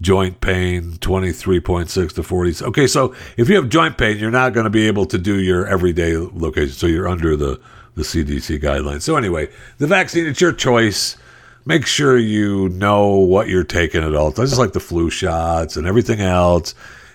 joint 0.00 0.40
pain 0.40 0.92
23.6 0.92 2.12
to 2.14 2.22
40 2.22 2.64
okay 2.66 2.86
so 2.86 3.14
if 3.38 3.48
you 3.48 3.56
have 3.56 3.70
joint 3.70 3.96
pain 3.96 4.18
you're 4.18 4.30
not 4.30 4.52
going 4.52 4.64
to 4.64 4.70
be 4.70 4.86
able 4.86 5.06
to 5.06 5.16
do 5.16 5.40
your 5.40 5.66
everyday 5.66 6.16
location 6.16 6.74
so 6.74 6.86
you're 6.86 7.08
under 7.08 7.34
the 7.34 7.58
the 7.96 8.02
cdc 8.02 8.60
guidelines. 8.60 9.02
So 9.02 9.16
anyway 9.16 9.48
the 9.78 9.86
vaccine 9.86 10.26
it's 10.26 10.40
your 10.40 10.52
choice. 10.52 11.16
Make 11.64 11.84
sure 11.84 12.16
you 12.16 12.68
know 12.68 13.08
what 13.08 13.48
you're 13.48 13.64
taking 13.64 14.04
at 14.04 14.14
all 14.14 14.30
times 14.30 14.50
just 14.50 14.60
like 14.60 14.72
the 14.72 14.80
flu 14.80 15.10
shots 15.10 15.76
and 15.76 15.86
everything 15.86 16.20
else. 16.20 16.74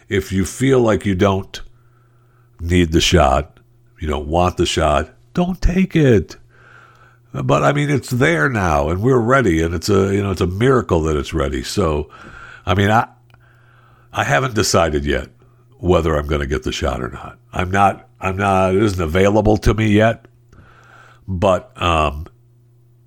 If 0.10 0.32
you 0.34 0.44
feel 0.44 0.82
like 0.82 1.06
you 1.06 1.16
don't 1.16 1.62
need 2.60 2.92
the 2.92 3.02
shot 3.02 3.60
you 4.00 4.08
don't 4.08 4.28
want 4.28 4.58
the 4.58 4.66
shot 4.66 5.14
don't 5.34 5.62
take 5.62 5.96
it. 5.96 6.36
But 7.32 7.64
i 7.64 7.72
mean 7.72 7.90
it's 7.90 8.10
there 8.10 8.50
now 8.50 8.90
and 8.90 9.02
we're 9.02 9.20
ready 9.20 9.62
and 9.62 9.74
it's 9.74 9.88
a 9.88 10.14
you 10.14 10.22
know 10.22 10.32
it's 10.32 10.42
a 10.42 10.48
miracle 10.48 11.02
that 11.04 11.16
it's 11.16 11.34
ready. 11.34 11.62
So 11.62 12.10
I 12.66 12.76
mean, 12.76 12.90
I 12.90 13.08
I 14.14 14.24
haven't 14.24 14.56
decided 14.56 15.06
yet 15.06 15.30
whether 15.80 16.16
I'm 16.16 16.28
going 16.28 16.42
to 16.42 16.48
get 16.48 16.64
the 16.64 16.72
shot 16.72 17.02
or 17.02 17.10
not. 17.10 17.40
I'm 17.54 17.72
not. 17.72 18.08
I'm 18.20 18.38
not. 18.38 18.76
It 18.76 18.84
isn't 18.84 19.02
available 19.02 19.58
to 19.58 19.74
me 19.74 19.92
yet. 19.92 20.26
But 21.28 21.72
um, 21.82 22.28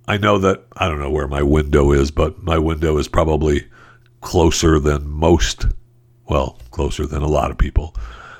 I 0.09 0.17
know 0.17 0.39
that 0.39 0.65
I 0.77 0.89
don't 0.89 0.99
know 0.99 1.11
where 1.11 1.29
my 1.29 1.43
window 1.43 1.93
is, 1.93 2.11
but 2.11 2.43
my 2.43 2.59
window 2.59 2.97
is 2.99 3.09
probably 3.09 3.69
closer 4.21 4.79
than 4.81 5.09
most. 5.09 5.67
Well, 6.29 6.59
closer 6.71 7.07
than 7.07 7.23
a 7.23 7.29
lot 7.29 7.51
of 7.51 7.59
people. 7.59 7.95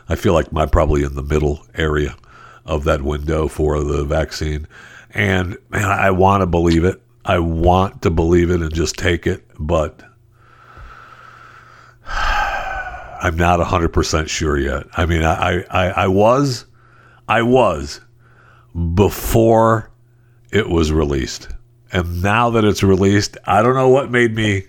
I 0.09 0.17
feel 0.17 0.33
like 0.33 0.47
I'm 0.55 0.71
probably 0.71 1.03
in 1.03 1.15
the 1.15 1.23
middle 1.23 1.65
area 1.75 2.17
of 2.65 2.85
that 2.85 3.03
window 3.03 3.47
for 3.47 3.83
the 3.83 4.05
vaccine. 4.05 4.67
And 5.11 5.57
man, 5.69 5.85
I 5.85 6.11
want 6.11 6.41
to 6.41 6.47
believe 6.47 6.85
it. 6.85 7.01
I 7.25 7.39
want 7.39 8.03
to 8.03 8.11
believe 8.11 8.51
it 8.51 8.61
and 8.61 8.75
just 8.75 8.97
take 8.97 9.27
it, 9.27 9.45
but 9.59 10.03
I'm 13.25 13.37
not 13.37 13.61
100% 13.61 14.29
sure 14.29 14.59
yet. 14.59 14.85
I 14.97 15.07
mean, 15.07 15.23
I, 15.25 15.63
I, 15.71 15.89
I 15.91 16.09
was, 16.09 16.67
I 17.27 17.43
was 17.43 18.01
before 18.95 19.91
it 20.51 20.69
was 20.69 20.93
released. 20.93 21.49
And 21.93 22.23
now 22.23 22.51
that 22.51 22.65
it's 22.65 22.83
released, 22.83 23.39
I 23.45 23.63
don't 23.63 23.75
know 23.75 23.89
what 23.89 24.11
made 24.11 24.35
me 24.35 24.65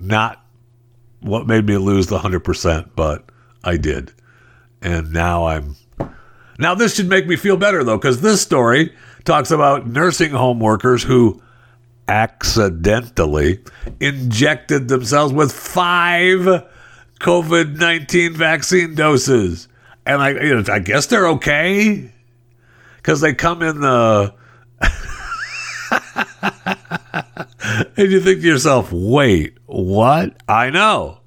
not, 0.00 0.44
what 1.20 1.46
made 1.46 1.66
me 1.66 1.78
lose 1.78 2.06
the 2.06 2.18
100%, 2.18 2.90
but 2.94 3.28
I 3.64 3.76
did. 3.76 4.12
And 4.82 5.12
now 5.12 5.46
I'm, 5.46 5.74
now 6.58 6.74
this 6.74 6.94
should 6.94 7.08
make 7.08 7.26
me 7.26 7.36
feel 7.36 7.56
better 7.56 7.82
though, 7.82 7.96
because 7.96 8.20
this 8.20 8.40
story 8.40 8.94
talks 9.24 9.50
about 9.50 9.86
nursing 9.86 10.30
home 10.30 10.60
workers 10.60 11.02
who 11.02 11.42
accidentally 12.08 13.64
injected 14.00 14.88
themselves 14.88 15.32
with 15.32 15.52
five 15.52 16.64
COVID 17.20 17.76
19 17.78 18.34
vaccine 18.34 18.94
doses. 18.94 19.68
And 20.04 20.22
I, 20.22 20.30
you 20.30 20.54
know, 20.54 20.72
I 20.72 20.78
guess 20.78 21.06
they're 21.06 21.28
okay 21.28 22.10
because 22.96 23.20
they 23.20 23.34
come 23.34 23.62
in 23.62 23.80
the. 23.80 24.34
and 27.96 28.10
you 28.10 28.20
think 28.20 28.40
to 28.40 28.46
yourself, 28.46 28.92
wait, 28.92 29.56
what? 29.66 30.36
I 30.48 30.70
know. 30.70 31.20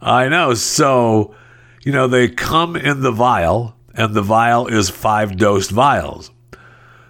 I 0.00 0.28
know. 0.28 0.54
So, 0.54 1.34
you 1.82 1.92
know, 1.92 2.08
they 2.08 2.28
come 2.28 2.76
in 2.76 3.00
the 3.00 3.12
vial, 3.12 3.76
and 3.94 4.14
the 4.14 4.22
vial 4.22 4.66
is 4.66 4.90
five 4.90 5.36
dosed 5.36 5.70
vials. 5.70 6.30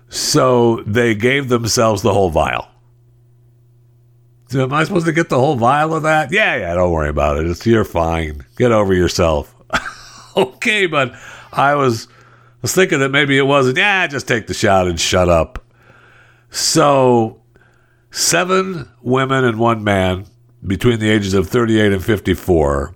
So 0.08 0.82
they 0.86 1.14
gave 1.14 1.48
themselves 1.48 2.02
the 2.02 2.12
whole 2.12 2.30
vial. 2.30 2.68
Am 4.54 4.72
I 4.72 4.84
supposed 4.84 5.06
to 5.06 5.12
get 5.12 5.28
the 5.28 5.38
whole 5.38 5.56
vial 5.56 5.94
of 5.94 6.02
that? 6.04 6.32
Yeah, 6.32 6.56
yeah, 6.56 6.74
don't 6.74 6.92
worry 6.92 7.08
about 7.08 7.38
it. 7.38 7.46
It's 7.46 7.66
you're 7.66 7.84
fine. 7.84 8.44
Get 8.56 8.72
over 8.72 8.94
yourself. 8.94 9.54
okay, 10.36 10.86
but 10.86 11.14
I 11.52 11.74
was 11.74 12.08
was 12.62 12.74
thinking 12.74 13.00
that 13.00 13.10
maybe 13.10 13.36
it 13.36 13.46
wasn't. 13.46 13.76
Yeah, 13.76 14.06
just 14.06 14.26
take 14.26 14.46
the 14.46 14.54
shot 14.54 14.86
and 14.88 14.98
shut 14.98 15.28
up. 15.28 15.64
So, 16.50 17.42
seven 18.10 18.88
women 19.02 19.44
and 19.44 19.58
one 19.58 19.84
man 19.84 20.26
between 20.66 20.98
the 20.98 21.10
ages 21.10 21.34
of 21.34 21.48
38 21.48 21.92
and 21.92 22.04
54 22.04 22.94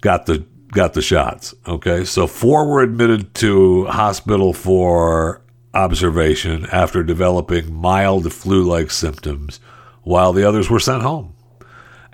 got 0.00 0.26
the 0.26 0.46
got 0.68 0.94
the 0.94 1.02
shots. 1.02 1.54
Okay, 1.66 2.04
so 2.04 2.26
four 2.26 2.66
were 2.66 2.82
admitted 2.82 3.34
to 3.36 3.84
hospital 3.86 4.52
for 4.52 5.42
observation 5.74 6.66
after 6.66 7.02
developing 7.02 7.72
mild 7.72 8.32
flu-like 8.32 8.90
symptoms 8.90 9.60
while 10.02 10.32
the 10.32 10.46
others 10.46 10.70
were 10.70 10.80
sent 10.80 11.02
home. 11.02 11.34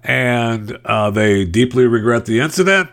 And 0.05 0.79
uh, 0.85 1.11
they 1.11 1.45
deeply 1.45 1.87
regret 1.87 2.27
the 2.27 2.41
incident 2.41 2.89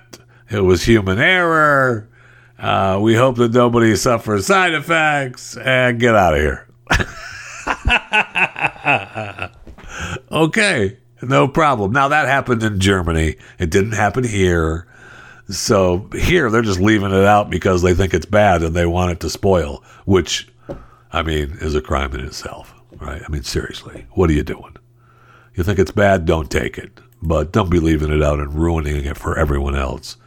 It 0.49 0.61
was 0.61 0.83
human 0.83 1.19
error. 1.19 2.09
Uh, 2.57 2.99
we 3.01 3.15
hope 3.15 3.35
that 3.37 3.53
nobody 3.53 3.95
suffers 3.95 4.47
side 4.47 4.73
effects 4.73 5.57
and 5.57 5.99
get 5.99 6.15
out 6.15 6.33
of 6.33 6.39
here. 6.39 6.67
okay, 10.31 10.97
no 11.21 11.47
problem. 11.47 11.91
Now 11.91 12.07
that 12.07 12.27
happened 12.27 12.63
in 12.63 12.79
Germany. 12.79 13.35
It 13.59 13.69
didn't 13.69 13.91
happen 13.93 14.23
here. 14.23 14.87
So 15.49 16.09
here 16.13 16.49
they're 16.49 16.61
just 16.61 16.79
leaving 16.79 17.11
it 17.11 17.25
out 17.25 17.49
because 17.49 17.81
they 17.81 17.93
think 17.93 18.13
it's 18.13 18.25
bad 18.25 18.63
and 18.63 18.75
they 18.75 18.85
want 18.85 19.11
it 19.11 19.19
to 19.21 19.29
spoil, 19.29 19.83
which 20.05 20.47
I 21.11 21.21
mean 21.23 21.57
is 21.61 21.75
a 21.75 21.81
crime 21.81 22.13
in 22.13 22.21
itself, 22.21 22.73
right? 22.97 23.21
I 23.23 23.27
mean 23.31 23.43
seriously, 23.43 24.05
what 24.11 24.29
are 24.29 24.33
you 24.33 24.43
doing? 24.43 24.75
You 25.55 25.63
think 25.63 25.79
it's 25.79 25.91
bad, 25.91 26.25
don't 26.25 26.51
take 26.51 26.77
it. 26.77 26.99
But 27.21 27.51
don't 27.51 27.69
be 27.71 27.79
leaving 27.79 28.11
it 28.11 28.21
out 28.21 28.39
and 28.39 28.53
ruining 28.53 29.05
it 29.05 29.17
for 29.17 29.37
everyone 29.37 29.75
else. 29.75 30.17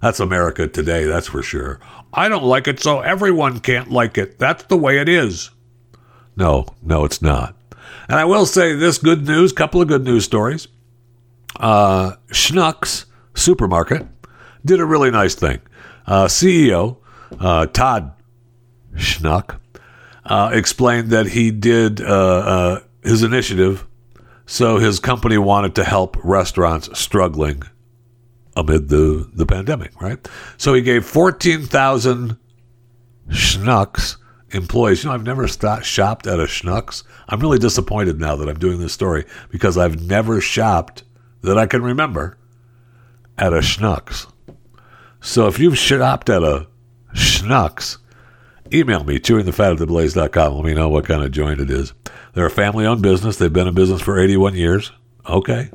That's 0.00 0.20
America 0.20 0.66
today, 0.66 1.04
that's 1.04 1.28
for 1.28 1.42
sure. 1.42 1.80
I 2.14 2.28
don't 2.28 2.44
like 2.44 2.66
it, 2.66 2.80
so 2.80 3.00
everyone 3.00 3.60
can't 3.60 3.90
like 3.90 4.16
it. 4.16 4.38
That's 4.38 4.64
the 4.64 4.76
way 4.76 4.98
it 4.98 5.08
is. 5.08 5.50
No, 6.36 6.66
no, 6.82 7.04
it's 7.04 7.20
not. 7.20 7.54
And 8.08 8.18
I 8.18 8.24
will 8.24 8.46
say 8.46 8.74
this 8.74 8.98
good 8.98 9.26
news, 9.26 9.52
couple 9.52 9.82
of 9.82 9.88
good 9.88 10.04
news 10.04 10.24
stories. 10.24 10.68
Uh, 11.56 12.12
Schnucks 12.28 13.04
Supermarket 13.34 14.06
did 14.64 14.80
a 14.80 14.86
really 14.86 15.10
nice 15.10 15.34
thing. 15.34 15.60
Uh, 16.06 16.26
CEO 16.26 16.96
uh, 17.38 17.66
Todd 17.66 18.12
Schnuck 18.94 19.60
uh, 20.24 20.50
explained 20.52 21.10
that 21.10 21.26
he 21.26 21.50
did 21.50 22.00
uh, 22.00 22.04
uh, 22.06 22.80
his 23.02 23.22
initiative 23.22 23.86
so 24.50 24.78
his 24.78 24.98
company 24.98 25.38
wanted 25.38 25.76
to 25.76 25.84
help 25.84 26.16
restaurants 26.24 26.98
struggling 26.98 27.62
amid 28.56 28.88
the, 28.88 29.30
the 29.32 29.46
pandemic, 29.46 30.00
right? 30.02 30.28
So 30.56 30.74
he 30.74 30.82
gave 30.82 31.06
14,000 31.06 32.36
Schnucks 33.28 34.16
employees. 34.50 35.04
You 35.04 35.08
know, 35.08 35.14
I've 35.14 35.22
never 35.22 35.46
st- 35.46 35.84
shopped 35.84 36.26
at 36.26 36.40
a 36.40 36.46
Schnucks. 36.46 37.04
I'm 37.28 37.38
really 37.38 37.60
disappointed 37.60 38.18
now 38.18 38.34
that 38.34 38.48
I'm 38.48 38.58
doing 38.58 38.80
this 38.80 38.92
story 38.92 39.24
because 39.50 39.78
I've 39.78 40.02
never 40.02 40.40
shopped 40.40 41.04
that 41.42 41.56
I 41.56 41.66
can 41.66 41.84
remember 41.84 42.36
at 43.38 43.52
a 43.52 43.58
Schnucks. 43.58 44.26
So 45.20 45.46
if 45.46 45.60
you've 45.60 45.78
shopped 45.78 46.28
at 46.28 46.42
a 46.42 46.66
Schnucks, 47.14 47.98
email 48.74 49.04
me, 49.04 49.20
chewingthefat 49.20 49.74
at 49.74 49.78
theblaze.com. 49.78 50.54
Let 50.54 50.64
me 50.64 50.74
know 50.74 50.88
what 50.88 51.04
kind 51.04 51.22
of 51.22 51.30
joint 51.30 51.60
it 51.60 51.70
is. 51.70 51.94
They're 52.32 52.46
a 52.46 52.50
family 52.50 52.86
owned 52.86 53.02
business. 53.02 53.36
They've 53.36 53.52
been 53.52 53.68
in 53.68 53.74
business 53.74 54.00
for 54.00 54.18
81 54.18 54.54
years. 54.54 54.92
Okay. 55.28 55.70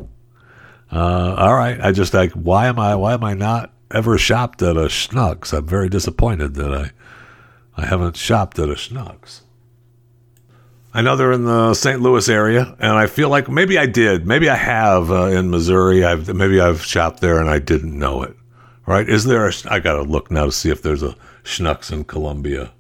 Uh, 0.92 1.36
all 1.38 1.56
right. 1.56 1.80
I 1.82 1.92
just 1.92 2.14
like, 2.14 2.32
why 2.34 2.68
am 2.68 2.80
I, 2.80 2.96
why 2.96 3.14
am 3.14 3.24
I 3.24 3.34
not 3.34 3.74
ever 3.92 4.18
shopped 4.18 4.62
at 4.62 4.78
a 4.78 4.86
Schnucks? 4.86 5.54
I'm 5.54 5.68
very 5.68 5.90
disappointed 5.90 6.56
that 6.56 6.74
I, 6.74 6.92
I 7.76 7.86
haven't 7.86 8.16
shopped 8.16 8.60
at 8.60 8.70
a 8.70 8.74
Schnucks. 8.74 9.42
I 10.96 11.02
know 11.02 11.18
they're 11.18 11.34
in 11.34 11.44
the 11.44 11.74
St. 11.74 12.00
Louis 12.00 12.30
area, 12.30 12.74
and 12.80 12.94
I 12.94 13.08
feel 13.08 13.28
like 13.28 13.50
maybe 13.50 13.78
I 13.78 13.86
did. 13.86 14.26
Maybe 14.26 14.50
I 14.50 14.56
have 14.56 15.12
uh, 15.12 15.26
in 15.26 15.50
Missouri. 15.50 16.06
I've 16.06 16.34
maybe 16.34 16.62
I've 16.62 16.86
shopped 16.86 17.20
there 17.20 17.38
and 17.38 17.50
I 17.50 17.60
didn't 17.60 18.00
know 18.00 18.24
it. 18.24 18.34
Right? 18.86 19.10
Is 19.10 19.26
there? 19.26 19.46
A, 19.46 19.52
I 19.70 19.80
got 19.80 19.96
to 19.96 20.04
look 20.04 20.32
now 20.32 20.46
to 20.46 20.54
see 20.54 20.70
if 20.70 20.82
there's 20.82 21.04
a 21.04 21.18
Schnucks 21.44 21.92
in 21.92 22.06
Columbia, 22.06 22.72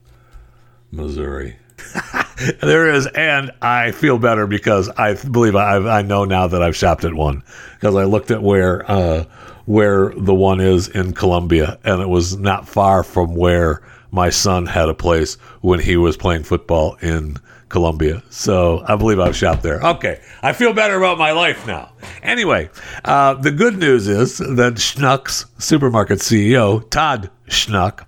Missouri. 0.92 1.58
there 2.62 2.94
is, 2.94 3.08
and 3.08 3.52
I 3.62 3.92
feel 3.92 4.18
better 4.18 4.48
because 4.48 4.90
I 4.90 5.14
believe 5.14 5.56
I 5.56 5.78
I 5.78 6.02
know 6.02 6.26
now 6.26 6.48
that 6.48 6.62
I've 6.62 6.76
shopped 6.76 7.06
at 7.06 7.14
one 7.14 7.44
because 7.76 7.96
I 7.96 8.04
looked 8.04 8.32
at 8.32 8.42
where 8.42 8.90
uh, 8.90 9.26
where 9.66 10.14
the 10.16 10.34
one 10.34 10.60
is 10.60 10.88
in 10.88 11.14
Columbia, 11.14 11.80
and 11.84 12.02
it 12.02 12.10
was 12.10 12.38
not 12.38 12.68
far 12.68 13.04
from 13.04 13.36
where 13.36 13.82
my 14.12 14.30
son 14.30 14.66
had 14.66 14.90
a 14.90 14.94
place 14.94 15.36
when 15.62 15.80
he 15.80 15.98
was 15.98 16.18
playing 16.18 16.44
football 16.44 16.96
in 17.02 17.38
Columbia. 17.70 18.24
So 18.30 18.84
I 18.88 18.96
believe 18.96 19.20
I've 19.20 19.36
shopped 19.36 19.64
there. 19.64 19.82
Okay, 19.82 20.22
I 20.42 20.54
feel 20.54 20.74
better 20.74 20.96
about 20.96 21.18
my 21.18 21.32
life 21.32 21.66
now. 21.68 21.92
Anyway, 22.24 22.70
uh, 23.04 23.34
the 23.34 23.52
good 23.52 23.78
news 23.78 24.08
is 24.08 24.38
that 24.38 24.76
Schnucks 24.76 25.46
supermarket 25.62 26.20
CEO 26.20 26.90
Todd 26.90 27.30
Schnuck 27.48 28.06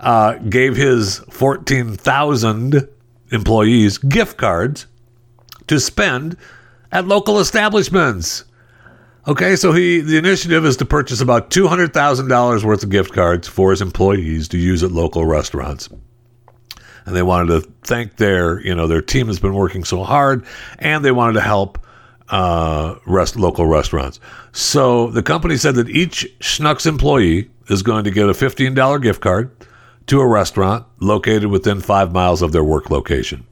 uh, 0.00 0.34
gave 0.34 0.76
his 0.76 1.18
14,000 1.30 2.88
employees 3.30 3.98
gift 3.98 4.36
cards 4.36 4.86
to 5.66 5.80
spend 5.80 6.36
at 6.92 7.06
local 7.06 7.38
establishments. 7.38 8.44
Okay, 9.26 9.56
so 9.56 9.72
he 9.72 10.00
the 10.00 10.18
initiative 10.18 10.66
is 10.66 10.76
to 10.76 10.84
purchase 10.84 11.20
about 11.20 11.50
two 11.50 11.66
hundred 11.66 11.94
thousand 11.94 12.28
dollars 12.28 12.64
worth 12.64 12.84
of 12.84 12.90
gift 12.90 13.14
cards 13.14 13.48
for 13.48 13.70
his 13.70 13.80
employees 13.80 14.48
to 14.48 14.58
use 14.58 14.82
at 14.82 14.92
local 14.92 15.24
restaurants. 15.24 15.88
And 17.06 17.16
they 17.16 17.22
wanted 17.22 17.48
to 17.48 17.70
thank 17.82 18.16
their, 18.16 18.60
you 18.60 18.74
know, 18.74 18.86
their 18.86 19.02
team 19.02 19.26
has 19.26 19.38
been 19.38 19.54
working 19.54 19.84
so 19.84 20.04
hard, 20.04 20.44
and 20.78 21.04
they 21.04 21.12
wanted 21.12 21.34
to 21.34 21.42
help 21.42 21.78
uh, 22.30 22.96
rest 23.06 23.36
local 23.36 23.66
restaurants. 23.66 24.20
So 24.52 25.08
the 25.08 25.22
company 25.22 25.56
said 25.56 25.74
that 25.74 25.90
each 25.90 26.26
Schnucks 26.40 26.86
employee 26.86 27.50
is 27.68 27.82
going 27.82 28.04
to 28.04 28.10
get 28.10 28.28
a 28.28 28.34
fifteen 28.34 28.74
dollar 28.74 28.98
gift 28.98 29.20
card 29.20 29.50
to 30.06 30.20
a 30.20 30.26
restaurant 30.26 30.86
located 31.00 31.46
within 31.46 31.80
five 31.80 32.12
miles 32.12 32.42
of 32.42 32.52
their 32.52 32.64
work 32.64 32.90
location. 32.90 33.46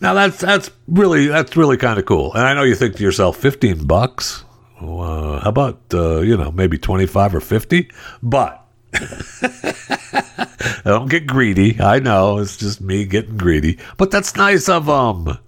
Now 0.00 0.14
that's 0.14 0.38
that's 0.38 0.70
really 0.88 1.28
that's 1.28 1.56
really 1.56 1.76
kind 1.76 1.98
of 1.98 2.04
cool. 2.04 2.32
And 2.34 2.42
I 2.42 2.54
know 2.54 2.62
you 2.62 2.74
think 2.74 2.96
to 2.96 3.02
yourself, 3.02 3.36
fifteen 3.36 3.86
bucks. 3.86 4.44
Uh, 4.80 5.40
how 5.40 5.48
about 5.48 5.80
uh, 5.92 6.20
you 6.20 6.36
know 6.36 6.50
maybe 6.50 6.78
twenty 6.78 7.06
five 7.06 7.34
or 7.34 7.40
fifty? 7.40 7.90
But 8.22 8.64
I 8.92 10.80
don't 10.84 11.08
get 11.08 11.26
greedy. 11.26 11.80
I 11.80 12.00
know 12.00 12.38
it's 12.38 12.56
just 12.56 12.80
me 12.80 13.06
getting 13.06 13.36
greedy, 13.36 13.78
but 13.96 14.10
that's 14.10 14.36
nice 14.36 14.68
of 14.68 14.86
them, 14.86 15.38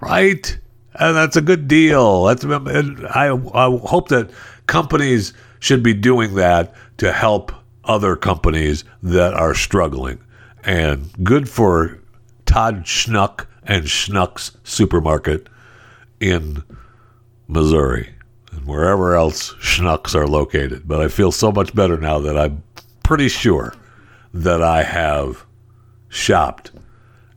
right? 0.00 0.58
And 0.94 1.16
that's 1.16 1.36
a 1.36 1.42
good 1.42 1.68
deal. 1.68 2.24
That's 2.24 2.44
I 2.44 3.28
I 3.54 3.78
hope 3.86 4.08
that 4.08 4.30
companies 4.66 5.32
should 5.60 5.82
be 5.82 5.94
doing 5.94 6.34
that 6.34 6.74
to 6.98 7.12
help 7.12 7.52
other 7.84 8.16
companies 8.16 8.84
that 9.02 9.34
are 9.34 9.54
struggling. 9.54 10.20
And 10.64 11.10
good 11.24 11.48
for 11.48 11.98
Todd 12.46 12.84
Schnuck 12.84 13.46
and 13.64 13.84
Schnucks 13.84 14.54
Supermarket 14.64 15.48
in 16.20 16.62
Missouri 17.48 18.10
and 18.52 18.66
wherever 18.66 19.14
else 19.14 19.54
Schnucks 19.54 20.14
are 20.14 20.26
located. 20.26 20.86
But 20.86 21.00
I 21.00 21.08
feel 21.08 21.32
so 21.32 21.50
much 21.50 21.74
better 21.74 21.96
now 21.96 22.18
that 22.20 22.38
I'm 22.38 22.62
pretty 23.02 23.28
sure 23.28 23.74
that 24.34 24.62
I 24.62 24.82
have 24.82 25.44
shopped 26.08 26.70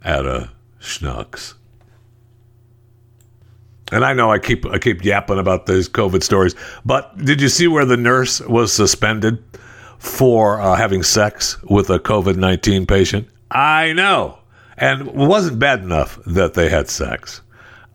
at 0.04 0.26
a 0.26 0.52
Schnucks. 0.80 1.56
And 3.91 4.04
I 4.04 4.14
know 4.14 4.32
I 4.32 4.39
keep 4.39 4.66
I 4.66 4.80
keep 4.80 5.04
yapping 5.04 5.39
about 5.39 5.68
these 5.68 5.88
COVID 5.88 6.24
stories, 6.24 6.56
but 6.86 7.16
did 7.24 7.39
you 7.39 7.50
see 7.50 7.68
where 7.68 7.86
the 7.86 7.98
nurse 7.98 8.41
was 8.41 8.74
suspended 8.74 9.43
for 10.06 10.62
uh, 10.62 10.76
having 10.76 11.03
sex 11.03 11.62
with 11.64 11.89
a 11.89 11.99
COVID 11.99 12.36
nineteen 12.36 12.86
patient? 12.86 13.28
I 13.51 13.93
know, 13.93 14.39
and 14.78 15.08
it 15.08 15.14
wasn't 15.14 15.60
bad 15.60 15.82
enough 15.82 16.20
that 16.26 16.53
they 16.53 16.70
had 16.70 16.89
sex. 16.89 17.41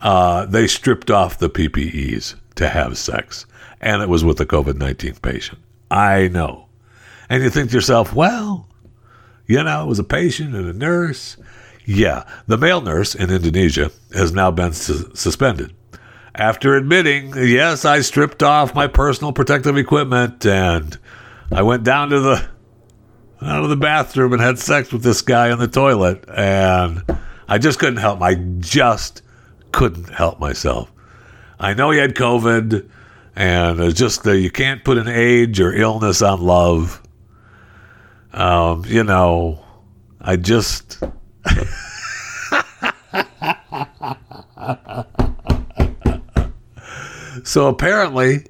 Uh, 0.01 0.45
they 0.45 0.67
stripped 0.67 1.11
off 1.11 1.37
the 1.37 1.49
PPEs 1.49 2.35
to 2.55 2.69
have 2.69 2.97
sex, 2.97 3.45
and 3.79 4.01
it 4.01 4.09
was 4.09 4.23
with 4.23 4.39
a 4.39 4.45
COVID 4.45 4.75
nineteen 4.77 5.15
patient. 5.15 5.59
I 5.89 6.27
know, 6.27 6.67
and 7.29 7.43
you 7.43 7.49
think 7.49 7.69
to 7.69 7.75
yourself, 7.75 8.13
well, 8.13 8.67
you 9.47 9.63
know, 9.63 9.83
it 9.83 9.87
was 9.87 9.99
a 9.99 10.03
patient 10.03 10.55
and 10.55 10.67
a 10.67 10.73
nurse. 10.73 11.37
Yeah, 11.85 12.25
the 12.47 12.57
male 12.57 12.81
nurse 12.81 13.15
in 13.15 13.31
Indonesia 13.31 13.91
has 14.13 14.31
now 14.31 14.51
been 14.51 14.73
su- 14.73 15.11
suspended 15.15 15.73
after 16.35 16.75
admitting, 16.75 17.33
yes, 17.35 17.85
I 17.85 18.01
stripped 18.01 18.41
off 18.43 18.73
my 18.73 18.87
personal 18.87 19.33
protective 19.33 19.77
equipment 19.77 20.45
and 20.45 20.97
I 21.51 21.61
went 21.63 21.83
down 21.83 22.09
to 22.09 22.19
the 22.19 22.49
out 23.41 23.63
of 23.63 23.69
the 23.69 23.75
bathroom 23.75 24.33
and 24.33 24.41
had 24.41 24.59
sex 24.59 24.91
with 24.93 25.03
this 25.03 25.21
guy 25.21 25.51
in 25.51 25.57
the 25.59 25.67
toilet 25.67 26.23
and 26.29 27.03
I 27.47 27.57
just 27.57 27.79
couldn't 27.79 27.97
help 27.97 28.21
I 28.21 28.35
just 28.35 29.23
couldn't 29.71 30.09
help 30.09 30.39
myself. 30.39 30.91
I 31.59 31.73
know 31.73 31.91
he 31.91 31.99
had 31.99 32.15
COVID 32.15 32.89
and 33.35 33.79
it's 33.79 33.99
just 33.99 34.23
that 34.23 34.39
you 34.39 34.51
can't 34.51 34.83
put 34.83 34.97
an 34.97 35.07
age 35.07 35.59
or 35.59 35.73
illness 35.73 36.21
on 36.21 36.41
love. 36.41 37.01
Um, 38.33 38.85
you 38.85 39.03
know, 39.03 39.65
I 40.21 40.37
just 40.37 41.03
So 47.43 47.67
apparently, 47.67 48.45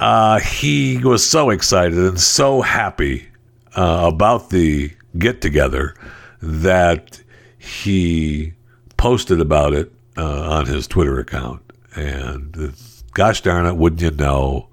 uh, 0.00 0.40
he 0.40 0.96
was 0.96 1.28
so 1.28 1.50
excited 1.50 1.98
and 1.98 2.18
so 2.18 2.62
happy 2.62 3.28
uh, 3.76 4.10
about 4.12 4.48
the 4.48 4.90
get 5.18 5.42
together 5.42 5.94
that 6.40 7.20
he 7.58 8.54
posted 8.96 9.40
about 9.40 9.74
it 9.74 9.92
uh, 10.16 10.52
on 10.52 10.66
his 10.66 10.86
Twitter 10.86 11.18
account. 11.20 11.60
And 11.94 12.72
gosh 13.12 13.42
darn 13.42 13.66
it, 13.66 13.76
wouldn't 13.76 14.00
you 14.00 14.10
know, 14.10 14.68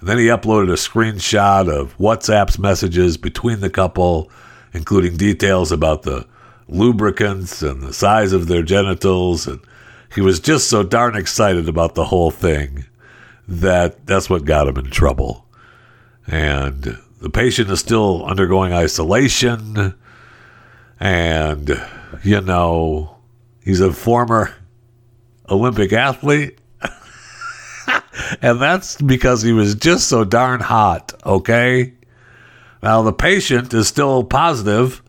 And 0.00 0.08
then 0.10 0.18
he 0.18 0.26
uploaded 0.26 0.68
a 0.68 0.74
screenshot 0.74 1.72
of 1.72 1.96
WhatsApp's 1.96 2.58
messages 2.58 3.16
between 3.16 3.60
the 3.60 3.70
couple, 3.70 4.30
including 4.74 5.16
details 5.16 5.72
about 5.72 6.02
the 6.02 6.26
lubricants 6.68 7.62
and 7.62 7.80
the 7.80 7.94
size 7.94 8.34
of 8.34 8.46
their 8.46 8.62
genitals. 8.62 9.46
And 9.46 9.60
he 10.14 10.20
was 10.20 10.38
just 10.38 10.68
so 10.68 10.82
darn 10.82 11.16
excited 11.16 11.66
about 11.66 11.94
the 11.94 12.04
whole 12.04 12.30
thing 12.30 12.84
that 13.48 14.06
that's 14.06 14.28
what 14.28 14.44
got 14.44 14.68
him 14.68 14.76
in 14.76 14.90
trouble. 14.90 15.46
And 16.26 16.98
the 17.20 17.30
patient 17.30 17.70
is 17.70 17.80
still 17.80 18.24
undergoing 18.24 18.72
isolation. 18.72 19.94
And, 20.98 21.82
you 22.22 22.40
know, 22.40 23.16
he's 23.64 23.80
a 23.80 23.92
former 23.92 24.54
Olympic 25.48 25.92
athlete. 25.92 26.58
and 28.42 28.60
that's 28.60 29.00
because 29.00 29.42
he 29.42 29.52
was 29.52 29.74
just 29.74 30.08
so 30.08 30.24
darn 30.24 30.60
hot, 30.60 31.12
okay? 31.24 31.92
Now, 32.82 33.02
the 33.02 33.12
patient 33.12 33.72
is 33.72 33.88
still 33.88 34.24
positive, 34.24 35.02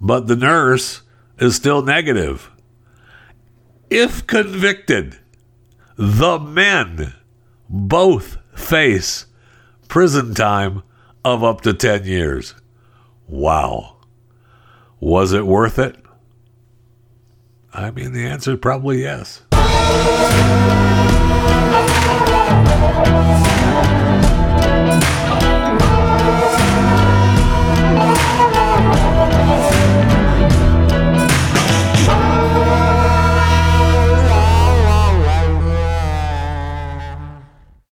but 0.00 0.26
the 0.26 0.36
nurse 0.36 1.02
is 1.38 1.56
still 1.56 1.82
negative. 1.82 2.50
If 3.88 4.26
convicted, 4.26 5.18
the 5.96 6.38
men 6.38 7.14
both 7.70 8.36
face 8.54 9.26
prison 9.86 10.34
time 10.34 10.82
of 11.24 11.44
up 11.44 11.60
to 11.62 11.72
10 11.72 12.04
years. 12.04 12.54
Wow. 13.28 13.96
Was 14.98 15.32
it 15.32 15.46
worth 15.46 15.78
it? 15.78 15.96
I 17.72 17.92
mean, 17.92 18.12
the 18.12 18.26
answer 18.26 18.54
is 18.54 18.58
probably 18.58 19.02
yes. 19.02 19.42